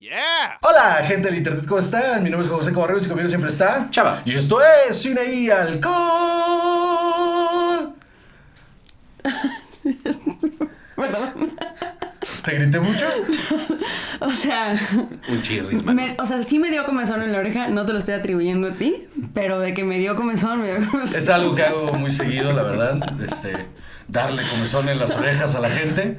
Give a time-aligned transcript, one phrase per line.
[0.00, 0.58] Yeah.
[0.62, 2.22] Hola, gente del internet, ¿cómo están?
[2.22, 4.22] Mi nombre es José Cobarreros y conmigo siempre está Chava.
[4.24, 5.94] Y esto es Cine y Alcohol.
[10.96, 11.52] Perdón.
[12.44, 13.06] ¿Te grité mucho?
[14.20, 14.76] O sea,
[15.28, 18.00] Un chirris, me- o sea, sí me dio comezón en la oreja, no te lo
[18.00, 21.20] estoy atribuyendo a ti, pero de que me dio comezón, me dio comezón.
[21.20, 22.98] Es algo que hago muy seguido, la verdad.
[23.22, 23.66] Este,
[24.08, 26.16] darle comezón en las orejas a la gente.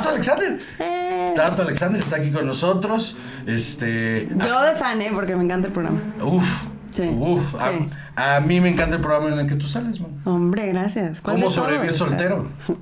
[0.00, 0.58] Tato Alexander.
[0.78, 3.16] Eh, Tato Alexander está aquí con nosotros.
[3.46, 4.28] Este.
[4.46, 5.10] yo de fan, ¿eh?
[5.14, 6.00] Porque me encanta el programa.
[6.22, 6.44] Uf.
[6.92, 7.54] Sí, Uf.
[7.54, 7.88] A- sí.
[8.16, 10.10] A, mí me encanta el programa en el que tú sales, man.
[10.24, 11.20] Hombre, gracias.
[11.20, 12.48] ¿Cuál ¿Cómo sobrevivir soltero?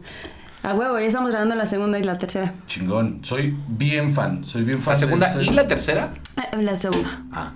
[0.62, 2.52] A huevo, ya estamos grabando la segunda y la tercera.
[2.66, 3.20] Chingón.
[3.24, 4.44] Soy bien fan.
[4.44, 4.94] Soy bien fan.
[4.94, 5.46] La de segunda ustedes.
[5.46, 6.10] y la tercera.
[6.36, 7.22] Eh, La segunda.
[7.32, 7.52] Ah,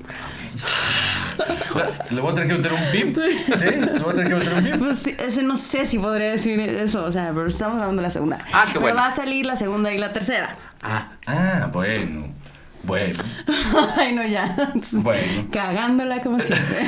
[2.11, 3.17] Le voy a tener que meter un pip.
[3.56, 3.64] ¿Sí?
[3.64, 4.78] Le voy a tener que meter un pip.
[4.78, 8.11] Pues sí, ese no sé si podría decir eso, o sea, pero estamos grabando la
[8.11, 8.39] segunda.
[8.53, 8.97] Ah, qué pero bueno.
[8.97, 10.56] va a salir la segunda y la tercera.
[10.83, 11.09] ah.
[11.27, 12.27] Ah, bueno.
[12.84, 13.22] Bueno.
[13.97, 14.72] Ay, no, ya.
[15.02, 15.48] Bueno.
[15.50, 16.86] Cagándola como siempre.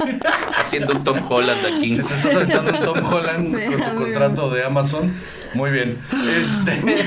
[0.58, 1.94] Haciendo un Tom Holland aquí.
[2.00, 5.14] Si te estás aventando un Tom Holland Sí, con tu contrato de Amazon,
[5.54, 5.98] muy bien.
[6.12, 6.72] Este.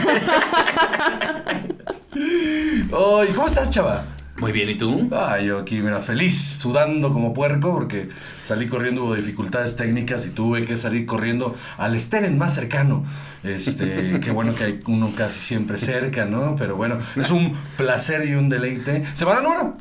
[2.16, 4.06] Ay, ¿cómo estás, chava?
[4.40, 5.10] Muy bien, ¿y tú?
[5.12, 8.08] Ah, yo aquí, mira, feliz, sudando como puerco porque
[8.42, 13.04] salí corriendo, hubo dificultades técnicas y tuve que salir corriendo al Steren más cercano.
[13.44, 16.56] Este, qué bueno que hay uno casi siempre cerca, ¿no?
[16.58, 19.04] Pero bueno, es un placer y un deleite.
[19.14, 19.76] Semana número,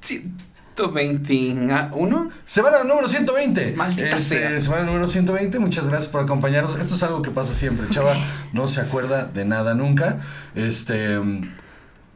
[0.00, 2.30] 121.
[2.46, 3.74] semana número 120.
[3.76, 4.60] Maldita Este, sea.
[4.60, 6.74] Semana número 120, muchas gracias por acompañarnos.
[6.74, 8.16] Esto es algo que pasa siempre, chava,
[8.52, 10.18] no se acuerda de nada nunca.
[10.56, 11.20] Este...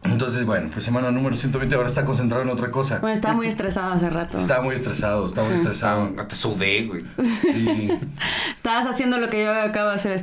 [0.04, 2.98] Entonces, bueno, pues semana número 120 ahora está concentrado en otra cosa.
[3.00, 4.38] Bueno, estaba muy estresado hace rato.
[4.38, 6.10] Está muy estresado, está muy estresado.
[6.28, 7.04] Te sudé, güey.
[7.42, 7.90] Sí.
[8.56, 10.12] Estabas haciendo lo que yo acabo de hacer.
[10.12, 10.22] Es...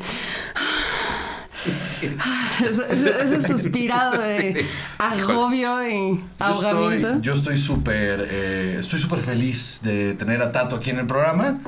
[2.00, 2.16] Sí.
[2.70, 4.66] Ese, ese- ese suspirado de
[4.98, 7.08] agobio y Yo ahogamiento.
[7.10, 11.06] estoy, yo estoy súper, eh, estoy súper feliz de tener a Tato aquí en el
[11.08, 11.60] programa.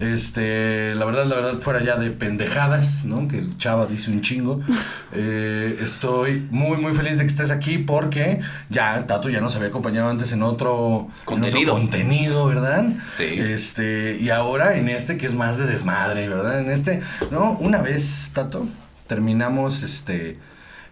[0.00, 3.26] Este, la verdad, la verdad, fuera ya de pendejadas, ¿no?
[3.28, 4.60] Que el Chava dice un chingo.
[5.16, 9.68] Eh, estoy muy, muy feliz de que estés aquí porque ya Tato ya nos había
[9.68, 11.72] acompañado antes en otro en Contenido.
[11.74, 12.84] otro contenido, ¿verdad?
[13.16, 13.22] Sí.
[13.22, 16.58] Este, y ahora en este que es más de desmadre, ¿verdad?
[16.62, 17.00] En este,
[17.30, 17.52] ¿no?
[17.60, 18.66] Una vez, Tato,
[19.06, 20.38] terminamos este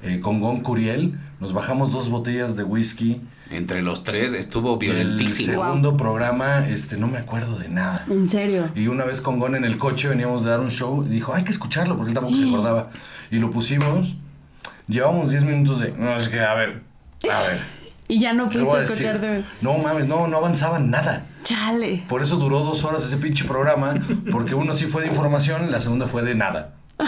[0.02, 3.20] eh, con Gon Curiel, nos bajamos dos botellas de whisky.
[3.50, 5.62] Entre los tres estuvo El violentísimo.
[5.62, 8.04] segundo programa, este, no me acuerdo de nada.
[8.08, 8.70] En serio.
[8.74, 11.34] Y una vez con Gon en el coche veníamos de dar un show y dijo,
[11.34, 12.90] hay que escucharlo porque él tampoco se acordaba.
[13.30, 14.16] Y lo pusimos.
[14.88, 16.82] Llevamos 10 minutos de, no, es que, a ver,
[17.30, 17.60] a ver.
[18.08, 19.06] Y ya no ¿qué voy a pudiste decir?
[19.06, 19.44] escucharte.
[19.62, 21.24] No mames, no, no avanzaba nada.
[21.44, 22.04] Chale.
[22.08, 23.94] Por eso duró dos horas ese pinche programa,
[24.30, 26.74] porque uno sí fue de información, la segunda fue de nada.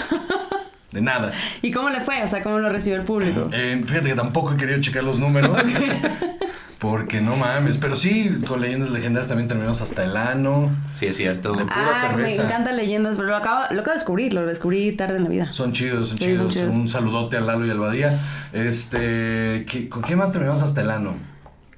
[0.94, 1.32] De nada.
[1.60, 2.22] ¿Y cómo le fue?
[2.22, 3.50] O sea, ¿cómo lo recibió el público?
[3.52, 5.58] Eh, fíjate que tampoco he querido checar los números.
[6.78, 7.78] Porque no mames.
[7.78, 10.70] Pero sí, con leyendas legendarias también terminamos hasta el ano.
[10.94, 11.52] Sí, es cierto.
[11.54, 14.92] De- pura Ah, me encantan leyendas, pero lo acabo, lo acabo de descubrir, lo descubrí
[14.92, 15.52] tarde en la vida.
[15.52, 16.40] Son chidos, son Sí, chidos.
[16.40, 16.76] son chidos.
[16.76, 18.20] Un saludote a Lalo y al Badía.
[18.52, 21.14] Este, ¿qué- ¿con quién más terminamos hasta el ano?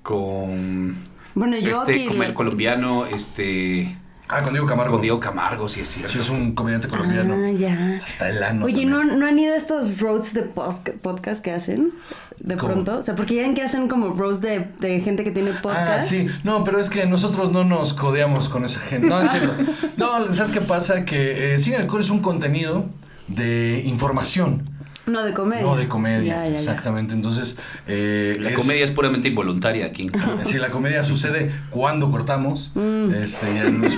[0.02, 0.96] Con.
[1.34, 2.06] Bueno, yo este, aquí...
[2.08, 3.96] con el colombiano, este.
[4.28, 4.92] Ah, con Diego Camargo.
[4.94, 6.12] Con Diego Camargo, sí es cierto.
[6.12, 7.34] Sí, es un comediante colombiano.
[7.34, 8.00] Ah, ya.
[8.04, 8.64] Hasta el ano.
[8.64, 9.04] Oye, ¿no.
[9.04, 11.92] ¿no han ido a estos roads de podcast que hacen?
[12.38, 12.72] De ¿Cómo?
[12.72, 12.98] pronto.
[12.98, 15.98] O sea, porque ya ven que hacen como roads de, de gente que tiene podcast.
[15.98, 16.26] Ah, sí.
[16.42, 19.06] No, pero es que nosotros no nos codeamos con esa gente.
[19.06, 19.52] No, es cierto.
[19.96, 21.04] No, ¿sabes qué pasa?
[21.04, 22.86] Que eh, Cine Alcohol es un contenido
[23.28, 24.68] de información.
[25.06, 25.62] No, de comedia.
[25.62, 26.58] No de comedia, Ya, ya, ya.
[26.58, 27.14] exactamente.
[27.14, 27.56] Entonces,
[27.86, 30.10] eh, La es- comedia es puramente involuntaria aquí.
[30.44, 33.14] Si la comedia sucede cuando cortamos, Mm.
[33.14, 33.96] este, ya nos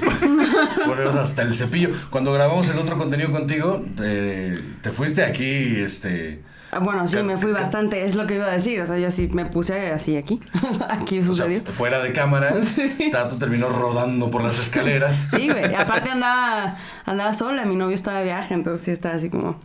[0.87, 1.91] ponemos hasta el cepillo.
[2.11, 7.39] Cuando grabamos el otro contenido contigo, eh, te fuiste aquí, este, Ah, bueno, sí, me
[7.39, 8.79] fui bastante, es lo que iba a decir.
[8.83, 10.39] O sea, yo sí me puse así aquí.
[10.91, 11.63] aquí o sea, sucedió.
[11.73, 12.53] fuera de cámara.
[13.13, 15.29] Tato terminó rodando por las escaleras.
[15.31, 15.75] Sí, güey.
[15.75, 16.77] Aparte andaba,
[17.07, 19.59] andaba sola, mi novio estaba de viaje, entonces sí estaba así como.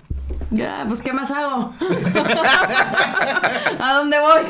[0.54, 1.74] Ya, pues ¿qué más hago?
[3.80, 4.42] ¿A dónde voy?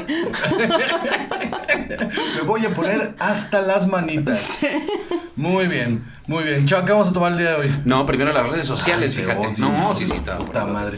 [2.35, 4.59] Me voy a poner hasta las manitas.
[5.35, 6.65] Muy bien, muy bien.
[6.65, 7.81] Chao, ¿qué vamos a tomar el día de hoy?
[7.85, 9.39] No, primero las redes sociales, Ay, fíjate.
[9.47, 10.38] odio, no, sí, sí, está.
[10.38, 10.97] Puta madre.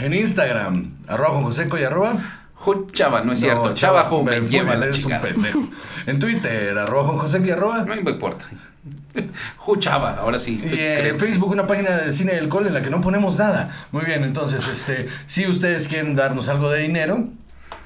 [0.00, 2.42] En Instagram, arroba Juan Joseco y arroba.
[2.92, 3.66] Chava, no es cierto.
[3.68, 5.20] No, Chava, me, lleva la eres un chica.
[5.20, 5.62] pendejo.
[6.06, 7.78] En Twitter, arroba Juan Joseco y arroba.
[7.78, 8.44] No me importa.
[9.58, 10.60] Ju Chava, ahora sí.
[10.62, 13.70] Y en Facebook una página de cine y alcohol en la que no ponemos nada.
[13.92, 17.28] Muy bien, entonces, este, si ustedes quieren darnos algo de dinero,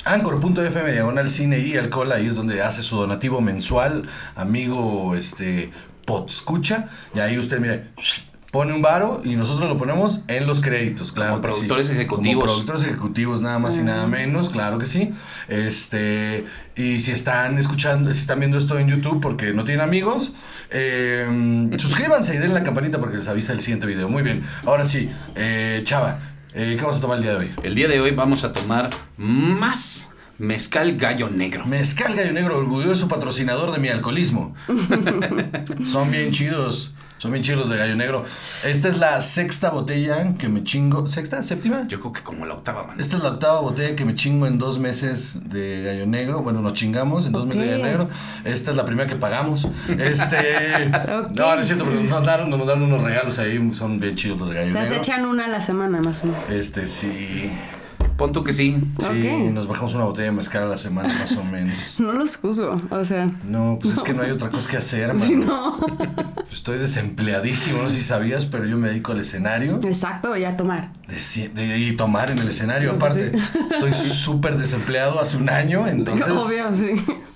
[0.05, 5.71] Anchor.fm diagonal cine y alcohol, ahí es donde hace su donativo mensual, amigo, este,
[6.07, 7.89] pot escucha, y ahí usted, mire,
[8.51, 11.33] pone un varo y nosotros lo ponemos en los créditos, claro.
[11.33, 11.55] Como que sí.
[11.55, 12.45] productores ejecutivos.
[12.45, 15.13] Como productores ejecutivos, nada más y nada menos, claro que sí.
[15.49, 16.45] Este,
[16.75, 20.35] y si están escuchando, si están viendo esto en YouTube porque no tienen amigos,
[20.71, 24.09] eh, suscríbanse y den la campanita porque les avisa el siguiente video.
[24.09, 26.19] Muy bien, ahora sí, eh, Chava,
[26.53, 27.53] eh, ¿qué vamos a tomar el día de hoy?
[27.63, 31.67] El día de hoy vamos a tomar más mezcal gallo negro.
[31.67, 34.57] Mezcal Gallo Negro, orgulloso patrocinador de mi alcoholismo.
[35.85, 36.95] Son bien chidos.
[37.21, 38.25] Son bien chidos de Gallo Negro.
[38.65, 41.07] Esta es la sexta botella que me chingo.
[41.07, 41.43] ¿Sexta?
[41.43, 41.87] ¿Séptima?
[41.87, 42.99] Yo creo que como la octava, man.
[42.99, 46.43] Esta es la octava botella que me chingo en dos meses de Gallo Negro.
[46.43, 47.69] Bueno, nos chingamos en dos meses de.
[47.73, 48.09] Gallo Negro.
[48.45, 49.69] Esta es la primera que pagamos.
[49.99, 50.91] Este.
[51.37, 53.71] No, no es cierto, pero nos mandaron, nos mandaron unos regalos ahí.
[53.75, 55.03] Son bien chidos los de Gallo O sea, se Negro.
[55.03, 56.41] echan una a la semana más o menos.
[56.49, 57.53] Este, sí.
[58.21, 58.77] Pon tú que sí.
[58.99, 61.97] Sí, nos bajamos una botella de mezcal a la semana, más o menos.
[61.99, 63.31] No los juzgo, o sea.
[63.49, 65.73] No, pues es que no hay otra cosa que hacer, Sí, mano.
[65.79, 66.45] no.
[66.53, 70.93] Estoy desempleadísimo, no sé si sabías, pero yo me dedico al escenario Exacto, ya tomar.
[71.09, 72.91] de ci- de- y tomar en el escenario.
[72.91, 72.97] Sí.
[72.97, 73.33] Aparte,
[73.71, 76.91] estoy súper desempleado hace un año, entonces Obvio, sí.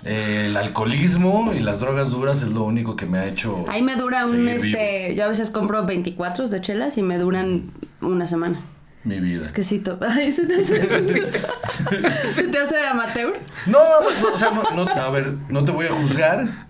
[0.04, 3.64] eh, el alcoholismo y las drogas duras es lo único que me ha hecho.
[3.68, 4.78] Ahí me dura un, seguir vivo.
[4.78, 7.70] este, yo a veces compro 24 de chelas y me duran
[8.02, 8.60] una semana.
[9.04, 9.42] Mi vida.
[9.42, 10.80] Es que sí, Ay, se te hace,
[12.36, 13.34] se te hace de amateur.
[13.66, 16.66] No, no, o sea, no, no, a ver, no te voy a juzgar.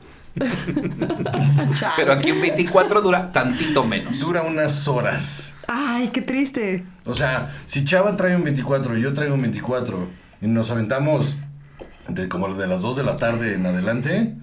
[1.97, 4.19] Pero aquí en 24 dura tantito menos.
[4.19, 5.55] Dura unas horas.
[5.69, 6.85] Ay, qué triste.
[7.05, 10.09] O sea, si Chava trae un 24 y yo traigo un 24
[10.43, 11.37] y nos aventamos
[12.09, 14.35] de como de las 2 de la tarde en adelante.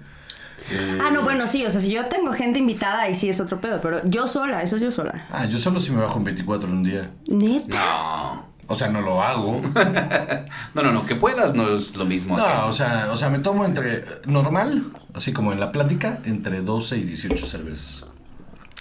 [0.69, 3.39] Eh, Ah, no, bueno, sí, o sea, si yo tengo gente invitada, ahí sí es
[3.39, 5.25] otro pedo, pero yo sola, eso es yo sola.
[5.31, 7.11] Ah, yo solo si me bajo un 24 en un día.
[7.27, 7.77] Neta.
[7.77, 8.51] No.
[8.67, 9.61] O sea, no lo hago.
[10.73, 11.05] No, no, no.
[11.05, 12.37] Que puedas no es lo mismo.
[12.37, 12.65] No, acá.
[12.65, 16.97] o sea, o sea, me tomo entre normal, así como en la plática, entre 12
[16.97, 18.05] y 18 cervezas.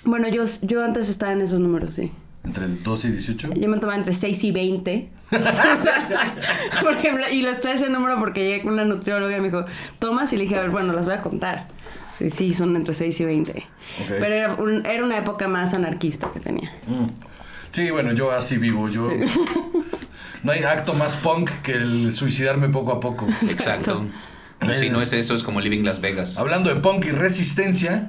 [0.04, 2.12] Bueno, yo, yo antes estaba en esos números, sí.
[2.44, 3.50] Entre 12 y 18.
[3.54, 5.08] Yo me tomaba entre 6 y 20.
[6.82, 9.64] Por ejemplo, y les trae ese número porque llegué con una nutrióloga y me dijo,
[9.98, 11.68] tomas y le dije, a ver, bueno, las voy a contar.
[12.18, 13.52] Y sí, son entre 6 y 20.
[13.52, 13.66] Ok.
[14.08, 16.70] Pero era, un- era una época más anarquista que tenía.
[16.86, 17.06] Mm.
[17.70, 18.88] Sí, bueno, yo así vivo.
[18.88, 19.08] Yo
[20.42, 23.26] no hay acto más punk que el suicidarme poco a poco.
[23.42, 24.06] Exacto.
[24.58, 26.36] Pero si no es eso, es como Living Las Vegas.
[26.36, 28.06] Hablando de punk y resistencia,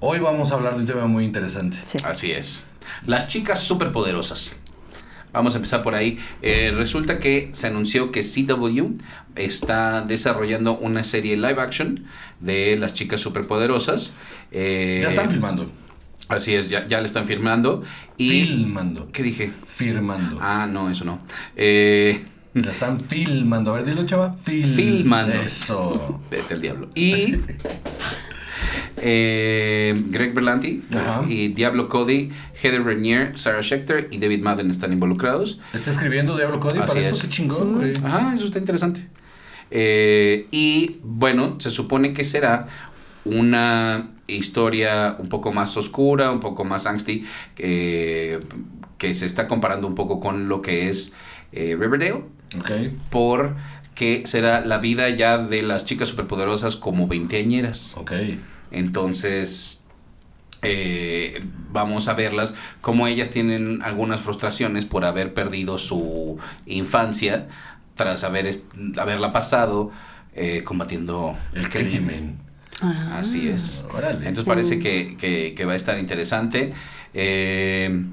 [0.00, 1.78] hoy vamos a hablar de un tema muy interesante.
[1.82, 1.98] Sí.
[2.04, 2.66] Así es.
[3.06, 4.56] Las chicas superpoderosas.
[5.32, 6.18] Vamos a empezar por ahí.
[6.42, 8.98] Eh, resulta que se anunció que CW
[9.36, 12.04] está desarrollando una serie live action
[12.40, 14.12] de las chicas superpoderosas.
[14.50, 15.70] Eh, Ya están filmando.
[16.28, 17.82] Así es, ya, ya le están filmando.
[18.16, 19.08] Y, Filmando.
[19.12, 19.52] ¿Qué dije?
[19.68, 20.38] Firmando.
[20.40, 21.20] Ah, no, eso no.
[21.56, 23.72] Eh, La están filmando.
[23.72, 24.34] A ver, dilo, chava.
[24.44, 25.34] Fil- Filmando.
[25.34, 26.20] Eso.
[26.30, 26.88] Vete al diablo.
[26.96, 27.36] Y
[28.96, 31.24] eh, Greg Berlanti Ajá.
[31.28, 32.30] y Diablo Cody,
[32.62, 35.60] Heather Renier, Sarah Schechter y David Madden están involucrados.
[35.72, 37.14] Está escribiendo Diablo Cody Así para eso.
[37.16, 37.22] es.
[37.22, 37.92] Qué chingón, güey.
[38.04, 39.06] Ajá, eso está interesante.
[39.70, 42.66] Eh, y bueno, se supone que será
[43.24, 47.24] una historia un poco más oscura, un poco más angsty,
[47.58, 48.40] eh,
[48.98, 51.12] que se está comparando un poco con lo que es
[51.52, 52.24] eh, Riverdale,
[52.58, 52.70] Ok.
[53.10, 57.96] porque será la vida ya de las chicas superpoderosas como veinteañeras.
[57.96, 58.12] Ok.
[58.70, 59.82] Entonces,
[60.62, 67.48] eh, vamos a verlas como ellas tienen algunas frustraciones por haber perdido su infancia
[67.94, 68.54] tras haber
[68.98, 69.90] haberla pasado
[70.34, 72.38] eh, combatiendo El crimen.
[72.82, 73.18] Ah.
[73.20, 73.84] Así es.
[73.92, 74.18] Órale.
[74.28, 76.72] Entonces parece que, que- que va a estar interesante.
[77.14, 78.04] Eh,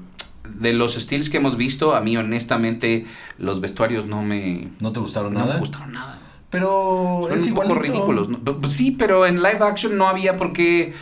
[0.58, 3.06] de los styles que hemos visto, a mí honestamente
[3.38, 5.54] los vestuarios no me, ¿No te gustaron no nada?
[5.54, 6.18] me gustaron nada.
[6.50, 7.92] Pero Son es un poco igualito.
[7.94, 8.28] ridículos.
[8.28, 8.38] ¿no?
[8.38, 10.94] Pues Sí, pero en live action no había por qué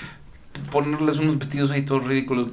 [0.72, 2.48] ponerles unos vestidos ahí todos ridículos.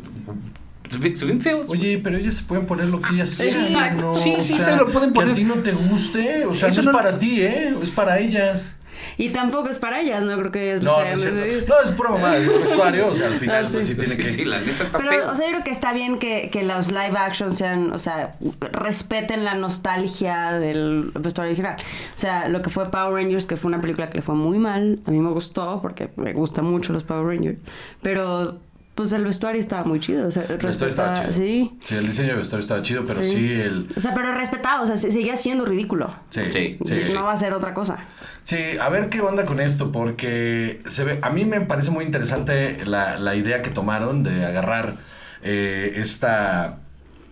[1.15, 1.65] Se ven- feos.
[1.69, 3.61] Oye, pero ellas se pueden poner lo que ellas quieran.
[3.63, 4.01] Exacto.
[4.07, 4.15] ¿no?
[4.15, 5.35] Sí, O sí, sea, se lo pueden Que a poner.
[5.35, 7.73] ti no te guste, o sea, Eso no es no- para ti, ¿eh?
[7.81, 8.75] Es para ellas.
[9.17, 11.67] Y tampoco es para ellas, no creo que ellas No, no les es.
[11.67, 13.93] No, es pura mamá, es vestuario, o sea, al final Ah, pues sí.
[13.93, 14.31] sí tiene Sí, que...
[14.31, 15.09] sí, la neta está feo.
[15.09, 17.99] Pero, o sea, yo creo que está bien que, que los live action sean, o
[17.99, 18.35] sea,
[18.71, 21.75] respeten la nostalgia del vestuario original.
[22.15, 24.57] O sea, lo que fue Power Rangers, que fue una película que le fue muy
[24.59, 27.57] mal, a mí me gustó porque me gustan mucho los Power Rangers,
[28.01, 28.57] pero
[28.95, 30.27] pues el vestuario estaba muy chido.
[30.27, 31.31] O sea, El vestuario estaba chido.
[31.33, 31.71] Sí.
[31.85, 33.87] Sí, el diseño de vestuario estaba chido, pero sí, el...
[33.95, 36.13] O sea, pero respetado, o sea, se- seguía siendo ridículo.
[36.29, 36.95] Sí, Sí, sí.
[37.07, 37.13] sí.
[37.13, 37.97] No va a ser otra cosa.
[38.43, 42.05] Sí, a ver qué onda con esto, porque se ve, a mí me parece muy
[42.05, 44.97] interesante la, la idea que tomaron de agarrar
[45.41, 46.79] eh, esta,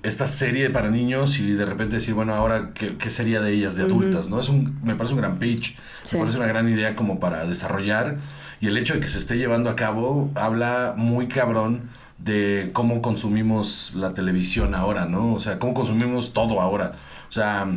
[0.04, 3.76] esta serie para niños y de repente decir, bueno, ahora qué, qué sería de ellas
[3.76, 4.40] de adultas, ¿no?
[4.40, 6.16] Es un, me parece un gran pitch, Sí.
[6.16, 8.16] me parece una gran idea como para desarrollar
[8.62, 11.90] y el hecho de que se esté llevando a cabo habla muy cabrón
[12.20, 15.34] de cómo consumimos la televisión ahora, ¿no?
[15.34, 16.94] O sea, cómo consumimos todo ahora.
[17.28, 17.68] O sea,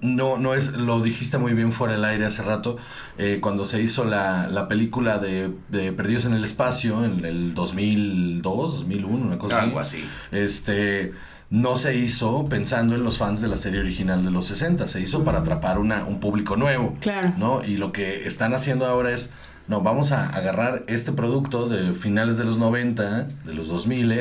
[0.00, 2.76] no, no es, lo dijiste muy bien fuera del aire hace rato,
[3.18, 7.54] eh, cuando se hizo la, la película de, de Perdidos en el Espacio, en el
[7.54, 10.04] 2002, 2001, una cosa Algo así.
[10.32, 11.12] Este,
[11.50, 15.00] no se hizo pensando en los fans de la serie original de los 60, se
[15.00, 16.94] hizo para atrapar una, un público nuevo.
[17.00, 17.34] Claro.
[17.36, 17.64] ¿no?
[17.64, 19.32] Y lo que están haciendo ahora es,
[19.70, 24.12] no, vamos a agarrar este producto de finales de los 90, de los 2000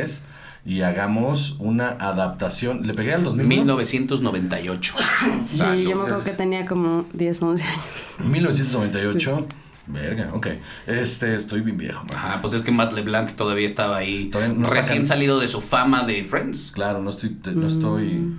[0.65, 2.85] y hagamos una adaptación.
[2.87, 3.45] ¿Le pegué al 2000?
[3.47, 4.93] 1998.
[5.47, 8.15] Sí, yo me acuerdo que tenía como 10, 11 años.
[8.19, 9.47] 1998.
[9.87, 10.47] Verga, ok.
[10.85, 12.03] Este, estoy bien viejo.
[12.05, 12.15] man.
[12.15, 15.39] Ajá, pues es que Matt LeBlanc todavía estaba ahí, Todavía no está recién can- salido
[15.39, 16.71] de su fama de Friends.
[16.75, 18.35] Claro, no estoy, te- no estoy,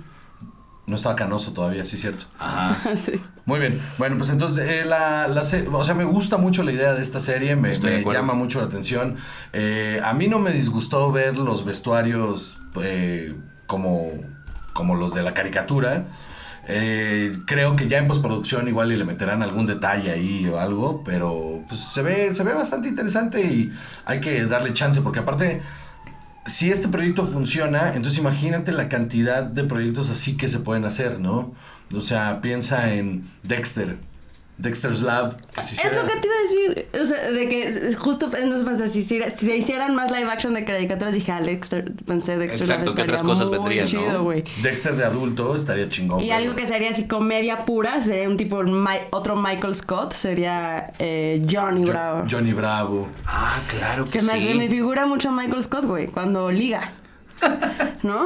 [0.87, 2.25] no estaba canoso todavía, sí cierto.
[2.39, 2.95] Ajá.
[2.97, 3.13] sí.
[3.45, 6.71] Muy bien, bueno, pues entonces eh, la, la se- o sea, me gusta mucho la
[6.71, 9.17] idea de esta serie, me, llama mucho la atención.
[9.53, 13.35] Eh, a mí no me disgustó ver los vestuarios eh,
[13.67, 14.11] como,
[14.73, 16.05] como los de la caricatura.
[16.67, 21.03] Eh, creo que ya en postproducción igual y le meterán algún detalle ahí o algo,
[21.03, 23.73] pero pues se ve, se ve bastante interesante y
[24.05, 25.61] hay que darle chance, porque aparte,
[26.45, 31.19] si este proyecto funciona, entonces imagínate la cantidad de proyectos así que se pueden hacer,
[31.19, 31.53] ¿no?
[31.93, 33.97] O sea, piensa en Dexter,
[34.61, 35.35] Dexter's Lab.
[35.53, 36.87] que se Es lo que te iba a decir.
[37.01, 40.53] O sea, de que justo no pasa, si, hiciera- si se hicieran más live action
[40.53, 43.85] de caricaturas, dije, ah, Dexter, pensé Dexter Exacto, Lab ¿qué otras estaría cosas muy vendrían,
[43.85, 43.89] no?
[43.89, 44.43] chido, güey.
[44.61, 46.19] Dexter de adulto estaría chingón.
[46.21, 48.61] Y pero- algo que sería así comedia pura, sería un tipo,
[49.11, 52.27] otro Michael Scott, sería eh, Johnny Jo- Bravo.
[52.29, 53.07] Johnny Bravo.
[53.25, 54.45] Ah, claro que Se me, sí.
[54.47, 56.93] se me figura mucho a Michael Scott, güey, cuando liga.
[58.03, 58.25] ¿No?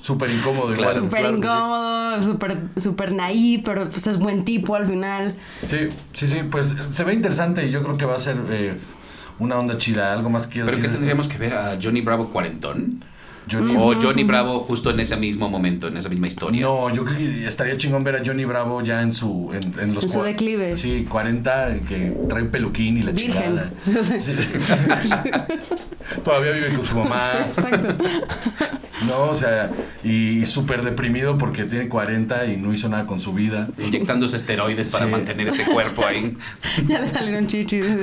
[0.00, 0.94] Súper incómodo igual.
[0.94, 1.36] Súper claro sí.
[1.36, 5.34] incómodo, súper super naif, pero pues es buen tipo al final.
[5.68, 8.76] Sí, sí, sí, pues se ve interesante y yo creo que va a ser eh,
[9.38, 10.12] una onda chida.
[10.12, 13.04] Algo más que ¿Pero qué tendríamos que ver a Johnny Bravo cuarentón?
[13.50, 13.74] Johnny...
[13.76, 16.60] O Johnny Bravo justo en ese mismo momento, en esa misma historia.
[16.62, 19.94] No, yo creo que estaría chingón ver a Johnny Bravo ya en su en, en
[19.94, 20.76] los En su declive.
[20.76, 23.32] Sí, 40 que trae un peluquín y la Virgen.
[23.42, 23.70] chingada.
[24.22, 24.32] Sí.
[26.24, 27.30] Todavía vive con su mamá.
[27.48, 28.04] Exacto.
[29.06, 29.70] No, o sea,
[30.04, 33.68] y, y súper deprimido porque tiene 40 y no hizo nada con su vida.
[33.84, 35.10] Inyectándose esteroides para Sí.
[35.10, 36.36] mantener ese cuerpo ahí.
[36.86, 37.86] ya le salieron chichis.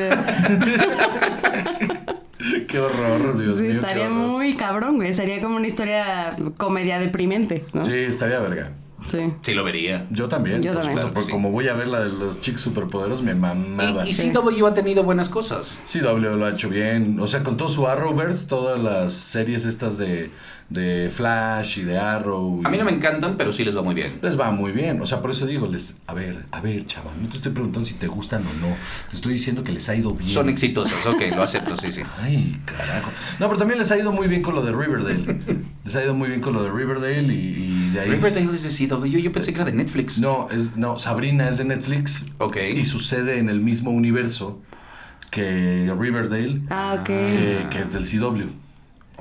[2.68, 3.74] Qué horror, Dios Sí, mío.
[3.74, 5.14] estaría muy cabrón, güey.
[5.14, 7.84] Sería como una historia comedia deprimente, ¿no?
[7.84, 8.72] Sí, estaría verga.
[9.08, 9.34] Sí.
[9.42, 10.06] Sí, lo vería.
[10.10, 10.62] Yo también.
[10.62, 10.94] Yo también.
[10.94, 11.32] Claro que porque sí.
[11.32, 14.06] como voy a ver la de los chicos superpoderos, me mamaba.
[14.06, 15.82] Y, y CW ha tenido buenas cosas.
[15.92, 17.18] CW lo ha hecho bien.
[17.20, 20.32] O sea, con todo su Arrowverse, todas las series estas de,
[20.70, 22.62] de Flash y de Arrow.
[22.62, 24.20] y- A mí no me encantan, pero sí les va muy bien.
[24.22, 25.02] Les va muy bien.
[25.02, 27.88] O sea, por eso digo, les, a ver, a ver, chaval, no te estoy preguntando
[27.88, 28.76] si te gustan o no.
[29.10, 30.30] Te estoy diciendo que les ha ido bien.
[30.30, 32.02] Son exitosos, ok, lo acepto, sí, sí.
[32.22, 33.10] Ay, carajo.
[33.40, 35.40] No, pero también les ha ido muy bien con lo de Riverdale.
[35.86, 38.10] les ha ido muy bien con lo de Riverdale y, y de ahí.
[38.12, 40.20] Riverdale es de CW, yo pensé que era de Netflix.
[40.20, 42.26] No, es, no, Sabrina es de Netflix.
[42.38, 42.58] Ok.
[42.76, 44.62] Y sucede en el mismo universo
[45.32, 47.06] que Riverdale, Ah, ok.
[47.06, 48.50] que, que es del CW.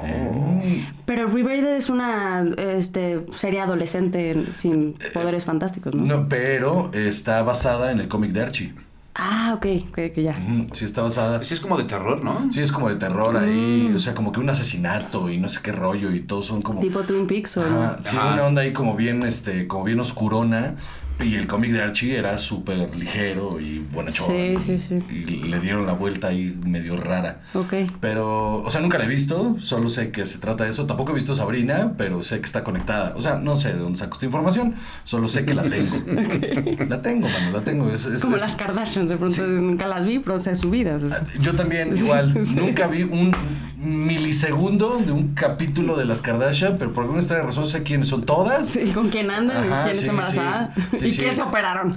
[0.00, 0.62] Oh.
[1.04, 6.04] Pero Riverdale es una este, serie adolescente sin poderes fantásticos, ¿no?
[6.04, 8.74] No, pero está basada en el cómic de Archie.
[9.20, 10.38] Ah, ok, ok, que ya.
[10.72, 11.42] Sí, está basada.
[11.42, 12.52] Sí, es como de terror, ¿no?
[12.52, 13.92] Sí, es como de terror ahí.
[13.94, 16.78] O sea, como que un asesinato y no sé qué rollo y todos son como.
[16.78, 17.64] Tipo Twin Peaks o...
[17.64, 20.76] Ajá, sí, una onda ahí como bien, este, como bien oscurona.
[21.20, 24.26] Y el cómic de Archie era súper ligero y bonachón.
[24.28, 25.02] Sí, y- sí, sí.
[25.10, 27.40] Y le dieron la vuelta ahí medio rara.
[27.54, 27.74] Ok.
[28.00, 30.86] Pero, o sea, nunca la he visto, solo sé que se trata de eso.
[30.86, 33.14] Tampoco he visto Sabrina, pero sé que está conectada.
[33.16, 35.96] O sea, no sé de dónde saco esta información, solo sé que la tengo.
[36.88, 37.90] La tengo, mano, la tengo.
[37.90, 40.96] Es- es- Como es- las Kardashians, de pronto nunca las vi, pero sé su vida.
[40.96, 43.32] o sea, Yo también, igual, nunca vi un
[43.76, 48.22] milisegundo de un capítulo de las Kardashian, pero por alguna extraña razón sé quiénes son
[48.24, 48.68] todas.
[48.68, 51.07] Sí, con quién andan, Ajá, quién sí, está embarazada sí.
[51.10, 51.34] Sí, y sí.
[51.34, 51.96] se operaron.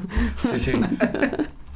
[0.52, 0.72] Sí, sí.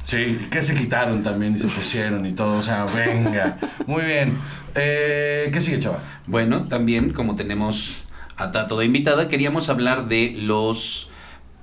[0.06, 2.58] Sí, que se quitaron también y se pusieron y todo.
[2.58, 3.58] O sea, venga.
[3.88, 4.38] Muy bien.
[4.76, 6.00] Eh, ¿Qué sigue, chaval?
[6.28, 8.04] Bueno, también como tenemos
[8.36, 11.10] a Tato de invitada, queríamos hablar de los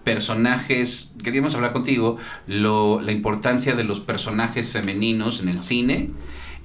[0.03, 6.09] personajes, queríamos hablar contigo, lo, la importancia de los personajes femeninos en el cine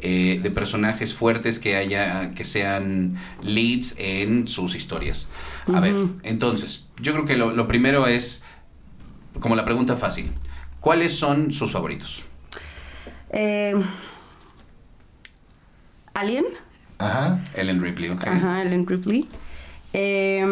[0.00, 5.28] eh, de personajes fuertes que haya, que sean leads en sus historias.
[5.72, 8.42] A ver, entonces, yo creo que lo, lo primero es
[9.40, 10.32] como la pregunta fácil.
[10.80, 12.24] ¿Cuáles son sus favoritos?
[13.30, 13.74] Eh,
[16.14, 16.46] Alien.
[16.98, 17.40] Ajá.
[17.54, 18.26] Ellen Ripley, ok.
[18.26, 19.28] Ajá, Ellen Ripley.
[19.92, 20.44] Eh,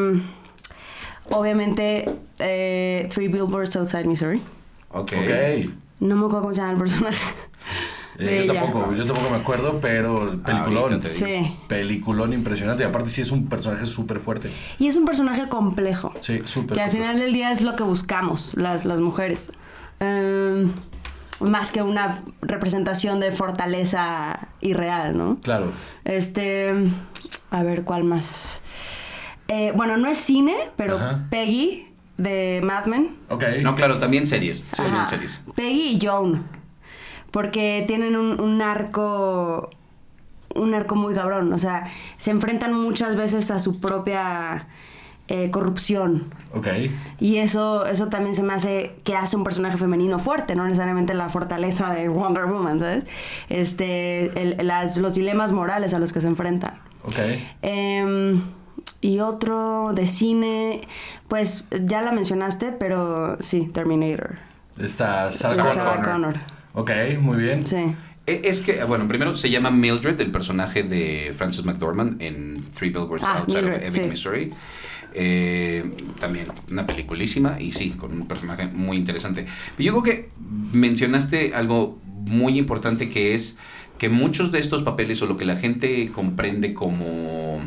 [1.30, 4.42] obviamente, eh, Three Billboards Outside Missouri.
[4.90, 5.12] Ok.
[5.12, 5.70] Ok.
[6.00, 7.18] No me acuerdo cómo se llama el personaje.
[8.18, 10.92] Eh, yo tampoco, yo tampoco me acuerdo, pero peliculón.
[10.94, 11.26] Ahorita te digo.
[11.26, 11.56] Sí.
[11.68, 12.82] Peliculón impresionante.
[12.82, 14.50] Y aparte sí es un personaje súper fuerte.
[14.78, 16.12] Y es un personaje complejo.
[16.20, 16.76] Sí, súper.
[16.76, 19.50] Que al final del día es lo que buscamos, las, las mujeres.
[20.00, 20.70] Em,
[21.40, 25.38] más que una representación de fortaleza irreal, ¿no?
[25.42, 25.73] Claro.
[26.04, 26.75] Este.
[27.50, 28.62] A ver, ¿cuál más?
[29.49, 31.26] Eh, bueno, no es cine, pero Ajá.
[31.30, 33.16] Peggy de Mad Men.
[33.28, 33.44] Ok.
[33.62, 34.58] No, claro, también series.
[34.58, 35.40] Sí, también series.
[35.54, 36.44] Peggy y Joan.
[37.36, 39.68] Porque tienen un, un arco.
[40.54, 41.52] Un arco muy cabrón.
[41.52, 41.84] O sea,
[42.16, 44.68] se enfrentan muchas veces a su propia
[45.28, 46.32] eh, corrupción.
[46.54, 46.66] Ok.
[47.20, 51.12] Y eso, eso también se me hace que hace un personaje femenino fuerte, no necesariamente
[51.12, 53.04] la fortaleza de Wonder Woman, ¿sabes?
[53.50, 56.78] Este, el- las- los dilemas morales a los que se enfrentan.
[57.04, 57.18] Ok.
[57.60, 58.40] Em,
[59.02, 60.88] y otro de cine,
[61.28, 64.36] pues ya la mencionaste, pero sí, Terminator.
[64.78, 66.02] Está Sarah Sarah Connor.
[66.04, 66.55] Connor.
[66.76, 66.90] Ok,
[67.21, 67.66] muy bien.
[67.66, 67.76] Sí.
[68.26, 72.90] E- Es que, bueno, primero se llama Mildred, el personaje de Frances McDormand en Three
[72.90, 74.09] Billboards Ah, Outside Mildred, of Ebbing, sí.
[74.11, 74.50] Missouri.
[75.14, 75.90] Eh,
[76.21, 79.47] también una peliculísima y sí, con un personaje muy interesante.
[79.76, 80.28] Pero yo creo que
[80.73, 83.56] mencionaste algo muy importante que es
[83.99, 87.61] que muchos de estos papeles o lo que la gente comprende como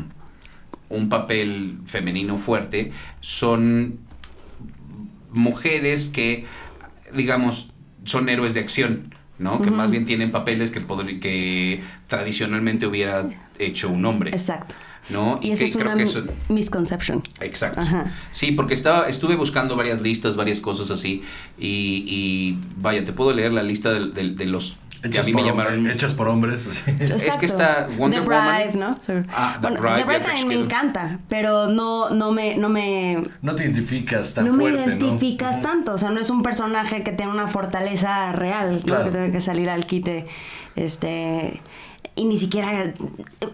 [0.88, 3.98] un papel femenino fuerte son
[5.32, 6.44] mujeres que,
[7.14, 7.69] digamos,
[8.10, 9.60] son héroes de acción, ¿no?
[9.62, 10.80] Que más bien tienen papeles que,
[11.20, 14.74] que tradicionalmente hubiera hecho un hombre, Exacto.
[15.08, 15.38] ¿no?
[15.42, 17.22] Y esa que es una que eso- misconception.
[17.40, 17.80] Exacto.
[17.80, 18.12] Ajá.
[18.32, 21.22] Sí, porque estaba, estuve buscando varias listas, varias cosas así,
[21.58, 25.26] y, y vaya, te puedo leer la lista de, de- de los que a Hechas
[25.26, 25.84] mí por, me llamaron...
[25.86, 26.66] hom- hechas por hombres.
[26.66, 26.80] así.
[27.00, 28.78] Es que está Wonder The Bride, Woman.
[28.78, 28.98] ¿no?
[29.02, 32.68] So- Ah, The bueno, Bride, The Bride también me encanta, pero no, no me, no
[32.68, 35.06] me, No te identificas tan no me fuerte, ¿no?
[35.06, 35.92] identificas tanto.
[35.94, 38.80] O sea, no es un personaje que tiene una fortaleza real, ¿no?
[38.82, 39.04] Claro.
[39.04, 40.26] Que tiene que salir al quite.
[40.76, 41.60] Este.
[42.20, 42.92] Y ni siquiera.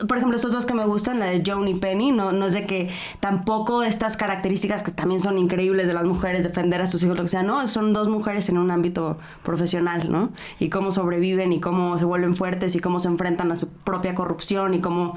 [0.08, 2.54] Por ejemplo, estos dos que me gustan, la de Joan y Penny, no, no es
[2.54, 7.00] de que tampoco estas características que también son increíbles de las mujeres, defender a sus
[7.04, 10.32] hijos, lo que sea, no, son dos mujeres en un ámbito profesional, ¿no?
[10.58, 14.16] Y cómo sobreviven y cómo se vuelven fuertes y cómo se enfrentan a su propia
[14.16, 15.14] corrupción y cómo,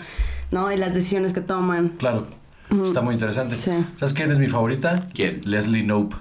[0.51, 0.71] ¿no?
[0.71, 1.89] Y las decisiones que toman.
[1.97, 2.27] Claro.
[2.83, 3.55] Está muy interesante.
[3.55, 3.71] Sí.
[3.97, 5.07] ¿Sabes quién es mi favorita?
[5.11, 5.41] ¿Quién?
[5.43, 6.15] Leslie Knope.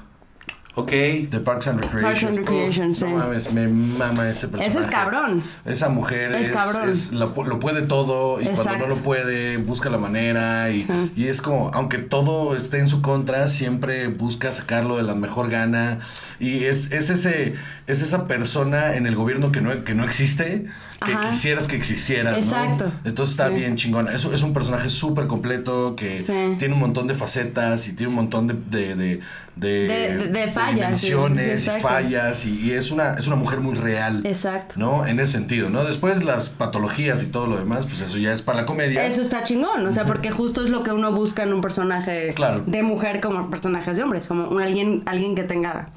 [0.78, 0.90] Ok.
[0.90, 2.02] De Parks and Recreation.
[2.12, 3.04] Parks and Recreation, sí.
[3.04, 4.70] No mames, me mama ese personaje.
[4.70, 5.42] Ese es cabrón.
[5.64, 6.88] Esa mujer Es es, cabrón.
[6.88, 8.86] es- lo, lo puede todo y cuando Exacto.
[8.86, 11.12] no lo puede busca la manera y, Sí.
[11.16, 15.50] y es como, aunque todo esté en su contra, siempre busca sacarlo de la mejor
[15.50, 15.98] gana
[16.38, 17.54] y es, es ese
[17.88, 20.66] es esa persona en el gobierno que no, que no existe,
[21.04, 21.30] que Ajá.
[21.30, 22.36] quisieras que existiera, ¿no?
[22.36, 22.92] Exacto.
[23.04, 23.54] Entonces está Sí.
[23.54, 24.12] bien chingona.
[24.12, 26.32] Es, es un personaje súper completo que Sí.
[26.58, 29.20] tiene un montón de facetas y tiene un montón de, de, de,
[29.56, 33.26] de- De- de- de fallas, sí, dimensiones sí, y fallas y, y es una es
[33.26, 34.22] una mujer muy real.
[34.24, 34.74] Exacto.
[34.76, 35.06] ¿No?
[35.06, 35.84] En ese sentido, ¿no?
[35.84, 39.04] Después las patologías y todo lo demás, pues eso ya es para la comedia.
[39.06, 42.32] Eso está chingón, o sea, porque justo es lo que uno busca en un personaje
[42.34, 42.62] Claro.
[42.66, 45.88] de mujer como personajes de hombres, como un alguien, alguien que tenga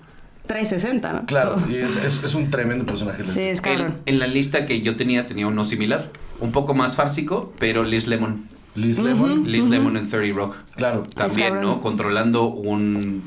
[0.48, 1.26] 360, ¿no?
[1.26, 3.24] Claro, y es, es, es un tremendo personaje.
[3.24, 6.10] Sí, es En, en la lista que yo tenía, tenía uno similar.
[6.40, 8.48] Un poco más fársico, pero Liz Lemon.
[8.74, 10.56] Liz Lemon, Liz Lemon en 30 Rock.
[10.76, 11.04] claro.
[11.14, 11.60] También.
[11.62, 11.82] ¿no?
[11.82, 13.22] Controlando un...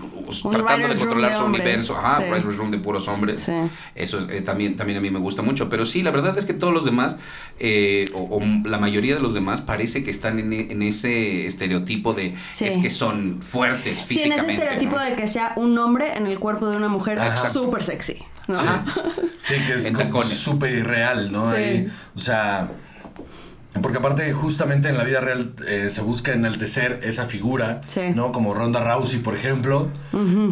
[0.51, 1.65] tratando de controlar de su hombres.
[1.65, 1.97] universo.
[1.99, 2.31] Ajá, Sí.
[2.31, 3.41] writer's room de puros hombres.
[3.41, 3.53] Sí.
[3.95, 5.69] Eso eh, también, también a mí me gusta mucho.
[5.69, 7.17] Pero sí, la verdad es que todos los demás,
[7.59, 12.15] eh, o, o la mayoría de los demás, parece que están en, en ese estereotipo
[12.15, 12.35] de...
[12.51, 12.65] Sí.
[12.65, 14.53] Es que son fuertes Sí, en físicamente.
[14.53, 15.05] ese estereotipo ¿no?
[15.05, 17.19] de que sea un hombre en el cuerpo de una mujer
[17.53, 18.57] súper sexy, ¿no?
[18.59, 18.65] Sí.
[19.43, 21.51] Sí, que es súper irreal, ¿no?
[21.51, 21.57] Sí.
[21.57, 22.71] Ahí, o sea,
[23.83, 28.01] porque aparte justamente en la vida real eh, se busca enaltecer esa figura, Sí.
[28.15, 28.31] ¿no?
[28.33, 29.89] Como Ronda Rousey, por ejemplo,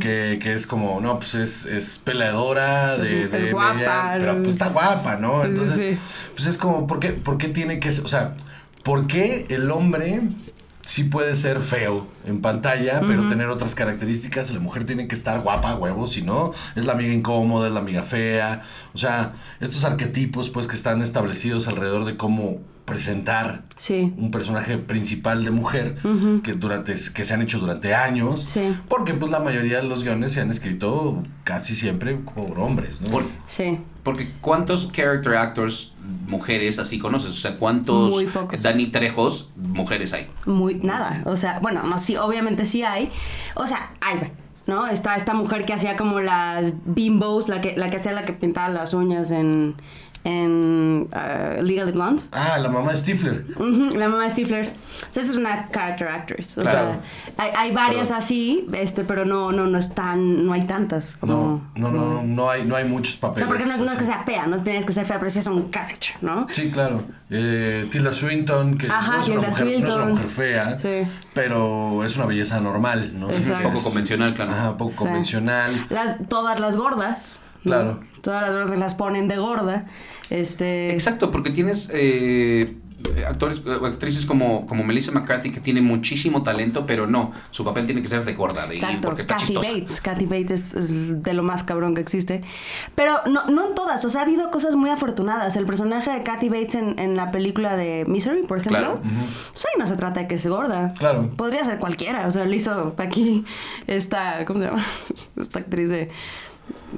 [0.01, 4.15] que, que es como, no, pues es, es peleadora Es- de, es de guapa, media-
[4.19, 5.45] pero pues está guapa, ¿no?
[5.45, 5.99] Entonces, sí.
[6.35, 8.35] pues es como, ¿por qué, ¿por qué tiene que ser, o sea,
[8.83, 10.21] ¿por qué el hombre
[10.93, 14.51] sí puede ser feo en pantalla, pero tener otras características.
[14.53, 17.81] La mujer tiene que estar guapa, huevo, si no, es la amiga incómoda, es la
[17.81, 18.61] amiga fea.
[18.93, 24.13] O sea, estos arquetipos, pues, que están establecidos alrededor de cómo presentar Sí.
[24.19, 25.97] un personaje principal de mujer
[26.43, 28.77] que durante que se han hecho durante años Sí.
[28.89, 33.11] porque pues la mayoría de los guiones se han escrito casi siempre por hombres ¿no?
[33.11, 33.79] Por- Sí.
[34.03, 35.92] Porque ¿cuántos character actors
[36.27, 37.31] mujeres así conoces?
[37.31, 38.63] O sea, ¿cuántos Muy pocos.
[38.63, 40.29] Dani Trejos mujeres hay?
[40.47, 41.23] Muy, nada.
[41.27, 43.11] O sea, bueno, no, sí, obviamente sí hay.
[43.55, 44.33] O sea, hay,
[44.67, 44.87] ¿no?
[44.87, 48.33] Está esta mujer que hacía como las bimbos, la que, la que hacía la que
[48.33, 49.77] pintaba las uñas en,
[50.25, 52.23] en uh, Legally Blonde.
[52.33, 53.45] Ah, la mamá de Stifler.
[53.57, 54.67] Ujú, la mamá de Stifler.
[54.67, 56.57] O sea, esa es una character actress.
[56.59, 57.01] O Claro.
[57.37, 61.17] sea, hay, hay varias así, este, pero no, no, no están, no hay tantas.
[61.19, 63.39] Como, No, no, no, no hay, no hay muchos O papeles.
[63.39, 65.31] sea, porque no, es- no es que sea fea, no tienes que ser fea, pero
[65.31, 66.47] sí es un character, ¿no?
[66.53, 67.03] Sí, claro.
[67.29, 70.11] Eh, Tilda Swinton, que Ajá, no, es una Tilda mujer, no es una Swinton.
[70.11, 71.11] mujer fea, Sí.
[71.35, 73.31] pero es una belleza normal, ¿no?
[73.31, 73.71] Exacto.
[73.71, 74.53] Poco convencional, claro.
[74.53, 74.97] Ajá, poco Sí.
[74.99, 75.87] convencional.
[75.89, 77.25] Las, todas las gordas.
[77.65, 77.71] ¿No?
[77.71, 78.01] Claro.
[78.23, 79.87] Todas las se las ponen de gorda.
[80.31, 80.93] Este.
[80.93, 82.77] Exacto, porque tienes eh,
[83.27, 87.85] actores o actrices como, como Melissa McCarthy que tiene muchísimo talento, pero no, su papel
[87.87, 89.73] tiene que ser de gorda, de Exacto, porque está Kathy chistosa.
[89.73, 90.01] Bates.
[90.01, 92.43] Kathy Bates es, es de lo más cabrón que existe.
[92.95, 95.57] Pero no, no en todas, o sea, ha habido cosas muy afortunadas.
[95.57, 99.01] El personaje de Kathy Bates en, en la película de Misery, por ejemplo, Claro.
[99.53, 100.95] pues ahí no se trata de que es gorda.
[100.97, 101.29] Claro.
[101.37, 103.45] Podría ser cualquiera, o sea, le hizo aquí
[103.89, 104.83] esta, ¿cómo se llama?
[105.37, 106.09] Esta actriz de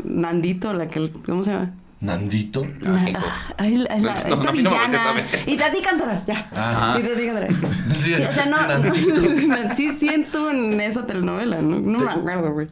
[0.04, 1.70] Nandito, la que, ¿cómo se llama?
[2.00, 2.66] Nandito.
[2.84, 3.06] Ah.
[3.14, 5.24] Ah, ay, la- la- No, esta no villana.
[5.46, 6.50] Y Tati Cantora, ya.
[6.54, 6.98] Ajá.
[7.00, 7.48] Y Tati Cantora.
[7.94, 9.14] Sí, Sí, o sea, no, Nandito.
[9.74, 12.04] sí, sí estuvo en esa telenovela, no, no Sí.
[12.04, 12.66] me acuerdo, güey.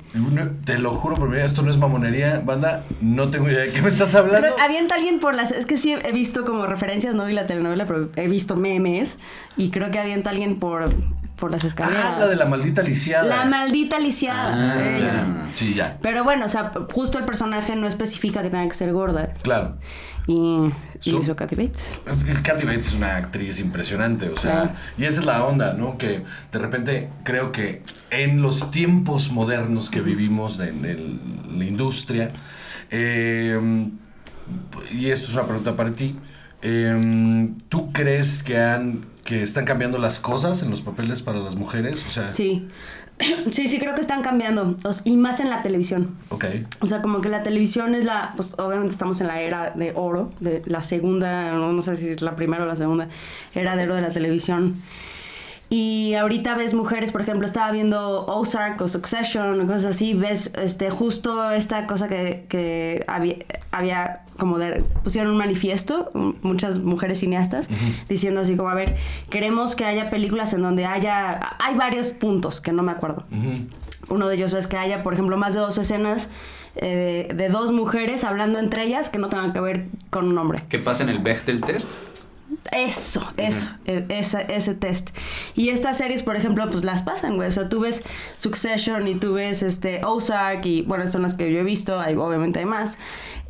[0.65, 2.43] Te lo juro, por mi vida, esto no es mamonería.
[2.45, 4.49] Banda, no tengo idea de qué me estás hablando.
[4.51, 5.51] Pero avienta alguien por las...
[5.53, 9.17] Es que sí he visto como referencias, no vi la telenovela, pero he visto memes.
[9.57, 10.93] Y creo que avienta alguien por,
[11.37, 12.05] por las escaleras.
[12.05, 13.25] ah, la de la maldita lisiada.
[13.25, 14.53] La maldita lisiada.
[14.55, 15.51] Ah, ya.
[15.55, 15.99] Sí, ya.
[16.01, 19.35] Pero bueno, o sea, justo el personaje no especifica que tenga que ser gorda.
[19.42, 19.77] Claro.
[20.29, 20.71] Y,
[21.03, 21.99] y hizo Kathy Bates.
[22.45, 24.71] Kathy Bates es una actriz impresionante, o sea, Claro.
[24.97, 25.99] y esa es la onda, ¿no?
[25.99, 31.18] Que de repente creo que en los tiempos modernos que vivimos en el-
[31.59, 32.31] la industria,
[32.90, 33.61] eh,
[34.92, 36.16] y esto es una pregunta para ti,
[36.62, 41.55] eh, ¿tú crees que han que están cambiando las cosas en los papeles para las
[41.55, 42.05] mujeres?
[42.07, 42.69] O sea, Sí.
[43.53, 44.77] Sí, sí, creo que están cambiando.
[45.05, 46.17] Y más en la televisión.
[46.31, 46.45] ok,
[46.81, 49.93] O sea, como que la televisión es la, pues obviamente estamos en la era de
[49.95, 53.09] oro, de la segunda, no, no sé si es la primera o la segunda,
[53.55, 54.77] era de oro de la televisión.
[55.69, 60.53] Y ahorita ves mujeres, por ejemplo, estaba viendo Ozark o Succession o cosas así, ves
[60.57, 63.37] este justo esta cosa que, que había,
[63.71, 66.11] había como de, pusieron un manifiesto,
[66.42, 67.68] muchas mujeres cineastas,
[68.09, 68.97] diciendo así como, a ver,
[69.31, 73.25] queremos que haya películas en donde haya, hay varios puntos que no me acuerdo.
[73.31, 74.14] Ujú.
[74.14, 76.29] Uno de ellos es que haya, por ejemplo, más de dos escenas
[76.77, 80.62] eh, de dos mujeres hablando entre ellas que no tengan que ver con un hombre.
[80.68, 81.88] ¿Qué pasa en el Bechtel test?
[82.71, 85.11] Eso, eso, e- ese, ese test.
[85.55, 87.49] Y estas series, por ejemplo, pues las pasan, güey.
[87.49, 88.03] O sea, tú ves
[88.37, 92.14] Succession y tú ves este Ozark y, bueno, son las que yo he visto, hay,
[92.14, 92.99] obviamente hay más.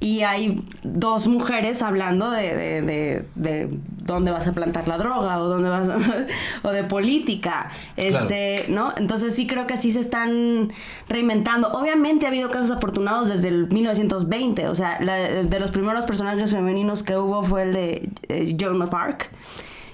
[0.02, 5.38] Y hay dos mujeres hablando de, de, de, de dónde vas a plantar la droga
[5.38, 5.98] o dónde vas a-
[6.68, 7.70] o de política.
[7.96, 8.92] Este, ¿no?
[8.96, 10.72] Entonces sí creo que sí se están
[11.08, 11.68] reinventando.
[11.72, 14.66] Obviamente ha habido casos afortunados desde el 1920.
[14.66, 18.82] O sea, la- de los primeros personajes femeninos que hubo fue el de eh, Joan
[18.82, 19.30] of Arc,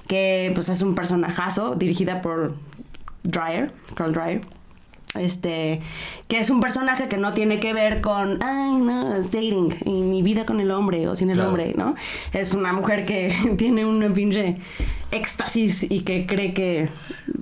[0.06, 2.54] que pues es un personajazo dirigida por
[3.24, 4.40] Dreyer, Carl Dreyer.
[5.14, 5.80] Este,
[6.28, 10.22] que es un personaje que no tiene que ver con, ay, no, dating, y mi
[10.22, 11.48] vida con el hombre o sin el Claro.
[11.50, 11.94] hombre, ¿no?
[12.32, 14.56] Es una mujer que tiene un pinche
[15.10, 16.88] éxtasis y que cree que,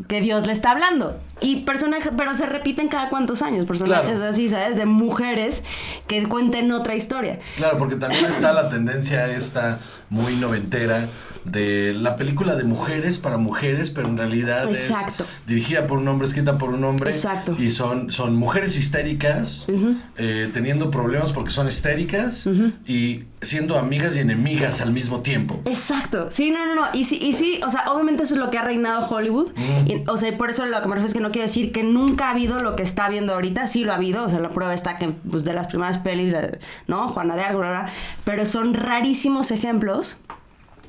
[0.09, 1.19] que Dios le está hablando.
[1.41, 4.31] Y personaje, pero se repiten cada cuantos años, personajes Claro.
[4.31, 4.77] así, ¿sabes?
[4.77, 5.65] De mujeres
[6.07, 7.41] que cuenten otra historia.
[7.57, 11.09] Claro, porque también está la tendencia esta muy noventera
[11.45, 15.25] de la película de mujeres para mujeres, pero en realidad Exacto.
[15.25, 17.11] es dirigida por un hombre, escrita por un hombre.
[17.11, 17.55] Exacto.
[17.59, 19.67] Y son, son mujeres histéricas,
[20.17, 22.49] eh, teniendo problemas porque son histéricas
[22.87, 25.61] y siendo amigas y enemigas al mismo tiempo.
[25.65, 26.31] Exacto.
[26.31, 26.87] Sí, no, no, no.
[26.93, 29.53] Y sí, y sí, o sea, obviamente eso es lo que ha reinado Hollywood.
[29.87, 31.83] Y, o sea, por eso lo que me refiero es que no quiero decir que
[31.83, 33.67] nunca ha habido lo que está habiendo ahorita.
[33.67, 34.25] Sí lo ha habido.
[34.25, 37.09] O sea, la prueba está que, pues, de las primeras pelis, eh, ¿no?
[37.09, 37.93] Juana de Arco, bla, bla,
[38.25, 40.19] Pero son rarísimos ejemplos.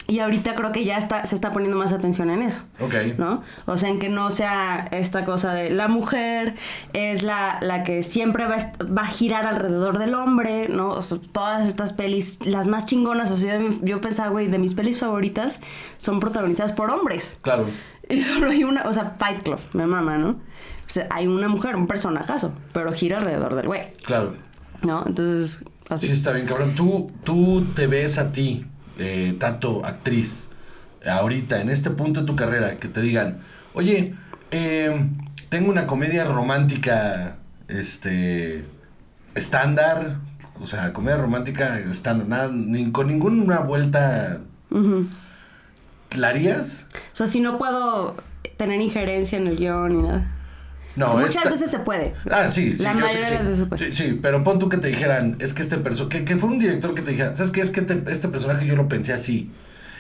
[0.10, 2.64] Y ahorita creo que ya está, se está poniendo más atención en eso.
[2.80, 2.94] Ok.
[3.18, 3.44] ¿no?
[3.66, 6.56] O sea, en que no sea esta cosa de la mujer
[6.94, 10.90] es la, la que siempre va a, va a girar alrededor del hombre, ¿no?
[10.90, 14.60] O sea, todas estas pelis, las más chingonas, o sea, yo, yo pensaba, güey, de
[14.60, 15.60] mis pelis favoritas
[15.98, 17.38] son protagonizadas por hombres.
[17.42, 17.66] Claro.
[18.10, 20.30] Y solo hay una, o sea, Fight Club, me mama, ¿no?
[20.30, 20.38] O
[20.86, 24.34] sea, hay una mujer, un personajazo, pero gira alrededor del güey, Claro.
[24.82, 25.04] ¿no?
[25.06, 26.06] Entonces, así.
[26.08, 26.74] Sí, está bien, cabrón.
[26.74, 28.66] Tú, tú te ves a ti,
[29.00, 30.50] eh, tanto actriz,
[31.10, 33.40] ahorita, en este punto de tu carrera, que te digan,
[33.74, 34.16] oye,
[34.52, 35.10] eh,
[35.50, 37.36] tengo una comedia romántica,
[37.68, 38.66] este,
[39.36, 40.18] estándar,
[40.60, 44.40] o sea, comedia romántica estándar, nada, ni- con ninguna vuelta
[44.72, 45.08] Ujú.
[46.16, 46.86] ¿La harías?
[47.14, 48.16] O sea, si no puedo
[48.58, 50.32] tener injerencia en el guion ni nada.
[50.98, 52.14] No, Muchas esta- veces se puede.
[52.30, 52.84] Ah, sí, sí.
[52.84, 53.94] La yo sé mayoría que de las veces se puede.
[53.94, 56.50] Sí, sí, pero pon tú que te dijeran, es que este perso que, que fue
[56.50, 57.62] un director que te dijera, ¿sabes qué?
[57.62, 59.50] Es que te- este personaje yo lo pensé así.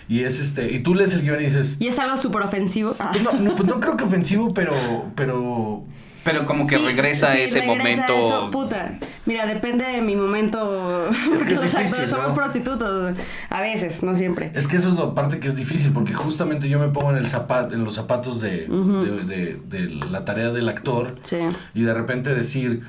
[0.09, 2.95] Y es este, y tú lees el guion y dices, Y es algo súper ofensivo.
[3.11, 4.73] pues no, no, pues no creo que ofensivo, pero,
[5.15, 5.83] pero,
[6.23, 8.13] Pero como que Sí, regresa a sí, ese regresa a momento.
[8.19, 8.99] eso, puta.
[9.27, 11.09] Mira, depende de mi momento.
[11.45, 13.15] que es Los difícil, actores somos prostitutos.
[13.49, 14.51] A veces, no siempre.
[14.55, 17.17] es que eso es la parte que es difícil, porque justamente yo me pongo en
[17.17, 21.37] el zapat, en los zapatos de, de, de- de la tarea del actor, Sí.
[21.75, 22.83] y de repente decir,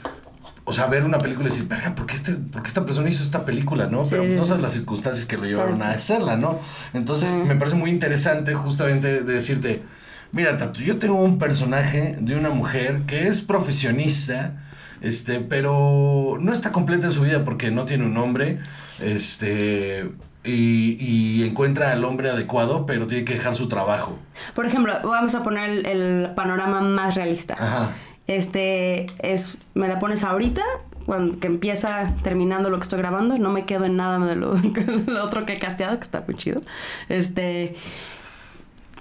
[0.64, 3.08] o sea, ver una película y decir, verga, ¿por qué, este, por qué esta persona
[3.08, 4.04] hizo esta película, no?
[4.04, 6.60] Sí, Pero no sabes las circunstancias que lo llevaron a hacerla, ¿no?
[6.94, 9.82] Entonces, me parece muy interesante justamente de decirte,
[10.30, 14.52] mira, Tato, yo tengo un personaje de una mujer que es profesionista,
[15.00, 18.58] este, pero no está completa en su vida porque no tiene un hombre,
[19.00, 20.10] este...
[20.44, 24.18] Y, y encuentra al hombre adecuado, pero tiene que dejar su trabajo.
[24.54, 27.54] Por ejemplo, vamos a poner el, el panorama más realista.
[27.54, 27.90] Ajá.
[28.28, 30.62] Este es, me la pones ahorita,
[31.04, 34.54] cuando que empieza terminando lo que estoy grabando, no me quedo en nada de lo,
[34.54, 36.62] de lo otro que he casteado, que está muy chido.
[37.10, 37.76] Este,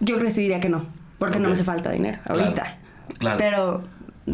[0.02, 0.86] yo creo que sí diría que no,
[1.18, 2.78] porque no me hace falta dinero Claro, ahorita.
[3.20, 3.38] claro.
[3.38, 3.84] Pero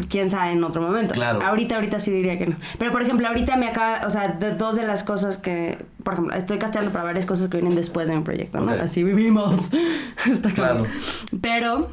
[0.08, 1.14] quién sabe en otro momento.
[1.14, 1.42] Claro.
[1.42, 2.56] Ahorita, ahorita sí diría que no.
[2.78, 6.14] Pero por ejemplo, ahorita me acaba, o sea, de dos de las cosas que, por
[6.14, 8.72] ejemplo, estoy casteando para varias cosas que vienen después de mi proyecto, ¿no?
[8.72, 9.70] Así vivimos.
[10.30, 10.84] Está claro.
[10.84, 10.94] Claro.
[11.40, 11.90] Pero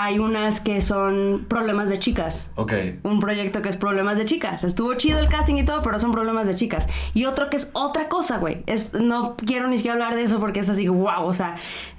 [0.00, 2.46] hay unas que son problemas de chicas.
[2.54, 2.72] Ok.
[3.02, 4.62] Un proyecto que es problemas de chicas.
[4.62, 6.86] Estuvo chido el casting y todo, pero son problemas de chicas.
[7.14, 8.62] Y otro que es otra cosa, güey.
[8.66, 11.24] Es, no quiero ni siquiera hablar de eso porque es así, wow.
[11.24, 11.56] O sea,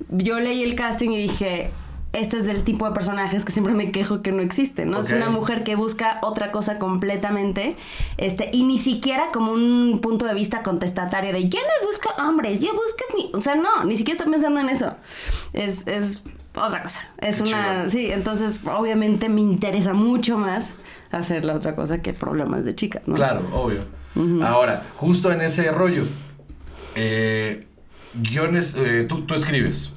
[0.10, 1.72] yo leí el casting y dije,
[2.12, 5.00] este es del tipo de personajes que siempre me quejo que no existen, ¿no?
[5.00, 7.78] Es una mujer que busca otra cosa completamente,
[8.18, 12.62] este, y ni siquiera como un punto de vista contestatario de yo no busco hombres,
[12.62, 13.32] yo busco mi.
[13.34, 14.96] O sea, no, ni siquiera estoy pensando en eso.
[15.54, 16.24] Es, es
[16.56, 17.08] otra cosa.
[17.20, 17.74] Es Qué una.
[17.86, 17.90] chido.
[17.90, 20.76] Sí, entonces obviamente me interesa mucho más
[21.12, 23.16] hacer la otra cosa que problemas de chicas, ¿no?
[23.16, 23.86] Claro, obvio.
[24.44, 26.04] Ahora, justo en ese rollo,
[26.96, 27.68] eh,
[28.16, 29.92] guiones, eh, tú, tú escribes.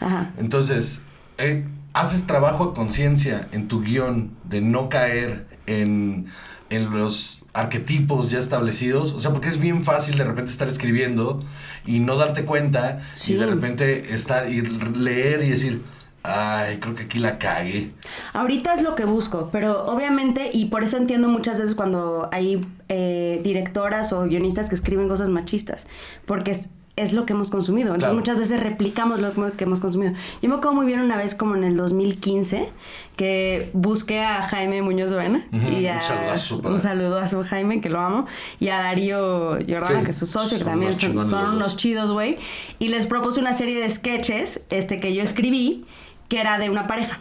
[0.00, 0.30] Ajá.
[0.38, 1.02] Entonces,
[1.38, 6.26] eh, haces trabajo a conciencia en tu guion de no caer en,
[6.70, 9.12] en los arquetipos ya establecidos.
[9.12, 11.40] O sea, porque es bien fácil de repente estar escribiendo
[11.86, 13.34] y no darte cuenta Sí.
[13.34, 15.82] y de repente estar y leer y decir,
[16.22, 17.92] ay, creo que aquí la cagué.
[18.32, 22.64] Ahorita es lo que busco, pero obviamente, y por eso entiendo muchas veces cuando hay
[22.88, 25.86] eh, directoras o guionistas que escriben cosas machistas,
[26.26, 26.68] porque es,
[27.00, 27.88] es lo que hemos consumido.
[27.94, 28.14] Entonces Claro.
[28.16, 30.12] muchas veces replicamos lo que hemos consumido.
[30.42, 32.68] Yo me acuerdo muy bien una vez como en el 2015
[33.16, 37.42] que busqué a Jaime Muñoz Buena Ujú, y un a, saludazo un saludo a su
[37.42, 38.26] Jaime, que lo amo,
[38.60, 41.76] y a Darío Jordana, Sí, que es su socio, que también son, son unos dos.
[41.76, 42.38] chidos, güey.
[42.78, 45.84] Y les propuse una serie de sketches este, que yo escribí,
[46.28, 47.20] que era de una pareja.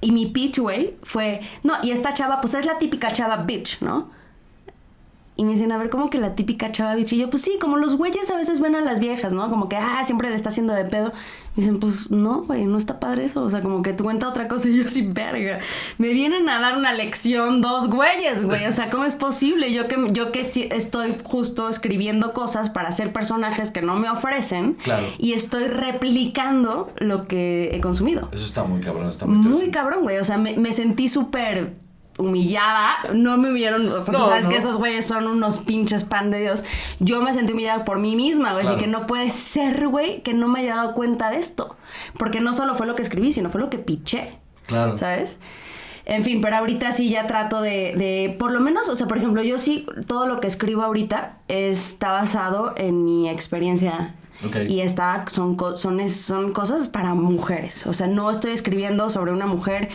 [0.00, 3.80] Y mi pitch, güey, fue, no, y esta chava, pues es la típica chava bitch,
[3.80, 4.10] ¿no?
[5.38, 7.96] Y me dicen, a ver, ¿cómo que la típica chava yo, pues sí, como los
[7.96, 9.48] güeyes a veces ven a las viejas, ¿no?
[9.48, 11.12] Como que, ah, siempre le está haciendo de pedo.
[11.54, 13.42] Me dicen, pues no, güey, no está padre eso.
[13.42, 15.60] O sea, como que tú cuenta otra cosa y yo así, verga.
[15.96, 18.66] Me vienen a dar una lección dos güeyes, güey.
[18.66, 19.72] O sea, ¿cómo es posible?
[19.72, 24.10] Yo que, yo que sí estoy justo escribiendo cosas para hacer personajes que no me
[24.10, 24.74] ofrecen.
[24.82, 25.06] Claro.
[25.18, 28.28] Y estoy replicando lo que he consumido.
[28.32, 30.18] Eso está muy cabrón, está muy, Muy cabrón, güey.
[30.18, 31.74] O sea, me, me sentí súper
[32.18, 32.96] humillada.
[33.14, 33.88] No me humillaron.
[33.88, 34.50] O sea, No, sabes no.
[34.50, 36.64] que esos güeyes son unos pinches pan de Dios.
[37.00, 38.66] Yo me sentí humillada por mí misma, güey.
[38.66, 41.76] Así que no puede ser, güey, que no me haya dado cuenta de esto.
[42.18, 44.38] Porque no solo fue lo que escribí, sino fue lo que piché.
[44.66, 44.96] Claro.
[44.98, 45.40] ¿Sabes?
[46.04, 49.18] En fin, pero ahorita sí ya trato de, de, por lo menos, o sea, por
[49.18, 54.14] ejemplo, yo sí, todo lo que escribo ahorita está basado en mi experiencia.
[54.70, 57.86] Y está, son, son, son cosas para mujeres.
[57.86, 59.88] O sea, no estoy escribiendo sobre una mujer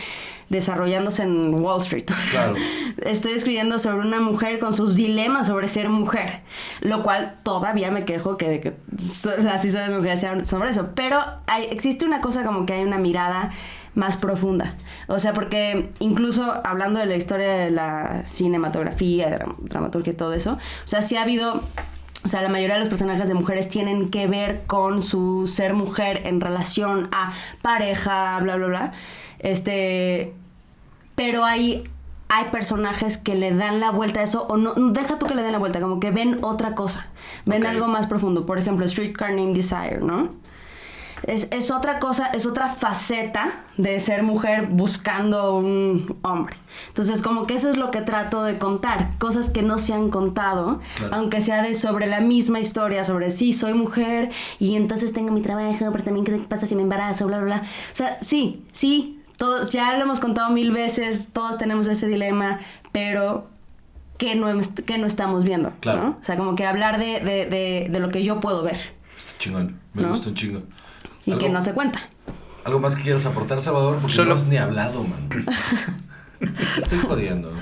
[0.50, 2.04] desarrollándose en Wall Street.
[2.10, 2.54] O sea, Claro.
[3.04, 6.42] Estoy escribiendo sobre una mujer con sus dilemas sobre ser mujer.
[6.82, 8.74] Lo cual todavía me quejo que, que
[9.50, 10.90] así soy mujer sea sobre eso.
[10.94, 13.50] Pero hay- existe una cosa como que hay una mirada
[13.94, 14.74] más profunda.
[15.06, 20.16] O sea, porque incluso hablando de la historia de la cinematografía, de dram- dramaturgia y
[20.16, 21.62] todo eso, o sea, sí ha habido
[22.24, 25.74] o sea, la mayoría de los personajes de mujeres tienen que ver con su ser
[25.74, 28.92] mujer en relación a pareja, bla, bla, bla.
[29.40, 30.32] Este.
[31.16, 31.84] Pero hay,
[32.28, 35.42] hay personajes que le dan la vuelta a eso, o no, deja tú que le
[35.42, 37.06] den la vuelta, como que ven otra cosa,
[37.44, 38.46] ven algo más profundo.
[38.46, 40.30] Por ejemplo, Streetcar Named Desire, ¿no?
[41.26, 46.56] Es, es otra cosa, es otra faceta de ser mujer buscando un hombre.
[46.88, 50.10] Entonces, como que eso es lo que trato de contar, cosas que no se han
[50.10, 51.14] contado, Claro.
[51.16, 55.40] aunque sea de sobre la misma historia, sobre sí, soy mujer y entonces tengo mi
[55.42, 57.62] trabajo, pero también qué pasa si me embarazo, bla, bla, bla.
[57.62, 62.58] O sea, sí, sí, todos, ya lo hemos contado mil veces, todos tenemos ese dilema,
[62.92, 63.48] pero
[64.18, 64.46] que no,
[64.86, 66.02] que no estamos viendo, Claro.
[66.02, 66.08] ¿no?
[66.20, 68.76] O sea, como que hablar de, de, de, de lo que yo puedo ver
[69.16, 69.78] Está chingón.
[69.92, 70.08] Me ¿No?
[70.10, 70.62] gusta un chingo.
[71.26, 72.00] Y que ¿Algo- no se cuenta.
[72.64, 73.98] ¿Algo más que quieras aportar, Salvador?
[74.00, 75.28] Porque Solo- no has ni hablado, man.
[76.78, 77.52] Estoy jodiendo.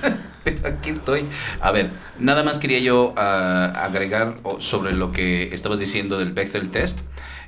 [0.45, 1.25] Pero aquí estoy.
[1.61, 6.71] A ver, nada más quería yo ah, agregar sobre lo que estabas diciendo del Bechtel
[6.71, 6.99] test.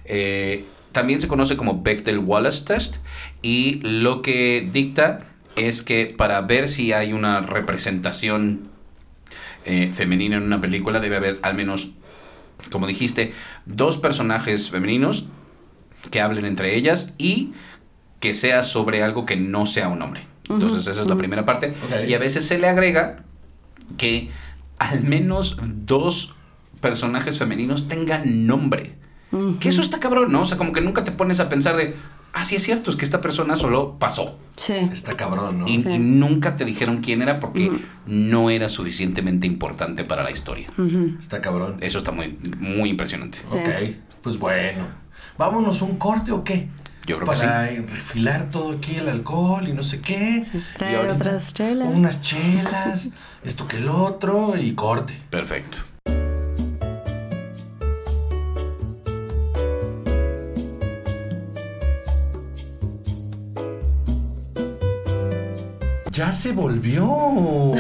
[0.05, 2.97] Eh, también se conoce como Bechtel-Wallace test
[3.43, 5.21] y lo que dicta
[5.57, 8.69] es que para ver si hay una representación
[9.65, 11.89] eh, femenina en una película debe haber al menos,
[12.71, 13.33] como dijiste,
[13.67, 15.27] dos personajes femeninos
[16.11, 17.53] que hablen entre ellas y
[18.21, 20.23] que sea sobre algo que no sea un hombre.
[20.49, 21.75] Entonces esa es la primera parte.
[22.07, 23.17] Y a veces se le agrega
[23.97, 24.31] que
[24.79, 26.35] al menos dos
[26.81, 28.95] personajes femeninos tengan nombre.
[29.61, 30.43] Que eso está cabrón, ¿no?
[30.43, 31.97] O sea, como que nunca te pones a pensar de,
[32.35, 34.39] ah, sí es cierto, es que esta persona solo pasó.
[34.57, 34.75] Sí.
[34.93, 35.67] Está cabrón, ¿no?
[35.69, 35.89] Y, Sí.
[35.91, 37.73] y nunca te dijeron quién era porque
[38.07, 40.69] no era suficientemente importante para la historia.
[41.19, 41.79] Está cabrón.
[41.81, 43.39] Eso está muy, muy impresionante.
[43.39, 43.59] Sí.
[43.59, 44.87] Ok, pues bueno.
[45.39, 46.69] ¿Vámonos a un corte o qué?
[47.07, 50.47] Yo creo que Para refilar todo aquí el alcohol y no sé qué.
[50.79, 51.89] traer Y ahorita otras chelas.
[51.93, 53.11] Unas chelas,
[53.45, 55.21] esto que el otro y corte.
[55.31, 55.79] Perfecto.
[66.15, 67.73] Ya se volvió.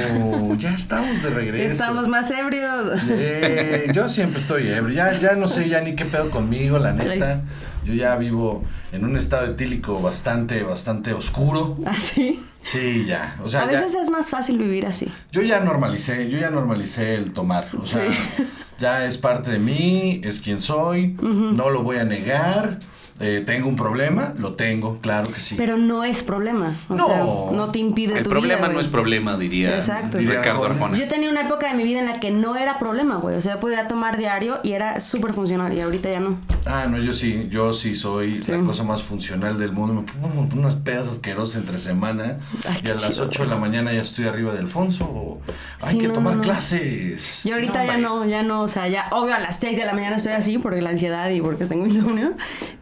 [0.58, 1.72] ya estamos de regreso.
[1.72, 3.00] Estamos más ebrios.
[3.08, 4.94] Eh, yo siempre estoy ebrio.
[4.96, 7.42] Ya, ya no sé ya ni qué pedo conmigo, la neta.
[7.84, 11.78] Yo ya vivo en un estado etílico bastante, bastante oscuro.
[11.86, 12.42] Así.
[12.62, 13.36] Sí, ya.
[13.44, 15.06] O sea, A ya- veces es más fácil vivir así.
[15.30, 17.68] yo ya normalicé, yo ya normalicé el tomar.
[17.78, 18.44] O sea, Sí.
[18.80, 22.80] ya es parte de mí, es quien soy, no lo voy a negar.
[23.20, 25.54] Eh, tengo un problema, lo tengo, claro que sí.
[25.56, 26.72] Pero no es problema.
[26.88, 27.06] O No.
[27.06, 27.18] sea,
[27.56, 28.84] no te impide El tu problema vida, no güey.
[28.84, 30.18] es problema, diría Exacto.
[30.18, 30.98] Ricardo Arjona.
[30.98, 33.36] Yo tenía una época de mi vida en la que no era problema, güey.
[33.36, 35.72] O sea, podía tomar diario y era súper funcional.
[35.72, 36.38] Y ahorita ya no.
[36.66, 38.50] Ah, no, yo sí, yo sí soy Sí.
[38.50, 39.94] la cosa más funcional del mundo.
[40.20, 43.56] Me pongo unas pedas asquerosas entre semana Ay, y a las chido, 8 de la
[43.56, 45.04] mañana ya estoy arriba de Alfonso.
[45.04, 45.40] o
[45.82, 47.46] Hay Sí, que no, tomar no, clases.
[47.46, 48.62] Y ahorita ya no, ya no.
[48.62, 51.30] O sea, ya, obvio, a las 6 de la mañana estoy así porque la ansiedad
[51.30, 52.32] y porque tengo insomnio.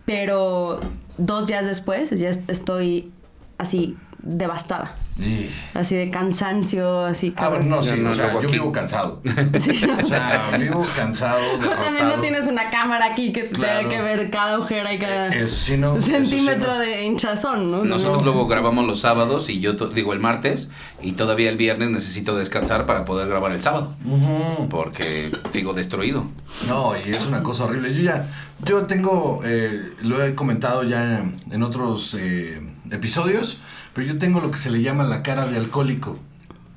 [0.06, 0.21] Pero
[1.18, 3.10] dos días después ya est- estoy
[3.58, 4.94] así devastada.
[5.18, 7.34] Y- Así de cansancio, así.
[7.36, 9.20] Ah, bueno, no, sí, no o sea, yo vivo cansado.
[9.60, 12.22] Sí, O sea, vivo cansado, También no derrotado.
[12.22, 13.80] tienes una cámara aquí que Claro.
[13.80, 15.96] tenga que ver cada agujera y cada Eso sí, no.
[15.98, 16.78] eso sí, centímetro no.
[16.78, 17.84] de hinchazón, ¿no?
[17.84, 18.32] Nosotros No.
[18.32, 20.70] luego grabamos los sábados y yo digo el martes
[21.02, 24.68] y todavía el viernes necesito descansar para poder grabar el sábado Ujú.
[24.70, 26.24] porque sigo destruido.
[26.68, 27.94] No, y es una cosa horrible.
[27.94, 28.26] Yo ya,
[28.64, 33.60] yo tengo, eh, lo he comentado ya en otros eh, episodios,
[33.94, 36.18] pero yo tengo lo que se le llama la cara de alcohólico.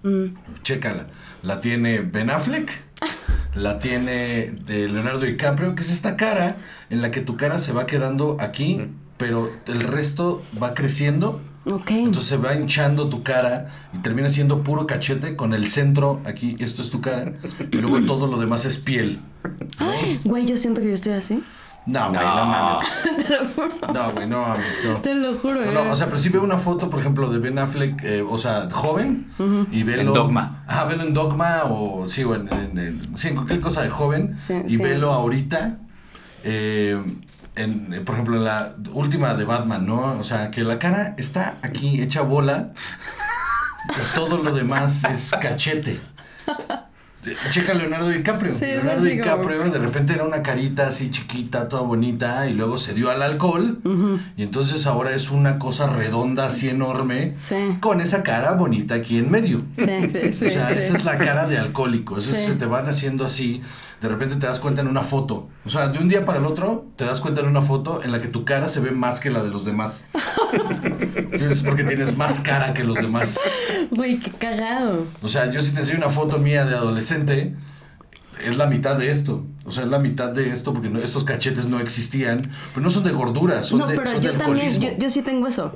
[0.03, 0.35] Mm.
[0.63, 1.07] Chécala.
[1.43, 2.71] La tiene Ben Affleck,
[3.55, 6.57] la tiene de Leonardo DiCaprio, que es esta cara
[6.89, 11.41] en la que tu cara se va quedando aquí, pero el resto va creciendo.
[11.65, 11.91] Ok.
[11.91, 16.55] Entonces se va hinchando tu cara y termina siendo puro cachete con el centro aquí,
[16.59, 17.33] esto es tu cara,
[17.71, 19.19] y luego todo lo demás es piel.
[19.77, 21.43] Ay, Güey, yo siento que yo estoy así.
[21.87, 22.45] No, güey, no, No.
[22.45, 22.87] mames.
[23.27, 23.93] Te lo juro.
[23.93, 24.95] No, güey, no mames, no.
[24.97, 25.89] Te lo juro, No, eh.
[25.91, 28.67] o sea, pero sí veo una foto, por ejemplo, de Ben Affleck, eh, o sea,
[28.71, 29.27] joven,
[29.71, 30.01] y velo...
[30.01, 30.63] En Dogma.
[30.67, 33.89] Ah, velo en Dogma, o sí, o en, en- en- sí, en cualquier cosa de
[33.89, 34.83] joven, Sí, y sí.
[34.83, 35.77] velo ahorita,
[36.43, 37.01] eh,
[37.55, 40.17] en, eh, por ejemplo, en la última de Batman, ¿no?
[40.19, 42.71] O sea, que la cara está aquí hecha bola,
[43.89, 46.01] y todo lo demás es cachete.
[47.51, 48.53] Checa Leonardo DiCaprio.
[48.53, 52.77] Sí, Leonardo como- DiCaprio de repente era una carita así chiquita, toda bonita, y luego
[52.77, 53.79] se dio al alcohol,
[54.37, 57.77] y entonces ahora es una cosa redonda así enorme, Sí.
[57.79, 59.63] con esa cara bonita aquí en medio.
[59.75, 60.45] Sí, sí, sí.
[60.47, 60.79] o sea, sí.
[60.79, 62.17] esa es la cara de alcohólico.
[62.17, 63.61] Eso se te van haciendo así.
[64.01, 65.47] De repente te das cuenta en una foto.
[65.65, 68.11] O sea, de un día para el otro te das cuenta en una foto en
[68.11, 70.05] la que tu cara se ve más que la de los demás.
[71.31, 73.39] es porque tienes más cara que los demás.
[73.91, 75.05] Güey, qué cagado.
[75.21, 77.14] O sea, yo si te enseño una foto mía de adolescente,
[78.43, 79.45] es la mitad de esto.
[79.65, 82.41] O sea, es la mitad de esto porque no- estos cachetes no existían.
[82.73, 85.09] Pero no son de gordura, son no, de, pero son yo de también, yo, yo
[85.09, 85.71] sí tengo eso.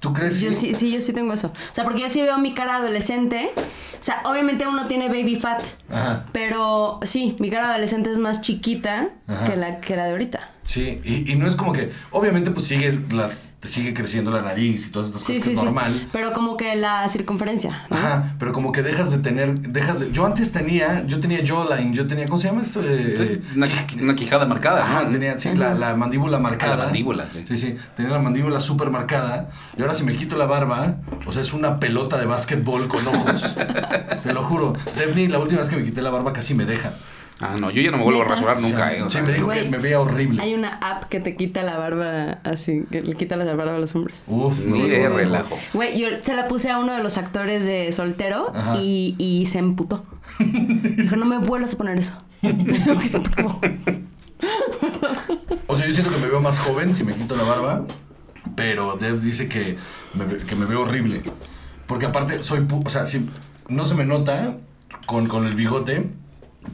[0.00, 0.40] ¿Tú crees?
[0.40, 1.48] Yo sí, sí, yo sí tengo eso.
[1.48, 3.50] O sea, porque yo sí veo mi cara adolescente.
[3.56, 5.62] O sea, obviamente uno tiene baby fat.
[5.90, 6.26] Ajá.
[6.32, 9.44] Pero sí, mi cara adolescente es más chiquita Ajá.
[9.46, 10.50] que la, que la de ahorita.
[10.64, 14.42] Sí, y, y no es como que, obviamente, pues sigue, las, te sigue creciendo la
[14.42, 15.64] nariz y todas estas Sí, cosas sí, que es sí.
[15.64, 16.08] normal.
[16.12, 17.86] Pero como que la circunferencia.
[17.88, 17.96] ¿no?
[17.96, 20.12] Ajá, pero como que dejas de tener, dejas de...
[20.12, 22.82] Yo antes tenía, yo tenía jawline, yo tenía, ¿cómo se llama esto?
[22.84, 23.66] Eh, una,
[24.02, 25.12] una quijada marcada, Ajá, ¿no?
[25.12, 26.74] tenía, sí, la, la mandíbula marcada.
[26.74, 27.44] Ah, la mandíbula, sí.
[27.48, 29.48] Sí, sí, tenía la mandíbula súper marcada.
[29.78, 33.06] Y ahora si me quito la barba, o sea, es una pelota de básquetbol con
[33.08, 33.54] ojos.
[34.22, 34.74] Te lo juro.
[34.94, 36.92] Daphne, la última vez que me quité la barba casi me deja.
[37.40, 39.02] Ah, no, yo ya no me vuelvo a rasurar O nunca, ¿eh?
[39.02, 40.40] O sí, sea, me dijo que me veía horrible.
[40.40, 43.78] Hay una app que te quita la barba así, que le quita la barba a
[43.78, 44.22] los hombres.
[44.28, 45.16] Uf, Sí, no, de no, no.
[45.16, 45.58] relajo.
[45.72, 49.58] Güey, yo se la puse a uno de los actores de Soltero y, y se
[49.58, 50.04] emputó.
[50.38, 52.14] Dijo, no me vuelvas a poner eso.
[55.66, 57.84] O sea, yo siento que me veo más joven si me quito la barba,
[58.54, 59.76] pero Dev dice que
[60.14, 61.22] me, que me veo horrible.
[61.86, 63.28] Porque aparte soy, pu- o sea, si
[63.68, 64.56] no se me nota
[65.06, 66.08] con, con el bigote,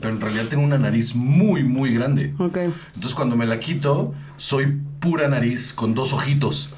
[0.01, 2.35] pero en realidad tengo una nariz muy, muy grande.
[2.39, 2.57] ok.
[2.95, 6.73] Entonces cuando me la quito, soy pura nariz con dos ojitos.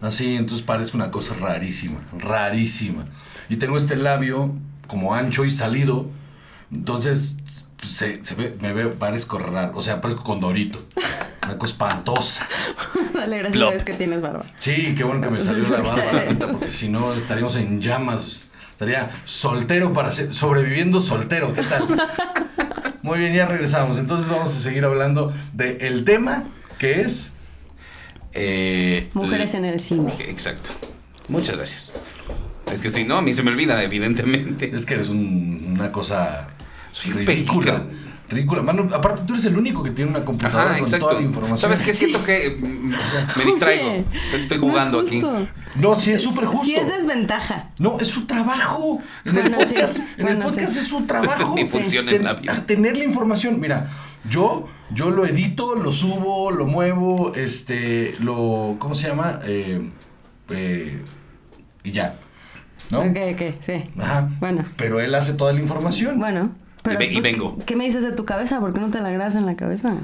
[0.00, 3.06] Así, entonces parece una cosa rarísima, rarísima.
[3.48, 4.54] Y tengo este labio
[4.86, 6.08] como ancho y salido.
[6.72, 7.38] Entonces
[7.76, 9.72] pues, se, se ve, me veo, parezco raro.
[9.74, 10.84] O sea, parezco condorito.
[11.42, 12.48] Una cosa espantosa.
[13.14, 14.44] Dale, gracias a Dios que tienes barba.
[14.58, 17.80] Sí, qué bueno que me salió la barba, la neta, porque si no estaríamos en
[17.80, 18.46] llamas.
[18.80, 21.84] Estaría soltero para ser, sobreviviendo soltero, ¿qué tal?
[23.02, 23.98] Muy bien, ya regresamos.
[23.98, 26.44] Entonces vamos a seguir hablando del tema
[26.78, 27.30] que es
[28.32, 30.14] eh, Mujeres en el cine.
[30.20, 30.70] Exacto.
[31.28, 31.92] Muchas gracias.
[32.72, 34.74] Es que si no, a mí se me olvida, evidentemente.
[34.74, 36.48] Es que eres un- una cosa
[36.92, 37.80] Soy un ridícula.
[37.84, 38.09] perica.
[38.30, 38.62] Ridícula.
[38.62, 41.06] Mano, aparte, tú eres el único que tiene una computadora Ajá, con exacto.
[41.08, 41.58] toda la información.
[41.58, 41.92] ¿Sabes qué?
[41.92, 42.88] Siento que mm,
[43.38, 43.88] me distraigo.
[43.90, 44.04] Oye,
[44.34, 45.20] Estoy no es jugando aquí.
[45.20, 45.48] justo.
[45.74, 46.64] No, sí, es súper justo.
[46.64, 47.70] Sí es desventaja.
[47.78, 49.00] No, es su trabajo.
[49.24, 49.74] En el Bueno, sí.
[49.74, 50.78] podcast, en el Bueno, podcast sí.
[50.78, 51.54] es su trabajo.
[51.54, 52.52] Mi función Ten- en la vida.
[52.54, 53.58] a tener la información.
[53.60, 53.90] Mira,
[54.28, 59.40] yo, yo lo edito, lo subo, lo muevo, este, lo, ¿cómo se llama?
[59.44, 59.90] Eh,
[60.50, 61.02] eh,
[61.82, 62.16] y ya.
[62.90, 63.00] ¿No?
[63.00, 63.84] Ok, ok, sí.
[63.98, 64.28] Ajá.
[64.40, 64.64] Bueno.
[64.76, 66.18] Pero él hace toda la información.
[66.18, 66.50] Bueno.
[66.82, 67.58] Pero, ve- y pues, vengo.
[67.66, 68.60] ¿Qué me dices de tu cabeza?
[68.60, 69.94] ¿Por qué no te la grabas en la cabeza?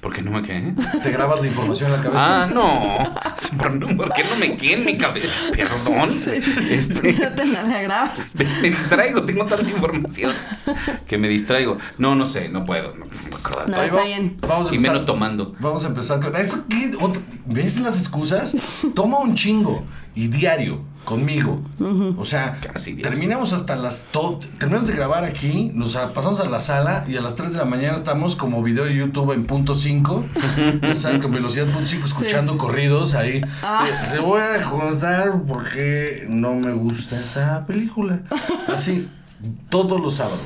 [0.00, 0.74] ¿Por qué no me quedé?
[1.02, 2.42] Te grabas la información en la cabeza.
[2.42, 3.14] Ah, no.
[3.58, 5.28] ¿Por, por qué no me quedé en mi cabeza?
[5.56, 6.08] Perdón.
[6.70, 8.36] Este, No te la grabas.
[8.62, 10.32] me distraigo, tengo tanta información
[11.08, 11.78] que me distraigo.
[11.98, 12.92] No, no sé, no puedo.
[12.94, 14.36] No, puedo está bien.
[14.46, 14.92] Vamos a Y empezar.
[14.94, 15.56] menos tomando.
[15.58, 16.36] Vamos a empezar con.
[16.36, 16.92] ¿Eso qué?
[17.00, 18.54] Otra- ¿Ves las excusas?
[18.94, 19.82] Toma un chingo
[20.16, 21.60] y diario conmigo.
[22.16, 24.06] O sea, Casi terminamos hasta las.
[24.10, 27.52] to- terminamos de grabar aquí, nos a- pasamos a la sala y a las 3
[27.52, 30.24] de la mañana estamos como video de YouTube en punto 5.
[30.92, 33.40] O sea, con velocidad punto 5, escuchando corridos ahí.
[33.62, 33.86] Ah.
[34.10, 38.22] Te, te voy a contar por qué no me gusta esta película.
[38.74, 39.08] Así,
[39.68, 40.40] todos los sábados.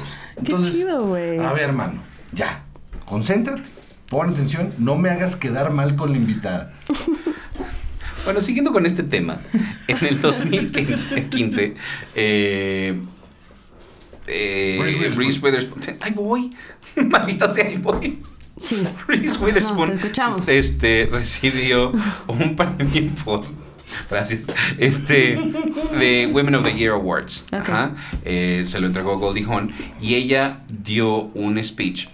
[0.44, 1.38] Qué chido, güey.
[1.38, 2.02] A ver, hermano,
[2.32, 2.64] ya.
[3.06, 3.62] Concéntrate,
[4.10, 6.72] pon atención, no me hagas quedar mal con la invitada.
[8.24, 9.40] Bueno, siguiendo con este tema,
[9.88, 11.74] en el 2015,
[12.14, 13.00] eh,
[14.26, 15.82] eh, Reese Witherspoon.
[16.00, 16.52] Ahí voy,
[16.96, 18.18] maldita sea, ahí voy.
[18.56, 18.76] Sí.
[19.06, 20.48] Reese Witherspoon, No, te escuchamos.
[20.48, 21.92] este, recibió
[22.28, 23.42] un premio por,
[24.10, 24.46] gracias,
[24.78, 25.36] este,
[25.98, 27.46] de Women of the Year Awards.
[27.52, 27.94] Ajá.
[28.24, 32.08] Eh, se lo entregó Goldie Hawn y ella dio un speech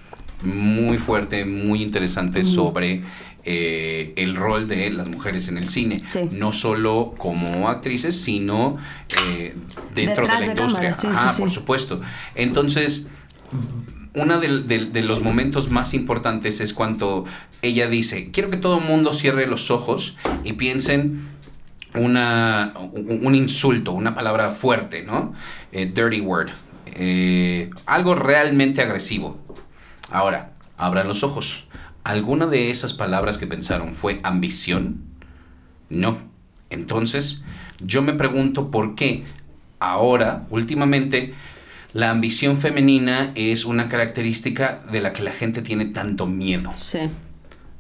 [0.45, 3.03] muy fuerte, muy interesante sobre
[3.49, 5.99] eh, el rol de las mujeres en el cine.
[6.07, 6.29] Sí.
[6.33, 8.77] No solo como actrices, sino
[9.29, 9.55] eh,
[9.95, 10.95] dentro Detrás de la de industria.
[10.95, 11.43] sí, Ajá, sí, sí.
[11.43, 12.01] por supuesto.
[12.35, 13.07] Entonces,
[14.15, 17.25] uno de, de- de los momentos más importantes es cuando
[17.63, 21.29] ella dice, quiero que todo el mundo cierre los ojos y piensen
[21.95, 25.33] una, un insulto, una palabra fuerte, ¿no?
[25.73, 26.49] Eh, dirty word.
[27.87, 29.39] Algo realmente agresivo.
[30.11, 31.65] Ahora, abran los ojos.
[32.07, 34.99] ¿Alguna de esas palabras que pensaron fue ambición?
[35.91, 36.19] No.
[36.71, 37.43] Entonces,
[37.81, 39.25] yo me pregunto por qué
[39.81, 41.35] ahora, últimamente,
[41.93, 47.01] la ambición femenina es una característica de la que la gente tiene tanto miedo, Sí.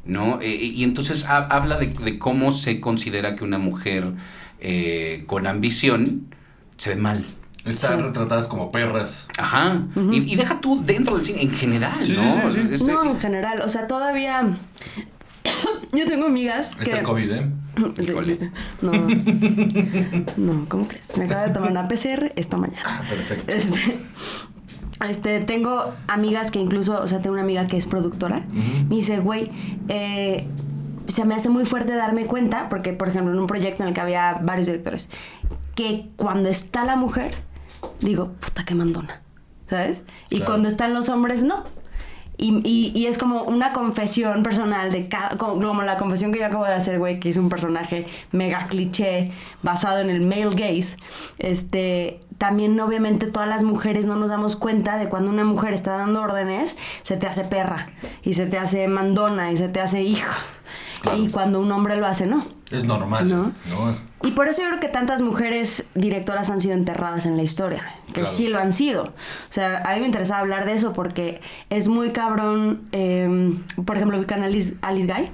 [0.04, 0.40] ¿no?
[0.40, 4.10] Eh, y entonces ha- habla de, de cómo se considera que una mujer
[4.58, 6.34] eh, con ambición
[6.78, 7.24] se ve mal.
[7.66, 8.04] Están Sí.
[8.06, 9.26] retratadas como perras.
[9.38, 9.82] Ajá.
[10.12, 12.50] y, y deja tú dentro del cine en general, Sí, ¿no?
[12.52, 12.68] sí, sí.
[12.74, 14.56] Este- No, en general, o sea, todavía...
[15.92, 16.84] Yo tengo amigas que...
[16.84, 17.50] Está el COVID, ¿eh?
[17.96, 18.12] Sí.
[18.80, 18.92] No,
[20.36, 21.16] no, ¿cómo crees?
[21.16, 22.82] Me acabo de tomar una PCR esta mañana.
[22.84, 23.52] Ah, perfecto.
[23.52, 23.98] Este,
[25.08, 28.42] este, tengo amigas que incluso, o sea, tengo una amiga que es productora.
[28.88, 29.50] Me dice, güey,
[29.88, 30.46] eh,
[31.06, 33.94] se me hace muy fuerte darme cuenta, porque por ejemplo en un proyecto en el
[33.94, 35.10] que había varios directores,
[35.74, 37.34] que cuando está la mujer,
[38.00, 39.20] digo, puta, qué mandona,
[39.68, 40.02] ¿sabes?
[40.30, 40.52] Y Claro.
[40.52, 41.64] cuando están los hombres, no.
[42.38, 46.40] Y, y- y es como una confesión personal de cada, como, como la confesión que
[46.40, 50.50] yo acabo de hacer, güey, que hice un personaje mega cliché basado en el male
[50.50, 50.98] gaze.
[51.38, 55.96] Este, también obviamente todas las mujeres no nos damos cuenta de cuando una mujer está
[55.96, 57.88] dando órdenes, se te hace perra
[58.22, 60.30] y se te hace mandona y se te hace hijo.
[61.06, 61.22] Claro.
[61.22, 62.44] Y cuando un hombre lo hace, no.
[62.70, 63.52] Es normal, No.
[63.68, 63.96] ¿no?
[64.22, 67.82] Y por eso yo creo que tantas mujeres directoras han sido enterradas en la historia,
[68.08, 68.28] que Claro.
[68.28, 69.04] sí lo han sido.
[69.04, 69.12] O
[69.52, 71.40] sea, a mí me interesaba hablar de eso porque
[71.70, 72.88] es muy cabrón.
[72.92, 75.28] eh, por ejemplo, a Alice, Alice Guy.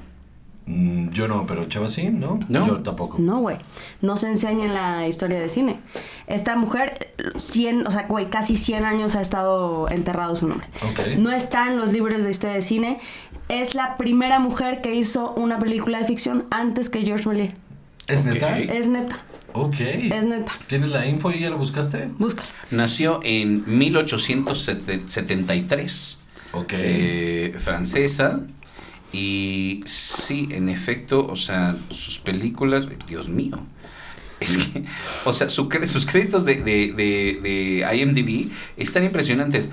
[0.66, 2.38] Mm, yo no, pero Chava sí, ¿no?
[2.48, 2.66] No.
[2.66, 3.18] Yo tampoco.
[3.18, 3.56] No, güey.
[4.00, 5.80] No se enseña en la historia de cine.
[6.28, 10.66] Esta mujer, 100, o sea, güey, casi 100 años ha estado enterrado su nombre.
[10.90, 11.18] Ok.
[11.18, 13.00] No está en los libros de historia de cine.
[13.52, 17.52] Es la primera mujer que hizo una película de ficción antes que George Méliès.
[18.06, 18.58] ¿Es neta?
[18.58, 19.18] Es neta.
[19.52, 19.74] Ok.
[19.78, 20.52] Es neta.
[20.68, 22.08] ¿Tienes la info y ya la buscaste?
[22.18, 22.48] Búscala.
[22.70, 26.18] Nació en 1873.
[26.52, 26.72] Ok.
[26.78, 28.40] eh, francesa.
[29.12, 33.58] Y sí, en efecto, o sea, sus películas, Dios mío.
[34.40, 34.84] Es que,
[35.26, 39.68] o sea, su sus créditos de, de, de, de IMDb están impresionantes.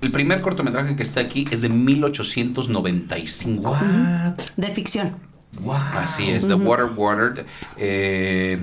[0.00, 3.70] El primer cortometraje que está aquí es de 1895.
[3.70, 4.40] What?
[4.56, 5.16] De ficción.
[5.60, 5.74] Wow.
[5.96, 7.44] Así es, The Water Watered.
[7.76, 8.62] eh,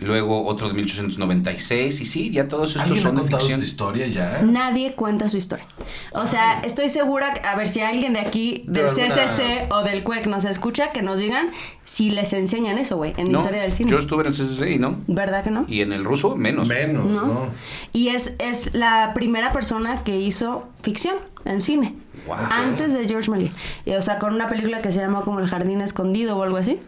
[0.00, 2.00] luego otro de 1896.
[2.00, 3.52] Y sí, ya todos estos ¿Alguien ha son de ficción.
[3.54, 4.42] esta historia ya?
[4.42, 5.66] Nadie cuenta su historia.
[6.12, 9.82] O sea, estoy segura, que- a ver si alguien de aquí, del De alguna- o
[9.82, 11.50] del CUEC nos escucha, que nos digan
[11.82, 13.90] si les enseñan eso, güey, en No, historia del cine.
[13.90, 14.96] Yo estuve en el CCC y no.
[15.06, 15.64] ¿Verdad que no?
[15.68, 16.68] Y en el ruso, menos.
[16.68, 17.22] Menos, ¿No?
[17.26, 17.46] ¿no?
[17.92, 21.94] Y es, es la primera persona que hizo ficción en cine.
[22.26, 22.36] Wow.
[22.50, 23.52] Antes de George Méliès.
[23.96, 26.78] O sea, con una película que se llama como El Jardín Escondido o algo así.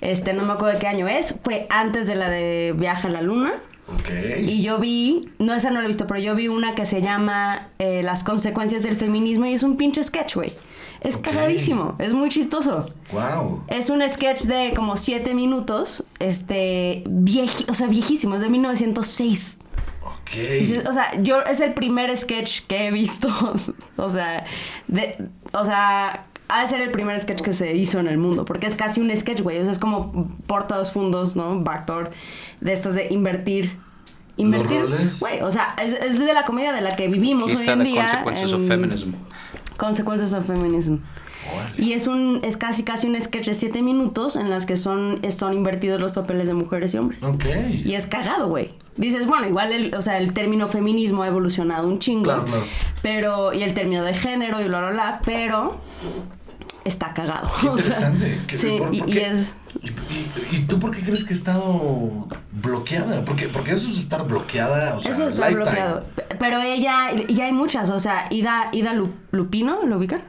[0.00, 1.34] Este, no me acuerdo de qué año es.
[1.42, 3.52] Fue antes de la de Viaje a la Luna.
[3.88, 4.10] Ok.
[4.42, 7.00] Y yo vi, no esa no la he visto, pero yo vi una que se
[7.00, 10.52] llama eh, Las consecuencias del feminismo y es un pinche sketch, güey.
[11.00, 11.22] Es Ok.
[11.22, 12.92] cagadísimo, es muy chistoso.
[13.12, 13.62] Wow.
[13.68, 19.58] Es un sketch de como siete minutos, este, vieji, o sea, viejísimo, es de 1906.
[20.04, 20.30] Ok.
[20.58, 23.28] Dices, o sea, yo es el primer sketch que he visto,
[23.96, 24.44] o sea,
[24.88, 25.16] de,
[25.52, 28.66] o sea, ha de ser el primer sketch que se hizo en el mundo, porque
[28.66, 31.60] es casi un sketch, güey, o sea, es como porta dos fundos, ¿no?
[31.60, 32.10] Backdoor,
[32.60, 33.76] de estos de invertir.
[34.36, 35.18] Invertir, roles?
[35.20, 37.78] güey, o sea, es, es de la comedia de la que vivimos Aquí hoy en
[37.80, 38.02] The día.
[38.24, 39.10] Consequences of en- Feminism.
[39.76, 40.96] Consequences of Feminism.
[41.78, 45.20] Y es un es casi casi un sketch de siete minutos en las que son,
[45.30, 47.22] son invertidos los papeles de mujeres y hombres.
[47.22, 47.44] Ok.
[47.84, 48.74] Y es cagado, güey.
[48.96, 52.24] Dices, bueno, igual el, o sea, el término feminismo ha evolucionado un chingo.
[52.24, 52.64] Claro, claro.
[53.02, 55.80] Pero, y el término de género y bla, bla, bla, pero
[56.84, 57.50] está cagado.
[57.60, 58.40] Qué o sea, interesante.
[58.46, 59.26] ¿Qué- sí, por- y, por y qué?
[59.30, 59.54] es...
[60.52, 63.24] ¿Y, tú por qué crees que ha estado bloqueada?
[63.24, 65.64] Porque, porque eso es estar bloqueada, o sea, eso está lifetime.
[65.64, 66.04] bloqueado.
[66.38, 70.22] Pero ella, y hay muchas, o sea, Ida, Ida Lu- Lupino, ¿lo ubican?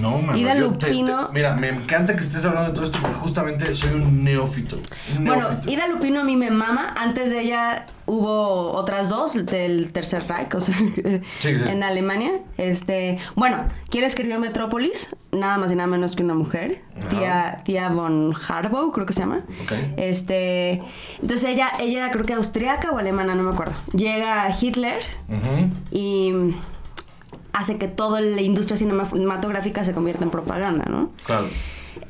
[0.00, 2.98] No, mano, Ida yo Lupino- te- mira, me encanta que estés hablando de todo esto
[3.00, 4.78] porque justamente soy un neófito.
[5.18, 5.48] un Bueno.
[5.66, 6.94] Ida Lupino a mí me mama.
[6.96, 10.74] Antes de ella hubo otras dos del Tercer Reich, o sea,
[11.40, 11.48] sí.
[11.48, 12.32] en Alemania.
[12.58, 15.14] Este, bueno, ¿quién escribió Metrópolis?
[15.32, 17.08] Nada más y nada menos que una mujer, Ajá.
[17.08, 19.40] tía, tía von Harbow, creo que se llama.
[19.64, 19.72] Ok.
[19.96, 20.82] Este,
[21.20, 23.74] entonces ella, ella era creo que austriaca o alemana, no me acuerdo.
[23.92, 25.02] Llega Hitler
[25.90, 26.32] y
[27.54, 31.12] hace que toda la industria cinematográfica se convierta en propaganda, ¿no?
[31.24, 31.46] Claro.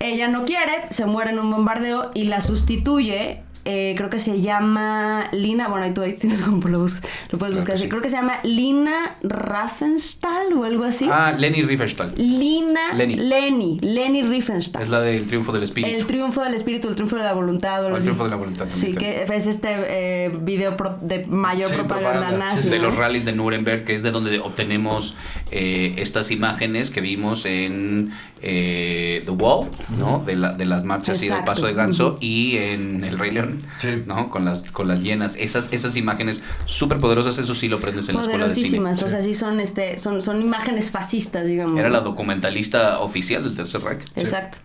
[0.00, 3.42] Ella no quiere, se muere en un bombardeo y la sustituye.
[3.64, 5.68] Eh, creo que se llama Lina.
[5.68, 7.02] Bueno, ahí tú ahí tienes como lo buscas.
[7.30, 7.82] Lo puedes Claro buscar así.
[7.84, 7.88] sí.
[7.88, 11.08] Creo que se llama Lina Raffenstahl o algo así.
[11.10, 12.12] Ah, Lenny Riefenstahl.
[12.16, 13.16] Lina Leni.
[13.16, 13.78] Leni.
[13.80, 14.82] Leni Riefenstahl.
[14.82, 15.94] Es la del triunfo del espíritu.
[15.96, 17.74] El triunfo del espíritu, el triunfo de la voluntad.
[17.82, 18.04] o algo El así.
[18.04, 21.74] triunfo de la voluntad Sí, también, que es este eh, video pro- de mayor Sí,
[21.76, 22.68] propaganda propaganda, nazi.
[22.68, 22.84] de ¿no?
[22.84, 25.14] los rallies de Nuremberg, que es de donde obtenemos
[25.50, 28.12] eh, estas imágenes que vimos en
[28.42, 30.22] eh, The Wall, ¿no?
[30.24, 33.53] De, la- de las marchas y del paso de ganso, y en El Rey León,
[33.78, 34.02] Sí.
[34.06, 34.30] ¿no?
[34.30, 35.36] Con las, con las llenas.
[35.36, 38.68] Esas, esas imágenes súper poderosas, eso sí lo aprendes en la escuela de cine.
[38.78, 41.78] Poderosísimas, o sea, sí son, este, son, son imágenes fascistas, digamos.
[41.78, 44.02] Era la documentalista oficial del Tercer Reich.
[44.16, 44.58] Exacto.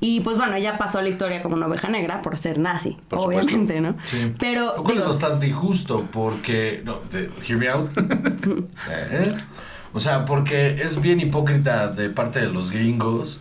[0.00, 2.96] Y pues bueno, ella pasó a la historia como una oveja negra por ser nazi,
[3.08, 3.96] Por obviamente, ¿no?
[4.06, 4.32] Sí.
[4.38, 6.82] Pero Lo cual digo, es bastante injusto porque.
[6.84, 7.90] No, te- hear me out.
[8.90, 9.34] Eh,
[9.92, 13.40] O sea, porque es bien hipócrita de parte de los gringos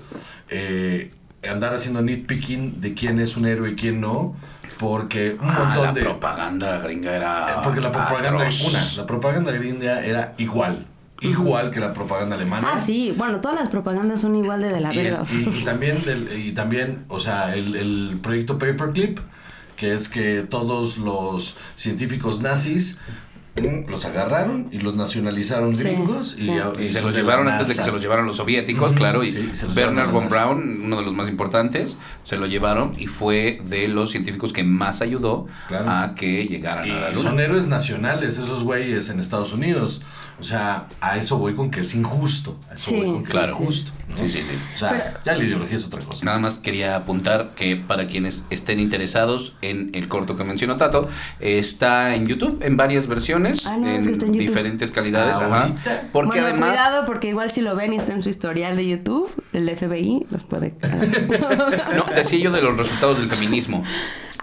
[0.49, 1.11] eh,
[1.49, 4.35] andar haciendo nitpicking de quién es un héroe y quién no.
[4.77, 6.01] Porque un Ah, montón la de.
[6.01, 7.49] propaganda gringa era.
[7.49, 8.67] Eh, Porque la propaganda, atroz.
[8.67, 10.85] una, la propaganda gringa era igual.
[11.21, 12.71] igual que la propaganda alemana.
[12.73, 15.23] Ah, sí, bueno, todas las propagandas son igual de de la Y, el- verga.
[15.31, 19.19] y- y también, del- y también, o sea, el, el proyecto Paperclip,
[19.77, 22.97] que es que todos los científicos nazis
[23.87, 26.51] los agarraron y los nacionalizaron Sí, gringos y, sí.
[26.51, 29.31] a- Y se los llevaron antes de que se los llevaran los soviéticos, claro, y
[29.31, 33.87] sí, Bernard von Braun, uno de los más importantes, se lo llevaron y fue de
[33.87, 35.89] los científicos que más ayudó Claro.
[35.89, 37.43] a que llegaran a la Y son luna.
[37.43, 40.01] héroes nacionales esos güeyes en Estados Unidos.
[40.39, 42.59] O sea, a eso voy con que es injusto.
[42.69, 43.53] A eso Sí, voy con que claro.
[43.53, 43.91] es injusto.
[44.09, 44.17] ¿no?
[44.17, 44.57] Sí, sí, sí.
[44.75, 46.25] O sea, Pero- ya la ideología es otra cosa.
[46.25, 51.07] Nada más quería apuntar que para quienes estén interesados en el corto que mencionó Tato,
[51.39, 54.47] está en YouTube en varias versiones, Ah, no, en, es que está en YouTube.
[54.47, 55.37] diferentes calidades.
[55.37, 55.61] ajá.
[55.63, 56.03] Ahorita.
[56.11, 56.69] Porque bueno, además...
[56.71, 60.27] cuidado porque igual si lo ven y está en su historial de YouTube, el FBI
[60.29, 60.75] los puede...
[61.95, 63.83] No, decía yo de los resultados del feminismo.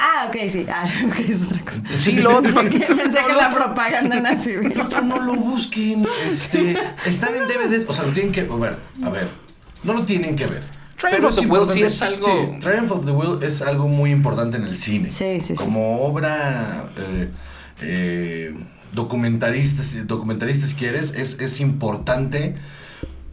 [0.02, 0.66] Ah, ok, sí.
[0.68, 1.82] Ah, ok, es otra cosa.
[1.98, 2.54] Sí, lo otro.
[2.62, 4.50] Pensé que, pensé que la propaganda nazi.
[4.52, 6.06] El otro no lo busquen.
[6.26, 6.76] Este,
[7.06, 7.88] están en DVD.
[7.88, 8.40] O sea, lo tienen que.
[8.42, 9.28] A ver, a ver.
[9.84, 10.62] No lo tienen que ver.
[10.96, 13.88] Triumph Pero of the Will sí es algo- sí, Triumph of the Will es algo
[13.88, 15.10] muy importante en el cine.
[15.10, 15.54] Sí, sí, sí.
[15.54, 17.28] Como obra eh,
[17.80, 18.54] eh,
[18.92, 22.54] documentalista, si- documentalista si quieres, es, es importante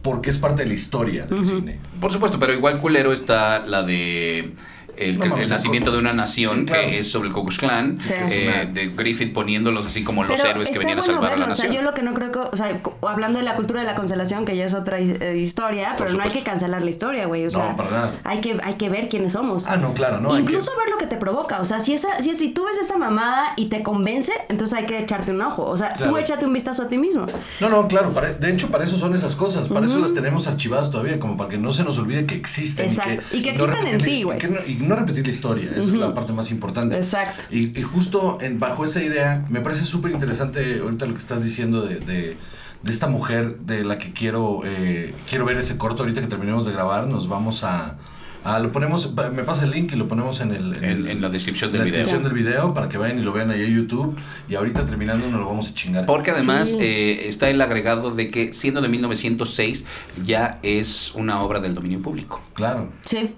[0.02, 1.78] porque es parte de la historia del cine.
[2.00, 4.54] Por supuesto, pero igual culero está la de
[4.96, 6.82] el, No nacimiento de una nación Sí, claro.
[6.88, 8.12] que es sobre el Ku Klux Klan, Sí.
[8.14, 11.36] eh, de Griffith poniéndolos así como los Pero héroes que venían a bueno salvar a
[11.36, 11.82] la verlo, O sea, nación.
[11.84, 14.44] yo lo que no creo que, o sea, hablando de la cultura de la cancelación,
[14.44, 17.42] que ya es otra eh, historia, pero no hay que cancelar la historia, güey.
[17.42, 18.12] O No, sea, para nada.
[18.24, 19.66] Hay que, hay que ver quiénes somos.
[19.66, 20.30] Ah, no, claro, no.
[20.30, 21.60] hay que- Incluso ver lo que te provoca.
[21.60, 24.86] O sea, si, esa, si, si tú ves esa mamada y te convence, entonces hay
[24.86, 25.64] que echarte un ojo.
[25.64, 26.12] O sea, Claro.
[26.12, 27.26] tú échate un vistazo a ti mismo.
[27.60, 30.46] No, no, claro, para- de hecho para eso son esas cosas, para eso las tenemos
[30.46, 32.86] archivadas todavía, como para que no se nos olvide que existen.
[32.86, 33.22] Exacto.
[33.32, 34.36] Y que no existen en ti, güey.
[34.36, 34.48] y que
[34.88, 36.96] no- repetir la historia, esa es la parte más importante.
[36.96, 37.44] Exacto.
[37.50, 41.42] Y, y justo en, bajo esa idea, me parece súper interesante ahorita lo que estás
[41.44, 42.36] diciendo de, de-
[42.82, 46.64] de esta mujer de la que quiero, eh, quiero ver ese corto ahorita que terminemos
[46.64, 47.96] de grabar, nos vamos a...
[48.42, 50.82] a- lo ponemos, me pasa el link y lo ponemos en el...
[50.82, 51.98] En- la descripción en del la video.
[51.98, 54.16] descripción del video para que vayan y lo vean ahí en YouTube
[54.48, 56.06] y ahorita terminando nos lo vamos a chingar.
[56.06, 56.78] Porque además Sí.
[56.80, 59.84] eh, está el agregado de que siendo de 1906
[60.24, 62.40] ya es una obra del dominio público.
[62.54, 63.34] Claro, Sí.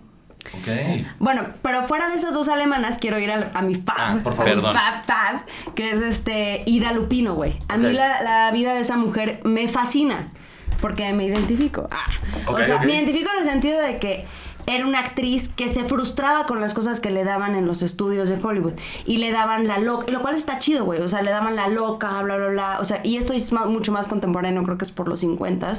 [0.47, 1.07] Ok.
[1.19, 3.97] Bueno, pero fuera de esas dos alemanas, quiero ir a, a mi fab.
[3.99, 4.53] Ah, por favor.
[4.53, 4.75] Perdón.
[4.75, 7.59] fab, fab, que es este Ida Lupino, güey.
[7.69, 10.33] A mí la, la vida de esa mujer me fascina.
[10.81, 11.87] Porque me identifico.
[11.93, 12.07] Ah.
[12.49, 14.27] O sea, me identifico en el sentido de que
[14.67, 18.29] era una actriz que se frustraba con las cosas que le daban en los estudios
[18.29, 18.75] de Hollywood.
[19.07, 21.01] Y le daban la loca, lo cual está chido, güey.
[21.01, 22.79] O sea, le daban la loca, bla, bla, bla.
[22.81, 25.73] O sea, y esto es mucho más contemporáneo, creo que es por los 50.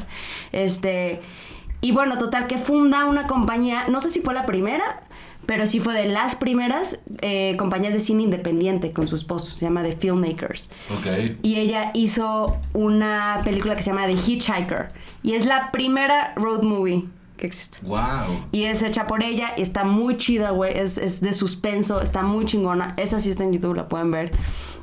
[0.52, 1.22] Este.
[1.84, 5.04] Y bueno, total, que funda una compañía, no sé si fue la primera,
[5.46, 9.66] pero sí fue de las primeras eh, compañías de cine independiente con su esposo, se
[9.66, 10.72] llama The Filmmakers.
[10.98, 11.30] Ok.
[11.42, 14.94] Y ella hizo una película que se llama The Hitchhiker.
[15.24, 17.04] Y es la primera road movie
[17.36, 17.80] que existe.
[17.82, 18.46] Wow.
[18.54, 20.78] Y es hecha por ella y está muy chida, güey.
[20.78, 22.94] Es, es de suspenso, está muy chingona.
[22.96, 24.32] Esa sí está en YouTube, la pueden ver.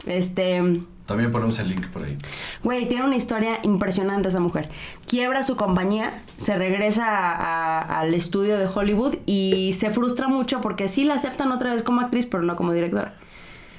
[0.07, 0.83] Este.
[1.11, 2.17] También ponemos el link por ahí.
[2.63, 4.69] Güey, tiene una historia impresionante esa mujer.
[5.09, 10.61] Quiebra su compañía, se regresa a- a- al estudio de Hollywood y se frustra mucho
[10.61, 13.15] porque sí la aceptan otra vez como actriz, pero no como directora.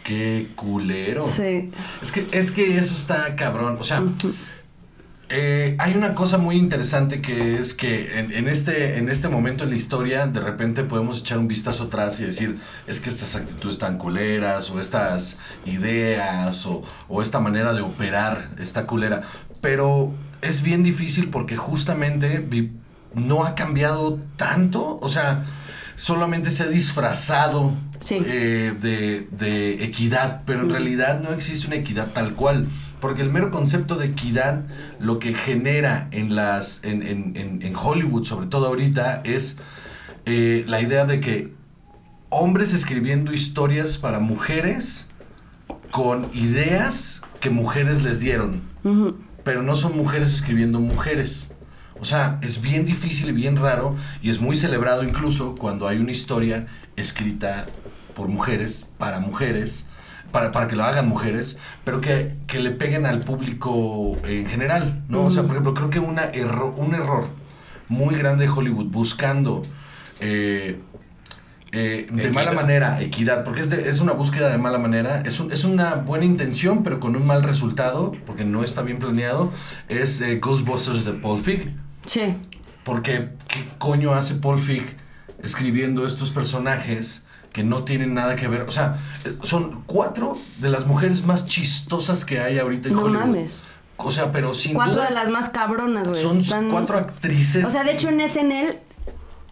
[0.03, 1.25] Qué culero.
[1.25, 1.71] Sí.
[2.01, 3.77] Es que, es que eso está cabrón.
[3.79, 4.03] O sea,
[5.32, 9.63] eh, hay una cosa muy interesante que es que en, en este, en este momento
[9.63, 13.36] en la historia, de repente podemos echar un vistazo atrás y decir, es que estas
[13.36, 19.21] actitudes tan culeras, o estas ideas, o, o esta manera de operar está culera.
[19.61, 20.11] Pero
[20.41, 22.45] es bien difícil porque justamente
[23.15, 24.99] no ha cambiado tanto.
[25.01, 25.45] O sea,
[25.95, 28.17] solamente se ha disfrazado Sí.
[28.25, 32.67] eh, de, de equidad, pero en realidad no existe una equidad tal cual.
[33.01, 34.61] Porque el mero concepto de equidad
[34.99, 39.57] lo que genera en las en, en- en- en Hollywood, sobre todo ahorita, es
[40.25, 41.53] eh, la idea de que
[42.29, 45.07] hombres escribiendo historias para mujeres
[45.91, 48.61] con ideas que mujeres les dieron
[49.43, 51.53] pero no son mujeres escribiendo mujeres.
[51.99, 55.97] O sea, es bien difícil y bien raro y es muy celebrado incluso cuando hay
[55.97, 57.67] una historia escrita
[58.15, 59.87] por mujeres, para mujeres,
[60.32, 65.03] para, para que lo hagan mujeres, pero que, que le peguen al público en general,
[65.09, 65.25] ¿no?
[65.25, 67.27] O sea, por ejemplo, creo que una erro- un error
[67.89, 69.63] muy grande de Hollywood buscando
[70.19, 70.79] eh,
[71.73, 72.32] eh, de Equidad.
[72.34, 75.63] mala manera, equidad, porque es, de- es una búsqueda de mala manera, es, un- es
[75.63, 79.51] una buena intención, pero con un mal resultado, porque no está bien planeado,
[79.88, 81.73] es eh, Ghostbusters de Paul Feig.
[82.05, 82.36] Sí.
[82.84, 84.84] Porque, ¿qué coño hace Paul Feig
[85.43, 88.61] escribiendo estos personajes que no tienen nada que ver?
[88.61, 88.97] O sea,
[89.43, 93.19] son cuatro de las mujeres más chistosas que hay ahorita en No Hollywood.
[93.21, 93.61] mames.
[93.97, 95.07] O sea, pero sin Cuatro duda.
[95.09, 96.21] de las más cabronas, güey.
[96.21, 97.65] son Están- cuatro actrices.
[97.65, 98.79] O sea, de hecho en SNL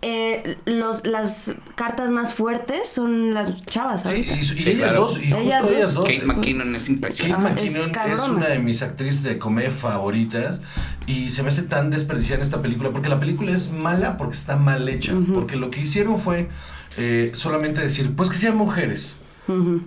[0.02, 5.02] eh, los, las cartas más fuertes son las chavas, Sí, y, y Sí, ellas claro.
[5.02, 5.72] dos, y Ellas justo dos.
[5.74, 6.06] ellas dos.
[6.06, 7.46] Kate McKinnon es Kate impresionante.
[7.62, 8.34] Ah, es McKinnon es, cabrona.
[8.34, 10.62] una de mis actrices de comedia favoritas
[11.06, 14.36] y se me hace tan desperdiciada en esta película porque la película es mala porque
[14.36, 15.14] está mal hecha.
[15.34, 16.48] Porque lo que hicieron fue
[16.98, 19.18] eh, solamente decir, pues que sean mujeres.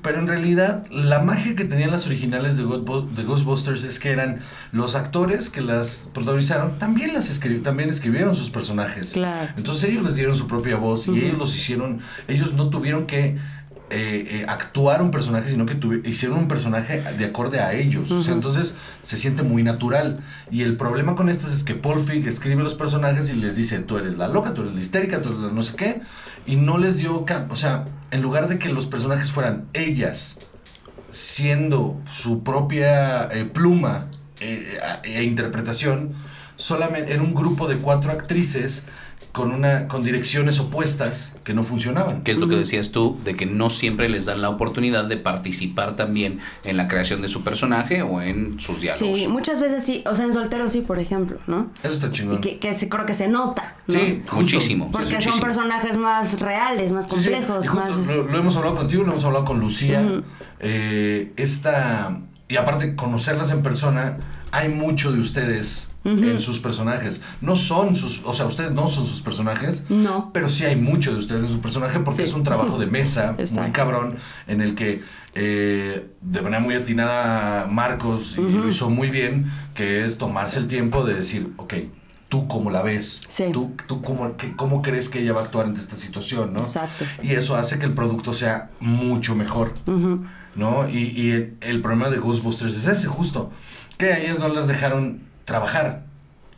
[0.02, 4.10] Pero en realidad, la magia que tenían las originales de, God- de Ghostbusters es que
[4.10, 4.40] eran
[4.72, 9.12] los actores que las protagonizaron, también las escri- también escribieron sus personajes.
[9.12, 9.52] Claro.
[9.56, 13.38] Entonces ellos les dieron su propia voz y ellos los hicieron, ellos no tuvieron que
[13.92, 18.10] eh, eh, actuar un personaje, sino que tuvi- hicieron un personaje de acorde a ellos.
[18.10, 20.20] O sea, entonces se siente muy natural.
[20.50, 23.78] Y el problema con estas es que Paul Feig escribe los personajes y les dice,
[23.80, 26.00] tú eres la loca, tú eres la histérica, tú eres la no sé qué.
[26.46, 30.38] Y no les dio, o sea, en lugar de que los personajes fueran ellas,
[31.10, 34.06] siendo su propia eh, pluma
[34.40, 36.14] eh, e interpretación,
[36.56, 38.84] solamente era un grupo de cuatro actrices
[39.32, 42.22] con una con direcciones opuestas que no funcionaban.
[42.22, 45.16] Que es lo que decías tú, de que no siempre les dan la oportunidad de
[45.16, 49.18] participar también en la creación de su personaje o en sus diálogos.
[49.18, 51.70] Sí, muchas veces sí, o sea, en soltero sí, por ejemplo, ¿no?
[51.82, 52.40] Eso está Y chingón.
[52.42, 53.94] que, que se, creo que se nota, ¿no?
[53.98, 54.36] Sí, justo.
[54.36, 54.92] Muchísimo.
[54.92, 55.42] Porque Sí, son muchísimo.
[55.46, 57.16] personajes más reales, más Sí, sí.
[57.30, 58.06] complejos, Y justo más...
[58.06, 60.04] Lo, lo hemos hablado contigo, lo hemos hablado con Lucía.
[60.60, 62.18] Eh, esta.
[62.48, 64.18] Y aparte, conocerlas en persona,
[64.50, 67.22] hay mucho de ustedes en sus personajes.
[67.40, 68.20] No son sus.
[68.24, 69.84] O sea, ustedes no son sus personajes.
[69.88, 70.30] No.
[70.32, 72.28] Pero sí hay mucho de ustedes en su personaje porque Sí.
[72.30, 75.00] es un trabajo de mesa muy cabrón en el que
[75.34, 80.68] eh, de manera muy atinada Marcos y lo hizo muy bien, que es tomarse el
[80.68, 81.74] tiempo de decir, ok,
[82.28, 83.44] tú cómo la ves, Sí.
[83.52, 86.60] tú, tú cómo, qué- cómo crees que ella va a actuar ante esta situación, ¿no?
[86.60, 87.04] Exacto.
[87.22, 89.74] Y eso hace que el producto sea mucho mejor.
[90.54, 90.88] ¿no?
[90.88, 93.50] Y, y el, el problema de Ghostbusters es ese, justo,
[93.96, 96.04] que a ellas no las dejaron trabajar.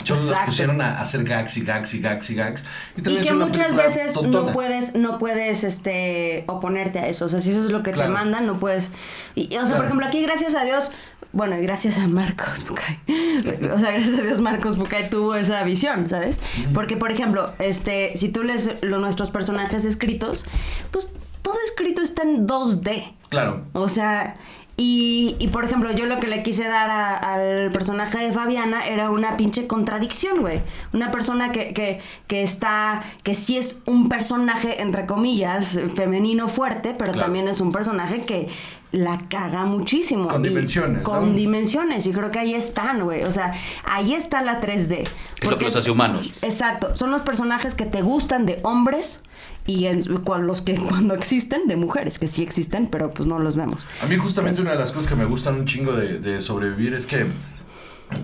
[0.05, 0.47] Solo las Exacto.
[0.51, 2.65] pusieron a hacer gags y gags y gags y gags.
[2.97, 7.25] Y que muchas veces no puedes, no puedes este oponerte a eso.
[7.25, 8.11] O sea, si eso es lo que Claro.
[8.11, 8.91] te mandan, no puedes.
[9.35, 9.77] Y, o sea, Claro.
[9.77, 10.91] por ejemplo, aquí gracias a Dios,
[11.33, 12.99] bueno, y gracias a Marcos Bucay.
[13.73, 16.39] O sea, gracias a Dios Marcos Bucay tuvo esa visión, ¿sabes?
[16.75, 20.45] Porque, por ejemplo, este, si tú lees lo- nuestros personajes escritos,
[20.91, 23.15] pues todo escrito está en 2D.
[23.31, 23.65] Claro.
[23.73, 24.37] O sea,
[24.77, 28.87] y, y, por ejemplo, yo lo que le quise dar a- al personaje de Fabiana
[28.87, 30.63] era una pinche contradicción, güey.
[30.93, 36.95] Una persona que, que, que está, que sí es un personaje, entre comillas, femenino fuerte,
[36.99, 37.27] pero Claro.
[37.27, 38.49] también es un personaje que
[38.91, 40.29] la caga muchísimo.
[40.29, 41.37] Con Y- dimensiones, Con ¿no?
[41.37, 43.23] dimensiones, y creo que ahí están, güey.
[43.25, 43.53] O sea,
[43.85, 45.03] ahí está la 3D.
[45.03, 46.33] Es lo que Porque los hace humanos.
[46.43, 49.21] Exacto, son los personajes que te gustan de hombres
[49.67, 53.39] y en- cual- los que cuando existen de mujeres, que sí existen, pero pues no
[53.39, 53.87] los vemos.
[54.03, 56.95] A mí justamente una de las cosas que me gustan un chingo de, de sobrevivir
[56.95, 57.27] es que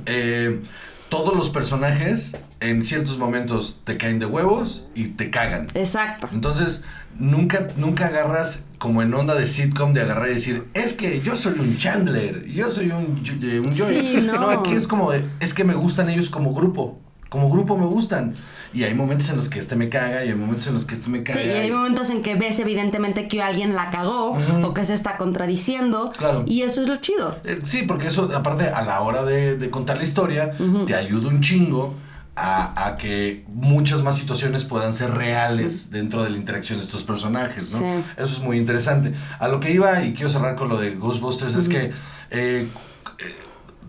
[0.06, 0.60] eh,
[1.08, 5.66] todos los personajes en ciertos momentos te caen de huevos y te cagan.
[5.74, 6.28] Exacto.
[6.32, 6.84] Entonces,
[7.18, 11.34] nunca, nunca agarras como en onda de sitcom de agarrar y decir, es que yo
[11.36, 14.16] soy un Chandler, yo soy un, eh, un Joey".
[14.16, 14.50] Sí, no.
[14.50, 17.00] aquí es como de, es que me gustan ellos como grupo.
[17.28, 18.34] Como grupo me gustan.
[18.72, 20.94] Y hay momentos en los que este me caga y hay momentos en los que
[20.94, 21.42] este me Sí, caga.
[21.42, 25.16] y hay momentos en que ves evidentemente que alguien la cagó o que se está
[25.16, 26.12] contradiciendo.
[26.16, 26.44] Claro.
[26.46, 27.36] Y eso es lo chido.
[27.44, 30.52] Eh, Sí, porque eso, aparte, a la hora de, de contar la historia,
[30.86, 31.94] te ayuda un chingo
[32.36, 37.02] a, a que muchas más situaciones puedan ser reales dentro de la interacción de estos
[37.02, 37.78] personajes, ¿no?
[37.78, 37.84] Sí.
[38.16, 39.12] Eso es muy interesante.
[39.40, 41.92] A lo que iba, y quiero cerrar con lo de Ghostbusters, es que eh,
[42.30, 42.68] eh,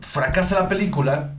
[0.02, 1.36] fracasa la película,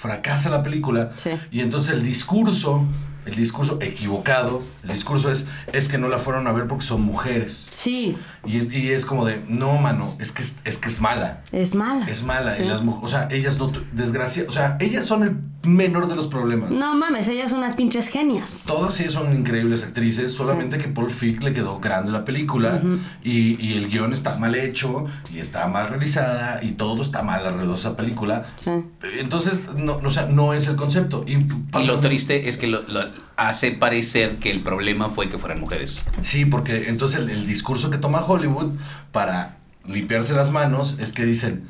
[0.00, 1.30] fracasa la película, Sí.
[1.50, 2.86] y entonces el discurso,
[3.26, 7.02] el discurso equivocado, el discurso es, es que no la fueron a ver porque son
[7.02, 7.68] mujeres.
[7.70, 11.42] Sí, Y, y es como de, no, mano, es que es, es que es mala.
[11.52, 12.06] es mala.
[12.08, 12.56] Es mala.
[12.56, 12.62] Sí.
[12.62, 16.26] Y las o sea, ellas no, desgracia, o sea, ellas son el menor de los
[16.26, 16.70] problemas.
[16.70, 18.62] No mames, ellas son unas pinches genias.
[18.66, 22.80] Todas ellas son increíbles actrices, solamente que Paul Fick le quedó grande la película
[23.22, 27.44] y, y el guion está mal hecho y está mal realizada y todo está mal
[27.46, 28.46] alrededor de esa película.
[28.56, 28.70] Sí.
[29.18, 31.24] Entonces, no, o sea, no es el concepto.
[31.26, 33.02] Y, Y lo triste es que lo, lo
[33.36, 36.04] hace parecer que el problema fue que fueran mujeres.
[36.22, 38.72] Sí, porque entonces el, el discurso que toma Hollywood
[39.12, 39.56] para
[39.86, 41.64] limpiarse las manos es que dicen,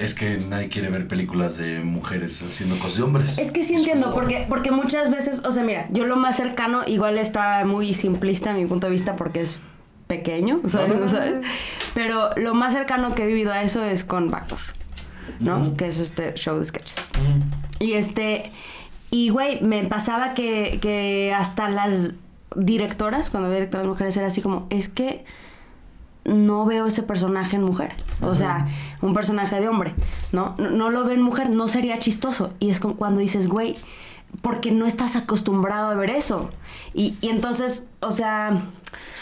[0.00, 3.38] es que nadie quiere ver películas de mujeres haciendo cosas de hombres.
[3.38, 6.80] Es que sí entiendo, porque, porque muchas veces, o sea, mira, yo lo más cercano,
[6.86, 9.60] igual está muy simplista a mi punto de vista porque es
[10.06, 10.88] pequeño, ¿sabes?
[10.88, 11.46] No, no, no, ¿sabes?
[11.94, 14.60] Pero lo más cercano que he vivido a eso es con Backdoor,
[15.38, 15.76] ¿no?
[15.76, 16.96] Que es este show de sketches.
[17.78, 18.52] Y este,
[19.10, 22.12] y güey, me pasaba que, que hasta las
[22.56, 25.26] directoras, cuando había directoras mujeres, era así como, es que
[26.24, 27.94] no veo ese personaje en mujer.
[28.20, 28.68] O sea,
[29.00, 29.94] un personaje de hombre,
[30.32, 30.54] ¿no?
[30.58, 30.70] ¿no?
[30.70, 32.52] No lo veo en mujer, no sería chistoso.
[32.58, 33.76] Y es como cuando dices, güey,
[34.42, 36.50] porque no estás acostumbrado a ver eso.
[36.94, 38.62] Y, y entonces, o sea,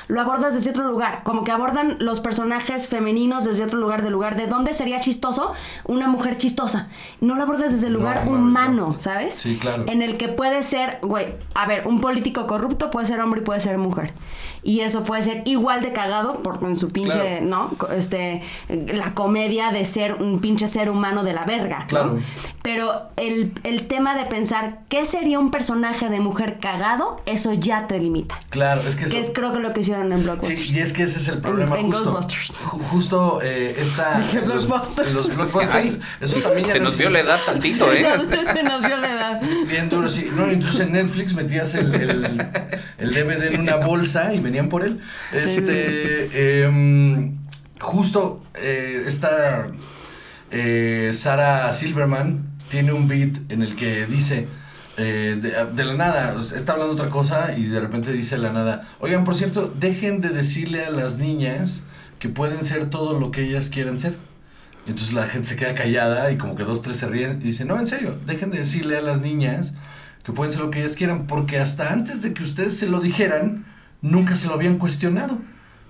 [0.08, 1.22] lo abordas desde otro lugar.
[1.22, 5.52] Como que abordan los personajes femeninos desde otro lugar, del lugar de dónde sería chistoso
[5.84, 6.88] una mujer chistosa.
[7.20, 9.00] No lo abordas desde el lugar no humano, no.
[9.00, 9.34] ¿sabes?
[9.34, 9.84] Sí, claro.
[9.86, 13.44] En el que puede ser, güey, a ver, un político corrupto puede ser hombre y
[13.44, 14.14] puede ser mujer.
[14.62, 17.44] Y eso puede ser igual de cagado, porque en su pinche, Claro.
[17.46, 17.70] ¿no?
[17.94, 21.86] Este, la comedia de ser un pinche ser humano de la verga.
[21.86, 22.18] Claro.
[22.62, 27.86] Pero el, el tema de pensar qué sería un personaje de mujer cagado, eso ya
[27.86, 28.40] te limita.
[28.50, 29.14] Claro, es que eso...
[29.14, 30.60] Que es creo que lo que hicieron en Blockbusters.
[30.60, 32.12] Sí, y es que ese es el problema En justo.
[32.12, 32.58] Ghostbusters.
[32.60, 34.20] Ju- Justo eh, esta...
[34.32, 35.08] En los- Blockbusters.
[35.10, 38.04] en los blockbusters, Ay, eso también ya se no nos vio la edad tantito, ¿eh?
[38.54, 39.42] Se nos vio la edad.
[39.66, 40.28] Bien duro, sí.
[40.34, 42.46] No, entonces en Netflix metías el, el,
[42.98, 45.00] el DVD en una bolsa y venían por él.
[45.32, 47.36] Este, em,
[47.80, 49.68] justo eh, esta
[50.50, 54.46] eh, Sara Silverman tiene un beat en el que dice
[54.98, 58.88] eh, de, de la nada, está hablando otra cosa y de repente dice la nada,
[59.00, 61.84] oigan, por cierto, dejen de decirle a las niñas
[62.18, 64.16] que pueden ser todo lo que ellas quieran ser.
[64.86, 67.44] Y entonces la gente se queda callada y como que dos, tres se ríen y
[67.44, 69.74] dicen, no, en serio, dejen de decirle a las niñas
[70.24, 73.00] que pueden ser lo que ellas quieran, porque hasta antes de que ustedes se lo
[73.00, 73.64] dijeran,
[74.02, 75.38] nunca se lo habían cuestionado.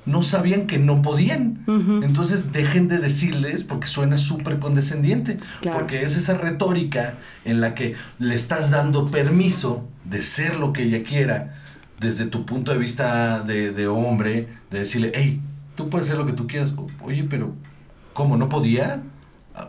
[0.09, 1.59] No sabían que no podían.
[2.03, 5.39] Entonces dejen de decirles porque suena súper condescendiente.
[5.61, 5.79] Claro.
[5.79, 10.83] Porque es esa retórica en la que le estás dando permiso de ser lo que
[10.85, 11.55] ella quiera
[12.01, 15.41] desde tu punto de vista de, de hombre, de decirle, hey,
[15.75, 16.73] tú puedes ser lo que tú quieras.
[17.03, 17.55] Oye, pero
[18.15, 19.03] ¿cómo no podía?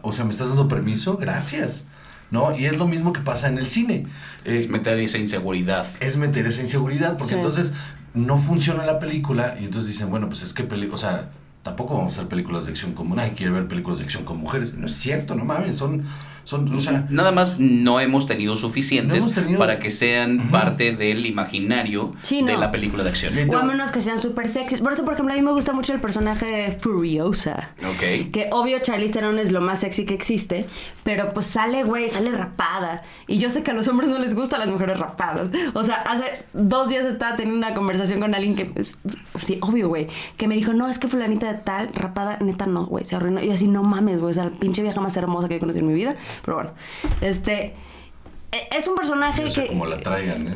[0.04, 1.18] O sea, ¿me estás dando permiso?
[1.18, 1.86] Gracias.
[2.32, 2.56] ¿No?
[2.56, 4.06] Y es lo mismo que pasa en el cine.
[4.46, 5.88] Eh, Es meter esa inseguridad.
[6.00, 7.40] es meter esa inseguridad, porque Sí.
[7.40, 7.74] entonces
[8.14, 11.30] no funciona la película y entonces dicen, bueno, pues es que, peli o sea,
[11.64, 14.38] tampoco vamos a hacer películas de acción con nadie quiere ver películas de acción con
[14.38, 14.74] mujeres.
[14.74, 16.06] No es cierto, no mames, son,
[16.50, 20.50] son, o sea, Nada más no hemos tenido suficientes No hemos tenido- para que sean
[20.50, 23.34] parte del imaginario Sí, de la película de acción.
[23.50, 24.82] O a menos que sean súper sexys.
[24.82, 27.70] Por eso, por ejemplo, a mí me gusta mucho el personaje de Furiosa.
[27.88, 28.32] Ok.
[28.32, 30.66] Que obvio Charlize Theron es lo más sexy que existe,
[31.04, 33.04] pero pues sale, güey, sale rapada.
[33.28, 35.52] Y yo sé que a los hombres no les gustan las mujeres rapadas.
[35.74, 36.24] O sea, hace
[36.54, 38.98] dos días estaba teniendo una conversación con alguien que, pues,
[39.40, 42.86] sí, obvio, güey, que me dijo, no, es que fulanita de tal, rapada, neta no,
[42.86, 43.42] güey, se arruinó.
[43.42, 45.60] Y yo así, no mames, güey, o sea, la pinche vieja más hermosa que he
[45.60, 46.16] conocido en mi vida.
[46.44, 46.72] Pero bueno,
[47.22, 47.74] este,
[48.52, 49.70] e- es un personaje o sea, que...
[49.70, 50.54] como la traigan, ¿eh?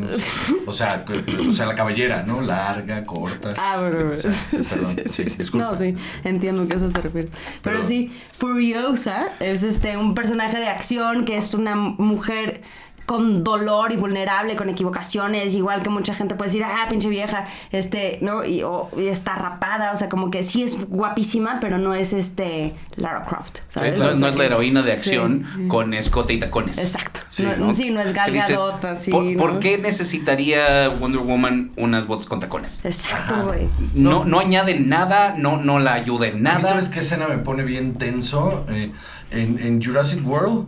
[0.65, 1.05] O sea,
[1.47, 2.41] o sea, la cabellera, ¿no?
[2.41, 3.53] Larga, corta.
[3.57, 4.15] Ah, bueno, bueno.
[4.15, 4.19] O
[4.63, 5.67] sea, Sí, sí, sí, disculpa.
[5.67, 7.31] No, sí, entiendo que a eso te refieres.
[7.61, 12.61] Pero, Pero- sí, Furiosa es este un personaje de acción que es una mujer
[13.05, 17.45] con dolor y vulnerable, con equivocaciones, igual que mucha gente puede decir, ah, pinche vieja,
[17.71, 18.43] este, ¿no?
[18.45, 22.13] Y, o- y está rapada, o sea, como que sí es guapísima, pero no es
[22.13, 24.97] este Lara Croft, no, O no sea es la heroína de Sí.
[24.97, 26.77] acción con escote y tacones.
[26.77, 27.19] Exacto.
[27.29, 27.73] Sí, no, ¿no?
[27.73, 29.37] sí, no es Gal Gadot, así, ¿por, ¿no?
[29.37, 32.83] por qué necesitaría Wonder Woman unas botas con tacones?
[32.85, 33.67] Exacto, güey.
[33.93, 36.69] No, no añade nada, no, no la ayuda en ¿A mí nada.
[36.69, 38.65] ¿Sabes qué escena me pone bien tenso?
[38.69, 38.91] Eh,
[39.31, 40.67] en, en Jurassic World,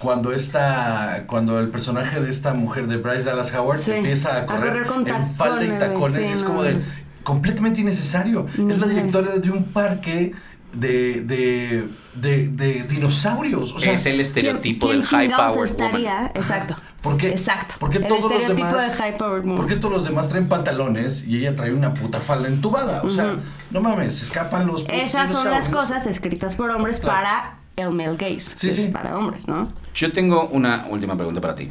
[0.00, 4.38] cuando esta, cuando el personaje de esta mujer de Bryce Dallas Howard Sí, empieza a
[4.40, 6.48] a correr, con en falda y tacones, tacones, sí, y es no.
[6.48, 6.80] como de
[7.22, 8.46] completamente innecesario.
[8.68, 10.32] Es la directora de un parque
[10.72, 13.72] de, de, de, de dinosaurios.
[13.74, 16.14] O sea, es el estereotipo ¿Quién- del quién high powered estaría?
[16.14, 16.30] woman.
[16.34, 16.76] Exacto.
[17.02, 17.28] ¿Por qué?
[17.30, 17.74] Exacto.
[17.78, 19.56] ¿Por qué el todos los demás- de high powered woman.
[19.56, 23.02] ¿Por qué todos los demás traen pantalones y ella trae una puta falda entubada?
[23.02, 23.36] O sea,
[23.70, 27.16] no mames, se escapan los Esas son las cosas escritas por hombres Claro.
[27.16, 28.40] para el male gaze.
[28.40, 28.88] Sí, que es sí.
[28.88, 29.72] Para hombres, ¿no?
[29.94, 31.68] Yo tengo una última pregunta para ti.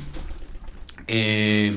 [1.08, 1.76] Eh,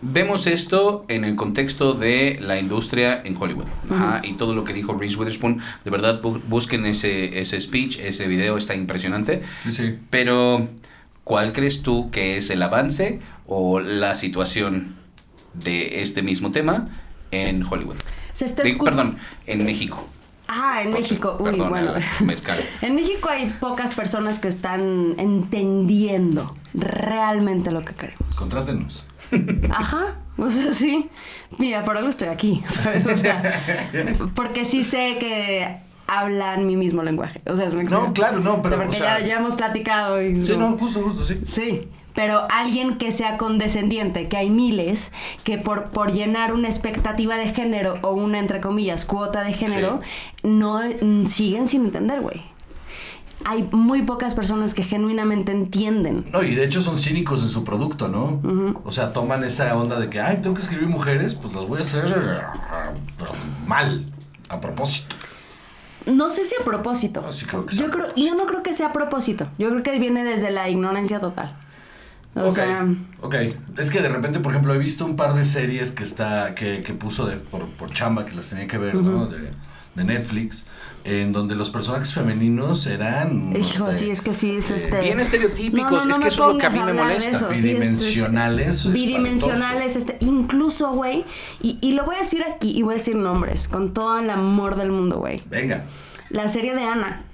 [0.00, 3.66] vemos esto en el contexto de la industria en Hollywood.
[3.90, 5.60] Ajá, y todo lo que dijo Reese Witherspoon.
[5.84, 9.42] De verdad, bu- busquen ese, ese speech, ese video, está impresionante.
[9.64, 9.98] Sí, sí.
[10.10, 10.68] Pero,
[11.24, 14.96] ¿cuál crees tú que es el avance o la situación
[15.54, 16.88] de este mismo tema
[17.30, 17.96] en Hollywood?
[18.32, 20.08] Se está perdón, en México.
[20.54, 21.36] Ah, en Por- México.
[21.40, 21.96] Uy, bueno.
[21.96, 22.58] eh, mezcal.
[22.82, 28.36] En México hay pocas personas que están entendiendo realmente lo que queremos.
[28.36, 29.06] Contrátenos.
[29.70, 31.08] Ajá, o sea, sí.
[31.58, 33.06] Mira, por algo estoy aquí, ¿sabes?
[33.06, 33.42] O sea,
[34.34, 35.76] porque sí sé que
[36.06, 37.40] hablan mi mismo lenguaje.
[37.46, 38.08] O sea, ¿me explico?
[38.08, 40.44] No, claro, no, pero, O sea, porque o sea- ya, ya hemos platicado y...
[40.44, 41.40] Sí, no, justo, justo, sí.
[41.46, 45.12] Sí, pero alguien que sea condescendiente, que hay miles
[45.44, 50.00] que por, por llenar una expectativa de género o una, entre comillas, cuota de género,
[50.42, 52.42] no mm, siguen sin entender, güey.
[53.44, 56.24] Hay muy pocas personas que genuinamente entienden.
[56.32, 58.40] No, y de hecho son cínicos en su producto, ¿no?
[58.84, 61.80] O sea, toman esa onda de que, ay, tengo que escribir mujeres, pues las voy
[61.80, 63.26] a hacer eh,
[63.66, 64.12] mal,
[64.48, 65.16] a propósito.
[66.06, 67.20] No sé si a propósito.
[67.20, 69.48] No, sí creo que yo creo, yo no creo que sea a propósito.
[69.58, 71.56] Yo creo que viene desde la ignorancia total.
[72.34, 72.86] O ok, sea,
[73.20, 73.34] ok.
[73.78, 76.82] Es que de repente, por ejemplo, he visto un par de series que está que,
[76.82, 79.26] que puso de, por, por chamba, que las tenía que ver, ¿no?
[79.26, 79.50] De,
[79.94, 80.66] de Netflix,
[81.04, 83.54] en donde los personajes femeninos eran...
[83.54, 85.00] hijo, este, sí, es que sí es eh, este.
[85.02, 87.36] Bien estereotípicos, No, no, no es que eso es lo que a mí me molesta.
[87.36, 91.24] eso, sí, es, este, Bidimensionales, bidimensionales, este, incluso, güey.
[91.60, 94.30] Y, y lo voy a decir aquí y voy a decir nombres, con todo el
[94.30, 95.42] amor del mundo, güey.
[95.50, 95.84] Venga.
[96.30, 97.24] La serie de Ana.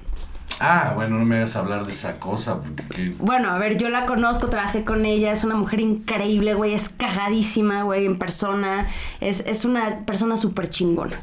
[0.61, 2.83] Ah, bueno, no me hagas hablar de esa cosa, porque...
[2.89, 6.75] que- Bueno, a ver, yo la conozco, trabajé con ella, es una mujer increíble, güey,
[6.75, 8.89] es cagadísima, güey, en persona,
[9.21, 11.21] es, es una persona súper chingona.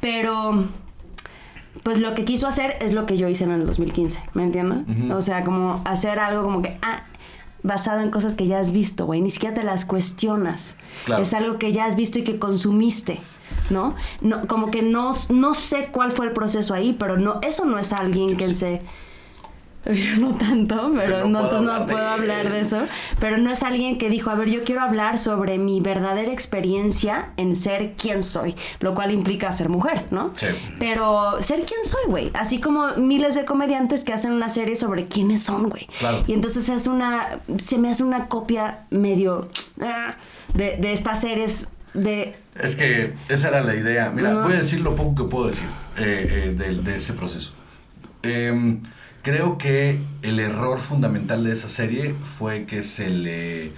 [0.00, 0.64] Pero,
[1.82, 4.78] pues lo que quiso hacer es lo que yo hice en el 2015, ¿me entiendes?
[5.12, 7.04] O sea, como hacer algo como que, ah,
[7.62, 10.76] basado en cosas que ya has visto, güey, ni siquiera te las cuestionas.
[11.04, 11.22] Claro.
[11.22, 13.18] Es algo que ya has visto y que consumiste.
[13.70, 13.96] ¿No?
[14.20, 17.78] no como que no, no sé cuál fue el proceso ahí, pero no, eso no
[17.78, 18.82] es alguien que se,
[19.94, 22.62] yo no tanto, pero, Pero no, puedo no hablar de puedo hablar de él.
[22.62, 22.78] eso.
[23.20, 27.30] Pero no es alguien que dijo, a ver, yo quiero hablar sobre mi verdadera experiencia
[27.36, 30.32] en ser quien soy, lo cual implica ser mujer, ¿no?
[30.36, 30.46] Sí.
[30.80, 32.30] Pero ser quien soy, güey.
[32.34, 35.86] Así como miles de comediantes que hacen una serie sobre quiénes son, güey.
[35.98, 36.24] Claro.
[36.26, 39.48] Y entonces es una, se me hace una copia medio
[39.80, 40.16] ah,
[40.54, 42.36] de, de estas series de...
[42.60, 44.10] Es que esa era la idea.
[44.14, 44.42] Mira, No.
[44.42, 45.66] voy a decir lo poco que puedo decir
[45.98, 47.52] eh, eh, de, de ese proceso.
[48.22, 48.80] Em,
[49.22, 53.72] creo que el error fundamental de esa serie fue que se le...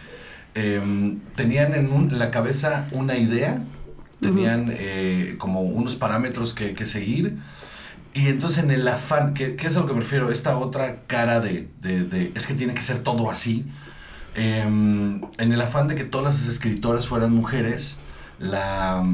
[0.55, 3.63] em, tenían en, un- en la cabeza una idea,
[4.21, 7.37] tenían eh, como unos parámetros que, que seguir.
[8.15, 11.03] Y entonces en el afán, que, que es a lo que me refiero, esta otra
[11.07, 13.65] cara de, de- de- es que tiene que ser todo así,
[14.35, 17.99] em, en el afán de que todas las escritoras fueran mujeres,
[18.39, 19.05] la,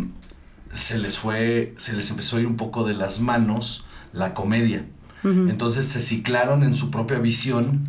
[0.73, 4.85] se les fue, se les empezó a ir un poco de las manos la comedia.
[5.25, 7.89] Entonces se ciclaron en su propia visión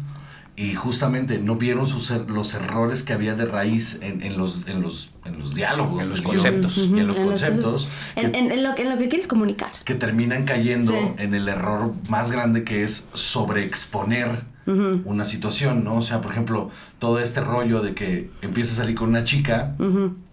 [0.56, 4.66] y justamente no vieron sus er- los errores que había de raíz en, en los,
[4.70, 6.02] en, los, en los diálogos.
[6.02, 6.78] En los conceptos.
[6.78, 7.90] Y en los conceptos.
[8.16, 9.72] En, que- en- en lo, que- en lo que quieres comunicar.
[9.84, 10.98] que terminan cayendo Sí.
[11.18, 15.96] en el error más grande que es sobreexponer Una situación, ¿no?
[15.98, 19.76] O sea, por ejemplo, todo este rollo de que empieza a salir con una chica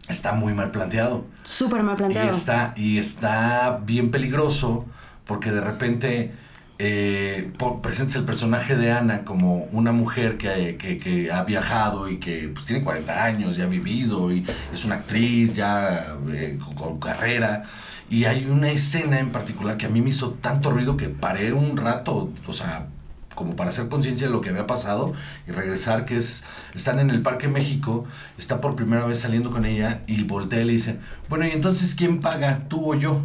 [0.09, 1.27] está muy mal planteado.
[1.43, 2.31] Súper mal Y planteado.
[2.31, 4.87] está, y está bien peligroso
[5.27, 6.33] porque de repente
[6.79, 7.53] eh,
[7.83, 12.51] presentas el personaje de Ana como una mujer que, que- que ha viajado y que
[12.53, 16.99] pues, tiene 40 años, ya ha vivido y es una actriz ya eh, con, con
[16.99, 17.65] carrera.
[18.11, 21.53] Y hay una escena en particular que a mí me hizo tanto ruido que paré
[21.53, 22.89] un rato, o sea,
[23.35, 25.13] como para hacer conciencia de lo que había pasado
[25.47, 28.05] y regresar, que es, están en el Parque México,
[28.39, 31.95] está por primera vez saliendo con ella y voltea y le dice, bueno, ¿y entonces
[31.95, 33.23] quién paga, tú o yo?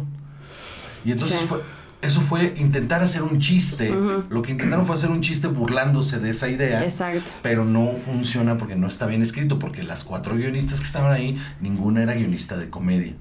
[1.04, 1.46] Y entonces Sí.
[1.46, 1.60] fue,
[2.00, 3.92] eso fue intentar hacer un chiste,
[4.30, 6.84] lo que intentaron fue hacer un chiste burlándose de esa idea.
[6.84, 7.30] Exacto.
[7.42, 11.36] Pero no funciona porque no está bien escrito, porque las cuatro guionistas que estaban ahí,
[11.60, 13.14] ninguna era guionista de comedia.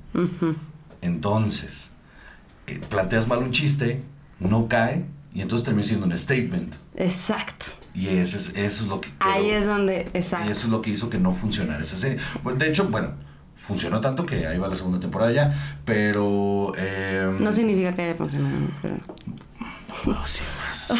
[1.01, 1.89] Entonces,
[2.67, 4.01] eh, planteas mal un chiste,
[4.39, 6.75] no cae, y entonces termina siendo un statement.
[6.95, 7.65] Exacto.
[7.93, 9.09] Y ese es, eso es lo que...
[9.19, 10.07] Ahí es donde.
[10.13, 10.51] Exacto.
[10.51, 12.19] eso es lo que hizo que no funcionara esa serie.
[12.43, 13.11] Bueno, de hecho, bueno,
[13.55, 16.73] funcionó tanto que ahí va la segunda temporada ya, pero...
[16.77, 18.67] eh, No significa que haya funcionado.
[18.81, 18.97] pero-
[19.87, 20.93] no puedo decir más.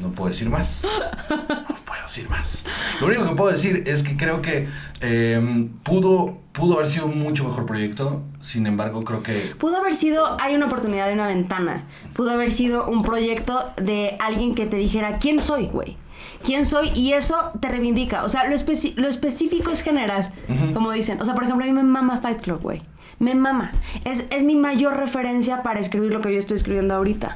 [0.00, 0.86] No puedo decir más.
[1.30, 2.66] No puedo decir más.
[3.00, 4.68] Lo único que puedo decir es que creo que
[5.00, 8.22] eh, pudo, pudo haber sido un mucho mejor proyecto.
[8.40, 11.84] Sin embargo, creo que Pudo haber sido, hay una oportunidad de una ventana.
[12.14, 15.96] Pudo haber sido un proyecto de alguien que te dijera, ¿quién soy, güey?
[16.42, 16.90] ¿Quién soy?
[16.94, 18.24] Y eso te reivindica.
[18.24, 20.32] O sea, lo, lo específico es general,
[20.74, 21.20] como dicen.
[21.20, 22.82] O sea, por ejemplo, a mí me mama Fight Club, güey.
[23.18, 23.72] Me mama.
[24.04, 27.32] Es, es mi mayor referencia para escribir lo que yo estoy escribiendo ahorita.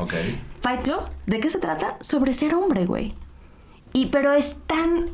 [0.60, 1.96] Fight Club, ¿de qué se trata?
[2.00, 3.14] Sobre ser hombre, güey.
[3.92, 5.06] Y pero es tan,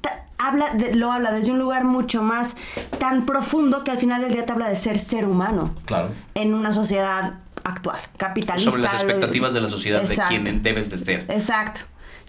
[0.00, 2.56] ta- habla de- lo habla desde un lugar mucho más
[2.98, 6.10] tan profundo que al final del día te habla de ser ser humano Claro.
[6.34, 7.34] en una sociedad
[7.64, 8.70] actual, capitalista.
[8.70, 10.34] Sobre las expectativas de la sociedad Exacto.
[10.34, 11.26] de quién debes de ser.
[11.28, 11.82] Exacto.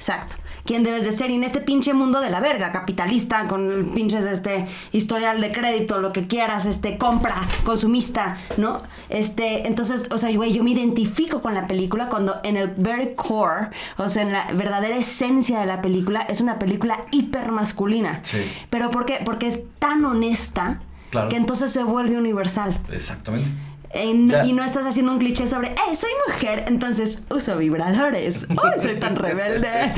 [0.04, 0.36] Exacto.
[0.66, 1.32] ¿Quién debes de ser?
[1.32, 6.02] Y en este pinche mundo de la verga, capitalista, con pinches este historial de crédito,
[6.02, 8.82] lo que quieras, este, compra, consumista, ¿no?
[9.08, 13.16] Este, entonces, o sea, güey, yo me identifico con la película cuando en el very
[13.16, 18.20] core, o sea, en la verdadera esencia de la película, es una película hiper masculina.
[18.24, 18.40] Sí.
[18.70, 19.20] ¿Pero por qué?
[19.24, 20.82] Porque es tan honesta
[21.12, 21.30] Claro.
[21.30, 22.78] que entonces se vuelve universal.
[22.92, 23.50] Exactamente.
[23.94, 26.66] En- y no estás haciendo un cliché sobre, ¡eh, soy mujer!
[26.68, 28.48] Entonces uso vibradores.
[28.50, 29.92] ¡Uy, soy tan rebelde!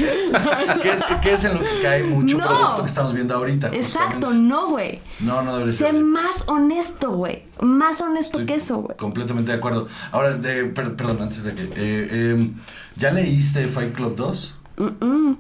[0.82, 0.92] ¿Qué,
[1.22, 2.46] qué es en lo que cae mucho No.
[2.46, 3.68] producto que estamos viendo ahorita?
[3.70, 4.48] Exacto, justamente?
[4.50, 5.00] no, güey.
[5.20, 5.94] No, no debería Sé ser.
[6.04, 7.44] más honesto, güey.
[7.62, 8.98] Más honesto Estoy que eso, güey.
[8.98, 9.88] Completamente de acuerdo.
[10.12, 11.64] Ahora, de- per- perdón, antes de que.
[11.64, 12.50] eh, eh,
[12.98, 14.56] ¿Ya leíste Fight Club 2?
[14.78, 15.38] Mm-mm.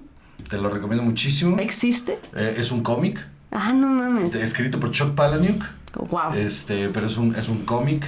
[0.49, 1.58] Te lo recomiendo muchísimo.
[1.60, 2.20] ¿Existe?
[2.36, 3.20] Eh, es un cómic
[3.51, 4.36] Ah, no mames.
[4.36, 5.64] escrito por Chuck Palahniuk.
[6.10, 6.34] Wow.
[6.36, 8.06] Este, pero es un, es un cómic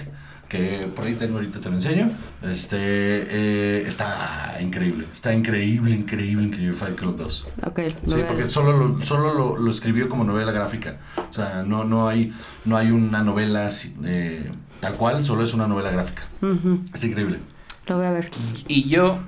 [0.48, 2.12] que por ahí tengo ahorita te lo enseño.
[2.42, 5.06] Este, eh, está increíble.
[5.14, 7.48] Está increíble, increíble, increíble Fight Club 2.
[7.66, 10.98] Ok, lo Sí, porque solo lo, solo lo, lo escribió como novela gráfica.
[11.30, 12.34] O sea, no, no, hay,
[12.66, 16.24] no hay una novela así, eh, tal cual, solo es una novela gráfica.
[16.42, 17.40] Ujú, Está increíble.
[17.88, 18.30] Lo voy a ver.
[18.68, 19.20] Y yo,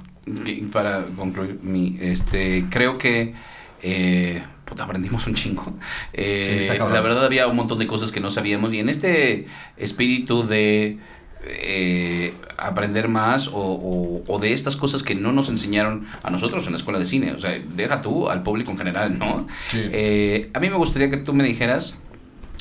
[0.71, 3.33] para concluir, mi, este, creo que
[3.81, 5.73] eh, puta, aprendimos un chingo.
[6.13, 6.93] Eh, Sí, está cabrón.
[6.93, 9.47] la verdad había un montón de cosas que no sabíamos y en este
[9.77, 10.97] espíritu de
[11.45, 16.65] eh, aprender más o, o- o de estas cosas que no nos enseñaron a nosotros
[16.65, 19.47] en la escuela de cine, o sea, deja tú al público en general, ¿no?
[19.71, 19.79] Sí.
[19.91, 21.97] Eh, a mí me gustaría que tú me dijeras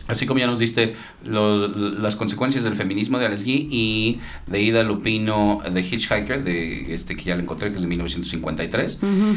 [0.07, 4.63] Así como ya nos diste lo- las consecuencias del feminismo de Alex Guy y de
[4.63, 9.01] Ida Lupino de Hitchhiker, de este que ya lo encontré, que es de 1953.
[9.03, 9.37] Ujú.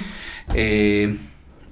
[0.54, 1.18] Eh,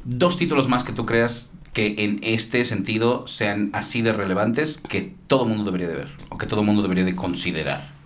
[0.03, 5.13] dos títulos más que tú creas que en este sentido sean así de relevantes que
[5.27, 7.97] todo mundo debería de ver o que todo mundo debería de considerar.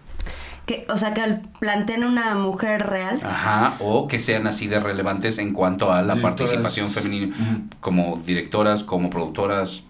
[0.66, 3.20] Que, o sea, que al- planteen una mujer real.
[3.24, 6.38] Ajá, o que sean así de relevantes en cuanto a la Directoras.
[6.52, 7.36] participación femenina
[7.82, 9.84] como directoras, como productoras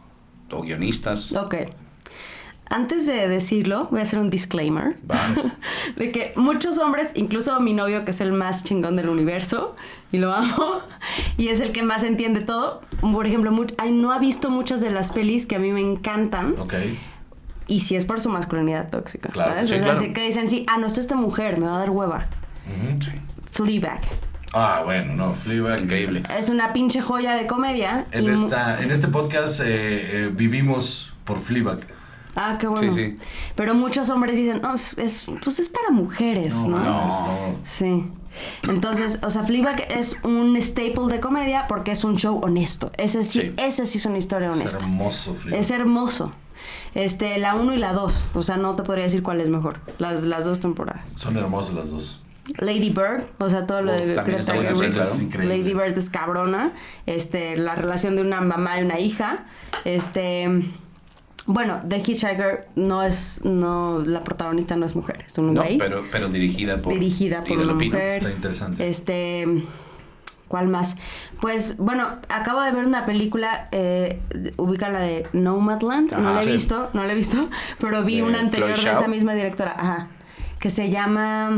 [0.51, 1.31] o guionistas.
[1.33, 1.55] Ok.
[2.73, 4.97] Antes de decirlo, voy a hacer un disclaimer.
[5.09, 5.19] Va.
[5.95, 9.75] De que muchos hombres, incluso mi novio, que es el más chingón del universo,
[10.11, 10.79] y lo amo,
[11.37, 15.11] y es el que más entiende todo, por ejemplo, no ha visto muchas de las
[15.11, 16.73] pelis que a mí me encantan, Ok.
[17.67, 19.29] y si es por su masculinidad tóxica.
[19.29, 19.69] Claro, ¿sabes?
[19.69, 19.99] sí, o sea, claro.
[19.99, 22.25] así que dicen, sí, ah, no, está esta mujer, me va a dar hueva.
[22.65, 23.03] Ujú.
[23.03, 23.11] Sí.
[23.51, 24.01] Fleabag.
[24.51, 25.81] Ah, bueno, no, Fleabag.
[25.83, 26.23] Increíble.
[26.35, 28.07] Es una pinche joya de comedia.
[28.11, 31.81] En, y esta, en este podcast eh, eh, vivimos por Fleabag.
[32.35, 32.93] Ah, qué bueno.
[32.93, 33.17] Sí, sí.
[33.55, 36.77] Pero muchos hombres dicen, no, es, es- pues es para mujeres, ¿no?
[36.77, 37.55] mames, no.
[37.63, 38.09] Sí.
[38.67, 42.91] Entonces, o sea, Fleabag es un staple de comedia porque es un show honesto.
[42.97, 43.53] Ese sí, Sí.
[43.57, 44.79] ese sí es una historia Es honesta.
[44.79, 45.59] hermoso Fleabag.
[45.61, 46.31] Es hermoso.
[46.95, 48.27] Este, la 1 y la 2.
[48.33, 49.79] O sea, no te podría decir cuál es mejor.
[49.99, 51.13] Las, las dos temporadas.
[51.17, 52.19] Son hermosas las dos.
[52.57, 54.91] Lady Bird, o sea, todo lo Uf, de Greta Gerwig.
[54.93, 55.09] claro.
[55.09, 55.31] Es.
[55.45, 56.73] Lady Bird es cabrona.
[57.05, 59.45] Este, la relación de una mamá y una hija.
[59.85, 60.49] Este.
[61.45, 63.39] Bueno, The Hitchhiker no es.
[63.43, 65.77] no La protagonista no es mujer, es un No, güey.
[65.77, 68.17] pero, pero dirigida por dirigida por una mujer.
[68.19, 68.87] Está interesante.
[68.87, 69.45] Este.
[70.47, 70.97] ¿Cuál más?
[71.41, 74.19] Pues bueno, acabo de ver una película, eh,
[74.57, 76.51] ubica la de Nomadland, no la he sí.
[76.51, 80.09] visto, no la he visto, pero vi De una anterior de esa misma directora, ajá,
[80.59, 81.57] que se llama,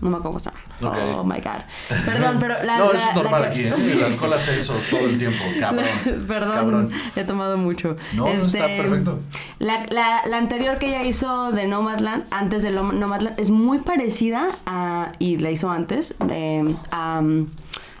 [0.00, 0.60] no me acuerdo cómo se llama.
[0.94, 1.16] Ok.
[1.18, 1.62] Oh my god.
[2.04, 3.92] Perdón, pero la no, la- eso es la normal que- aquí, ¿eh?
[3.92, 5.84] El alcohol hace eso todo el tiempo, cabrón.
[6.28, 6.90] Perdón, Cabrón.
[7.16, 7.96] he tomado mucho.
[8.14, 9.20] No, no está perfecto.
[9.58, 14.48] La, la- la anterior que ella hizo de Nomadland, antes de Nomadland, es muy parecida
[14.66, 17.20] a, y la hizo antes, eh, a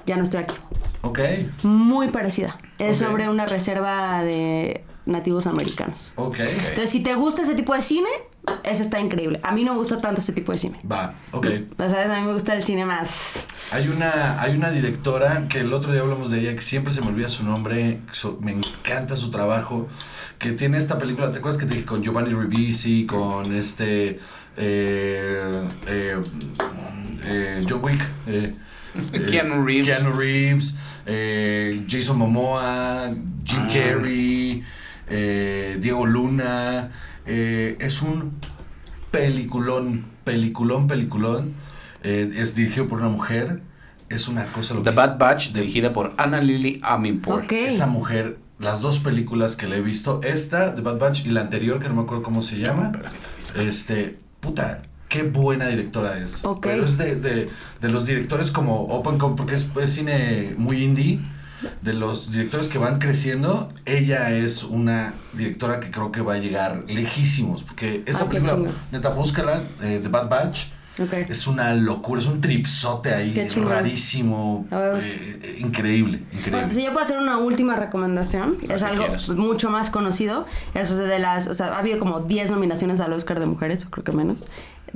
[0.06, 0.56] Ya no estoy aquí.
[1.02, 1.18] Ok,
[1.62, 2.56] Muy parecida.
[2.78, 3.08] Es Ok.
[3.08, 6.12] sobre una reserva de nativos americanos.
[6.16, 6.38] ok.
[6.38, 8.08] Entonces, si te gusta ese tipo de cine,
[8.64, 9.40] ese está increíble.
[9.42, 10.80] A mí no me gusta tanto ese tipo de cine.
[10.90, 11.46] Va, ok.
[11.78, 12.10] ¿Sabes?
[12.10, 13.46] A mí me gusta el cine más...
[13.72, 17.00] Hay una, hay una directora que el otro día hablamos de ella, que siempre se
[17.02, 18.00] me olvida su nombre,
[18.40, 19.88] me encanta su trabajo,
[20.38, 24.20] que tiene esta película, ¿te acuerdas que te dije con Giovanni Ribisi, con este,
[24.56, 26.16] eh, eh,
[27.24, 28.00] eh, John Wick?
[28.26, 28.54] eh,
[29.12, 29.86] eh, Keanu Reeves.
[29.96, 30.74] Keanu Reeves,
[31.06, 33.12] eh, Jason Momoa,
[33.44, 33.70] Jim Ah.
[33.72, 34.62] Carrey,
[35.08, 36.90] eh, Diego Luna,
[37.28, 38.32] eh, es un
[39.10, 41.52] peliculón, peliculón, peliculón.
[42.02, 43.60] Eh, es dirigido por una mujer.
[44.08, 47.44] Es una cosa lo The que Bad Batch, dirigida por Anna Lily Amirpour.
[47.44, 47.52] Ok.
[47.52, 51.42] esa mujer, las dos películas que le he visto, esta, The Bad Batch, y la
[51.42, 52.92] anterior, que no me acuerdo cómo se llama.
[53.54, 56.42] Este, puta, qué buena directora es.
[56.62, 57.50] Pero es de, de,
[57.82, 61.20] de los directores como Open Com, porque es, es cine muy indie.
[61.82, 66.38] De los directores que van creciendo, ella es una directora que creo que va a
[66.38, 67.62] llegar lejísimos.
[67.64, 70.66] Porque esa Ay, qué película, neta, búscala, eh, The Bad Batch.
[71.00, 71.12] Ok.
[71.28, 73.32] Es una locura, es un tripsote ahí,
[73.64, 76.50] rarísimo, eh, eh, increíble, increíble.
[76.50, 79.28] Bueno, si yo puedo hacer una última recomendación, Lo es que algo quieras.
[79.28, 80.46] mucho más conocido.
[80.74, 83.84] Eso es de las, o sea, ha habido como 10 nominaciones al Oscar de mujeres,
[83.86, 84.38] o creo que menos.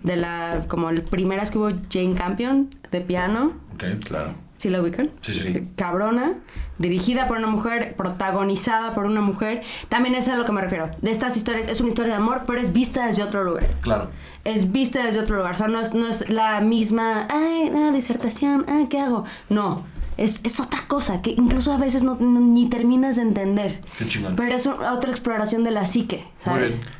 [0.03, 3.53] De la, como el primeras que hubo Jane Campion de piano.
[3.75, 3.85] Ok.
[4.05, 4.35] Claro.
[4.63, 5.11] ¿Sí la ubican?
[5.23, 5.67] Sí, sí.
[5.75, 6.35] Cabrona,
[6.79, 9.63] dirigida por una mujer, protagonizada por una mujer.
[9.89, 10.89] También es a lo que me refiero.
[11.01, 13.67] De estas historias, es una historia de amor, pero es vista desde otro lugar.
[13.81, 14.11] Claro.
[14.45, 15.55] Es vista desde otro lugar.
[15.55, 19.25] O sea, no es, no es la misma, ay, ah, disertación, ah, ¿qué hago?
[19.49, 19.83] No.
[20.17, 23.81] Es, es otra cosa que incluso a veces no, no- ni terminas de entender.
[23.99, 24.37] Qué chingón.
[24.37, 26.79] Pero es otra exploración de la psique, Muy ¿sabes?
[26.81, 26.93] bien.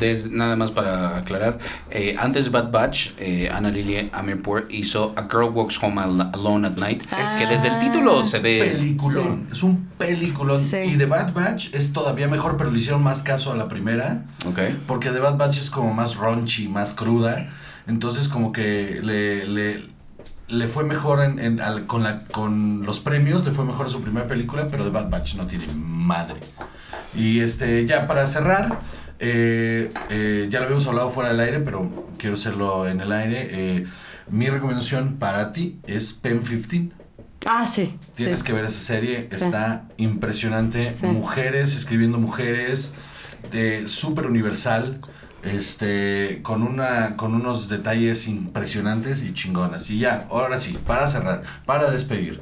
[0.00, 1.58] Des- nada más para aclarar,
[1.90, 6.30] eh, antes de Bad Batch, eh, Anna Lily Amirpour hizo A Girl Walks Home Al-
[6.32, 7.36] Alone at Night, Ah.
[7.38, 8.72] que desde el título se ve...
[8.74, 9.46] Peliculón.
[9.52, 10.60] Es un peliculón.
[10.60, 10.78] Sí.
[10.78, 14.24] Y The Bad Batch es todavía mejor, pero le hicieron más caso a la primera.
[14.46, 14.58] Ok.
[14.88, 17.50] Porque The Bad Batch es como más raunchy, más cruda.
[17.86, 19.84] Entonces como que le, le,
[20.48, 23.90] le fue mejor en, en- al- con, la, con los premios, le fue mejor a
[23.90, 26.40] su primera película, pero The Bad Batch no tiene madre.
[27.14, 28.80] Y este, ya para cerrar,
[29.20, 33.48] eh, eh, ya lo habíamos hablado fuera del aire, pero quiero hacerlo en el aire.
[33.50, 33.86] eh,
[34.30, 36.90] mi recomendación para ti es Pen 15.
[37.46, 37.98] Ah, sí.
[38.14, 38.46] Tienes sí.
[38.46, 40.92] que ver esa serie, está impresionante.
[40.92, 41.06] Sí.
[41.06, 42.94] Mujeres escribiendo mujeres,
[43.52, 45.00] de súper universal,
[45.44, 49.90] este, con una, con unos detalles impresionantes y chingonas.
[49.90, 52.40] Y ya, ahora sí, para cerrar, para despedir.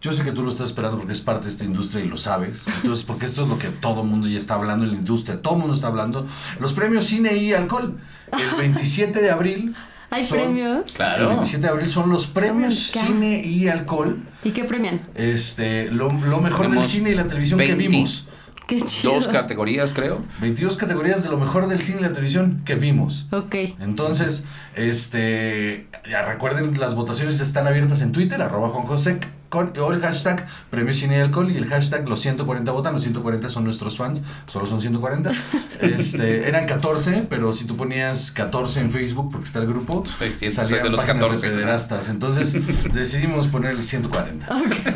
[0.00, 2.16] Yo sé que tú lo estás esperando porque es parte de esta industria y lo
[2.16, 2.64] sabes.
[2.76, 5.42] Entonces, porque esto es lo que todo el mundo ya está hablando en la industria.
[5.42, 6.26] Todo el mundo está hablando.
[6.58, 7.98] Los premios cine y alcohol.
[8.32, 9.76] El 27 de abril.
[10.10, 10.86] ¿Hay son- premios?
[10.86, 11.28] El Claro.
[11.28, 14.18] 27 de abril son los premios Oh cine y alcohol.
[14.42, 15.02] ¿Y qué premian?
[15.14, 17.76] Este, lo, lo mejor del cine y la televisión 20.
[17.76, 18.26] que vimos.
[18.70, 19.14] Qué chido.
[19.14, 20.24] Dos categorías, creo.
[20.40, 23.26] 22 categorías de lo mejor del cine y la televisión que vimos.
[23.32, 23.52] Ok.
[23.80, 24.44] Entonces,
[24.76, 29.18] este, ya recuerden, las votaciones están abiertas en Twitter, arroba Juan José,
[29.50, 33.02] con, o el hashtag Premio Cine y Alcohol y el hashtag los 140 votan, los
[33.02, 35.30] 140 son nuestros fans, solo son 140.
[35.80, 40.50] Este, eran 14, pero si tú ponías 14 en Facebook, porque está el grupo, Sí,
[40.50, 42.08] salían de los páginas 14, de pederastas.
[42.10, 42.54] Entonces
[42.92, 44.46] decidimos poner el 140.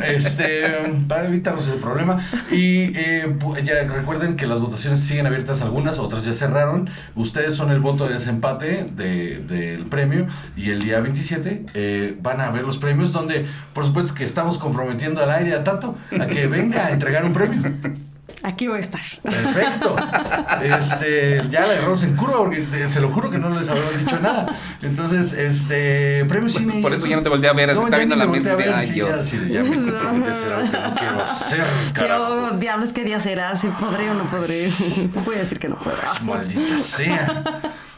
[0.05, 0.61] Este,
[1.07, 2.23] para evitarnos ese problema.
[2.51, 6.87] Y eh, ya recuerden que las votaciones siguen abiertas algunas, otras ya cerraron.
[7.15, 10.27] Ustedes son el voto de desempate de- del premio.
[10.55, 14.44] Y el día 27 eh, van a ver los premios, donde por supuesto que estamos
[14.57, 17.61] comprometiendo al aire a Tato a que venga a entregar un premio.
[18.43, 19.01] Aquí voy a estar.
[19.23, 19.95] Perfecto.
[20.61, 23.97] Este, ya la agarramos en curva porque te- se lo juro que no les habíamos
[23.97, 24.55] dicho nada.
[24.83, 26.81] Entonces, este, premio cine.
[26.81, 28.85] por eso ya no te volteé a ver, está ya viendo la mente de, "Ay,
[28.85, 29.09] sí, Dios".
[29.09, 32.49] Ya, sí, ya me comprometí a hacer algo que no quiero hacer, carajo.
[32.51, 33.55] Yo, diablos, ¿qué día será?
[33.55, 34.69] Si podré o no podré.
[35.25, 35.97] Voy a decir que no puedo.
[36.03, 37.43] Ay, Maldita sea.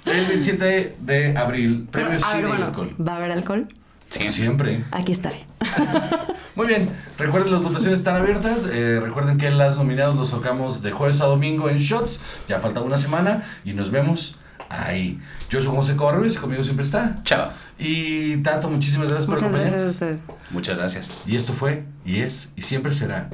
[0.05, 2.95] El 27 de abril, premio a cine ver, y bueno, alcohol.
[3.05, 3.67] ¿va a haber alcohol?
[4.09, 4.29] Sí.
[4.29, 4.83] Siempre.
[4.91, 5.45] Aquí estaré.
[6.55, 8.65] Muy bien, recuerden las votaciones están abiertas.
[8.71, 12.19] eh, recuerden que las nominados los sacamos de jueves a domingo en Shots.
[12.47, 14.37] Ya falta una semana y nos vemos
[14.69, 15.19] ahí.
[15.49, 17.17] Yo soy José Correos y conmigo siempre está.
[17.23, 17.51] Chao.
[17.77, 20.01] Y Tato, muchísimas gracias por Muchas gracias acompañarnos.
[20.01, 20.19] a ustedes.
[20.51, 21.13] Muchas gracias.
[21.27, 23.29] Y esto fue, y es, y siempre será,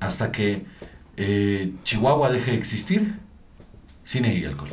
[0.00, 0.66] hasta que
[1.16, 3.14] eh, Chihuahua deje de existir,
[4.02, 4.70] cine y alcohol.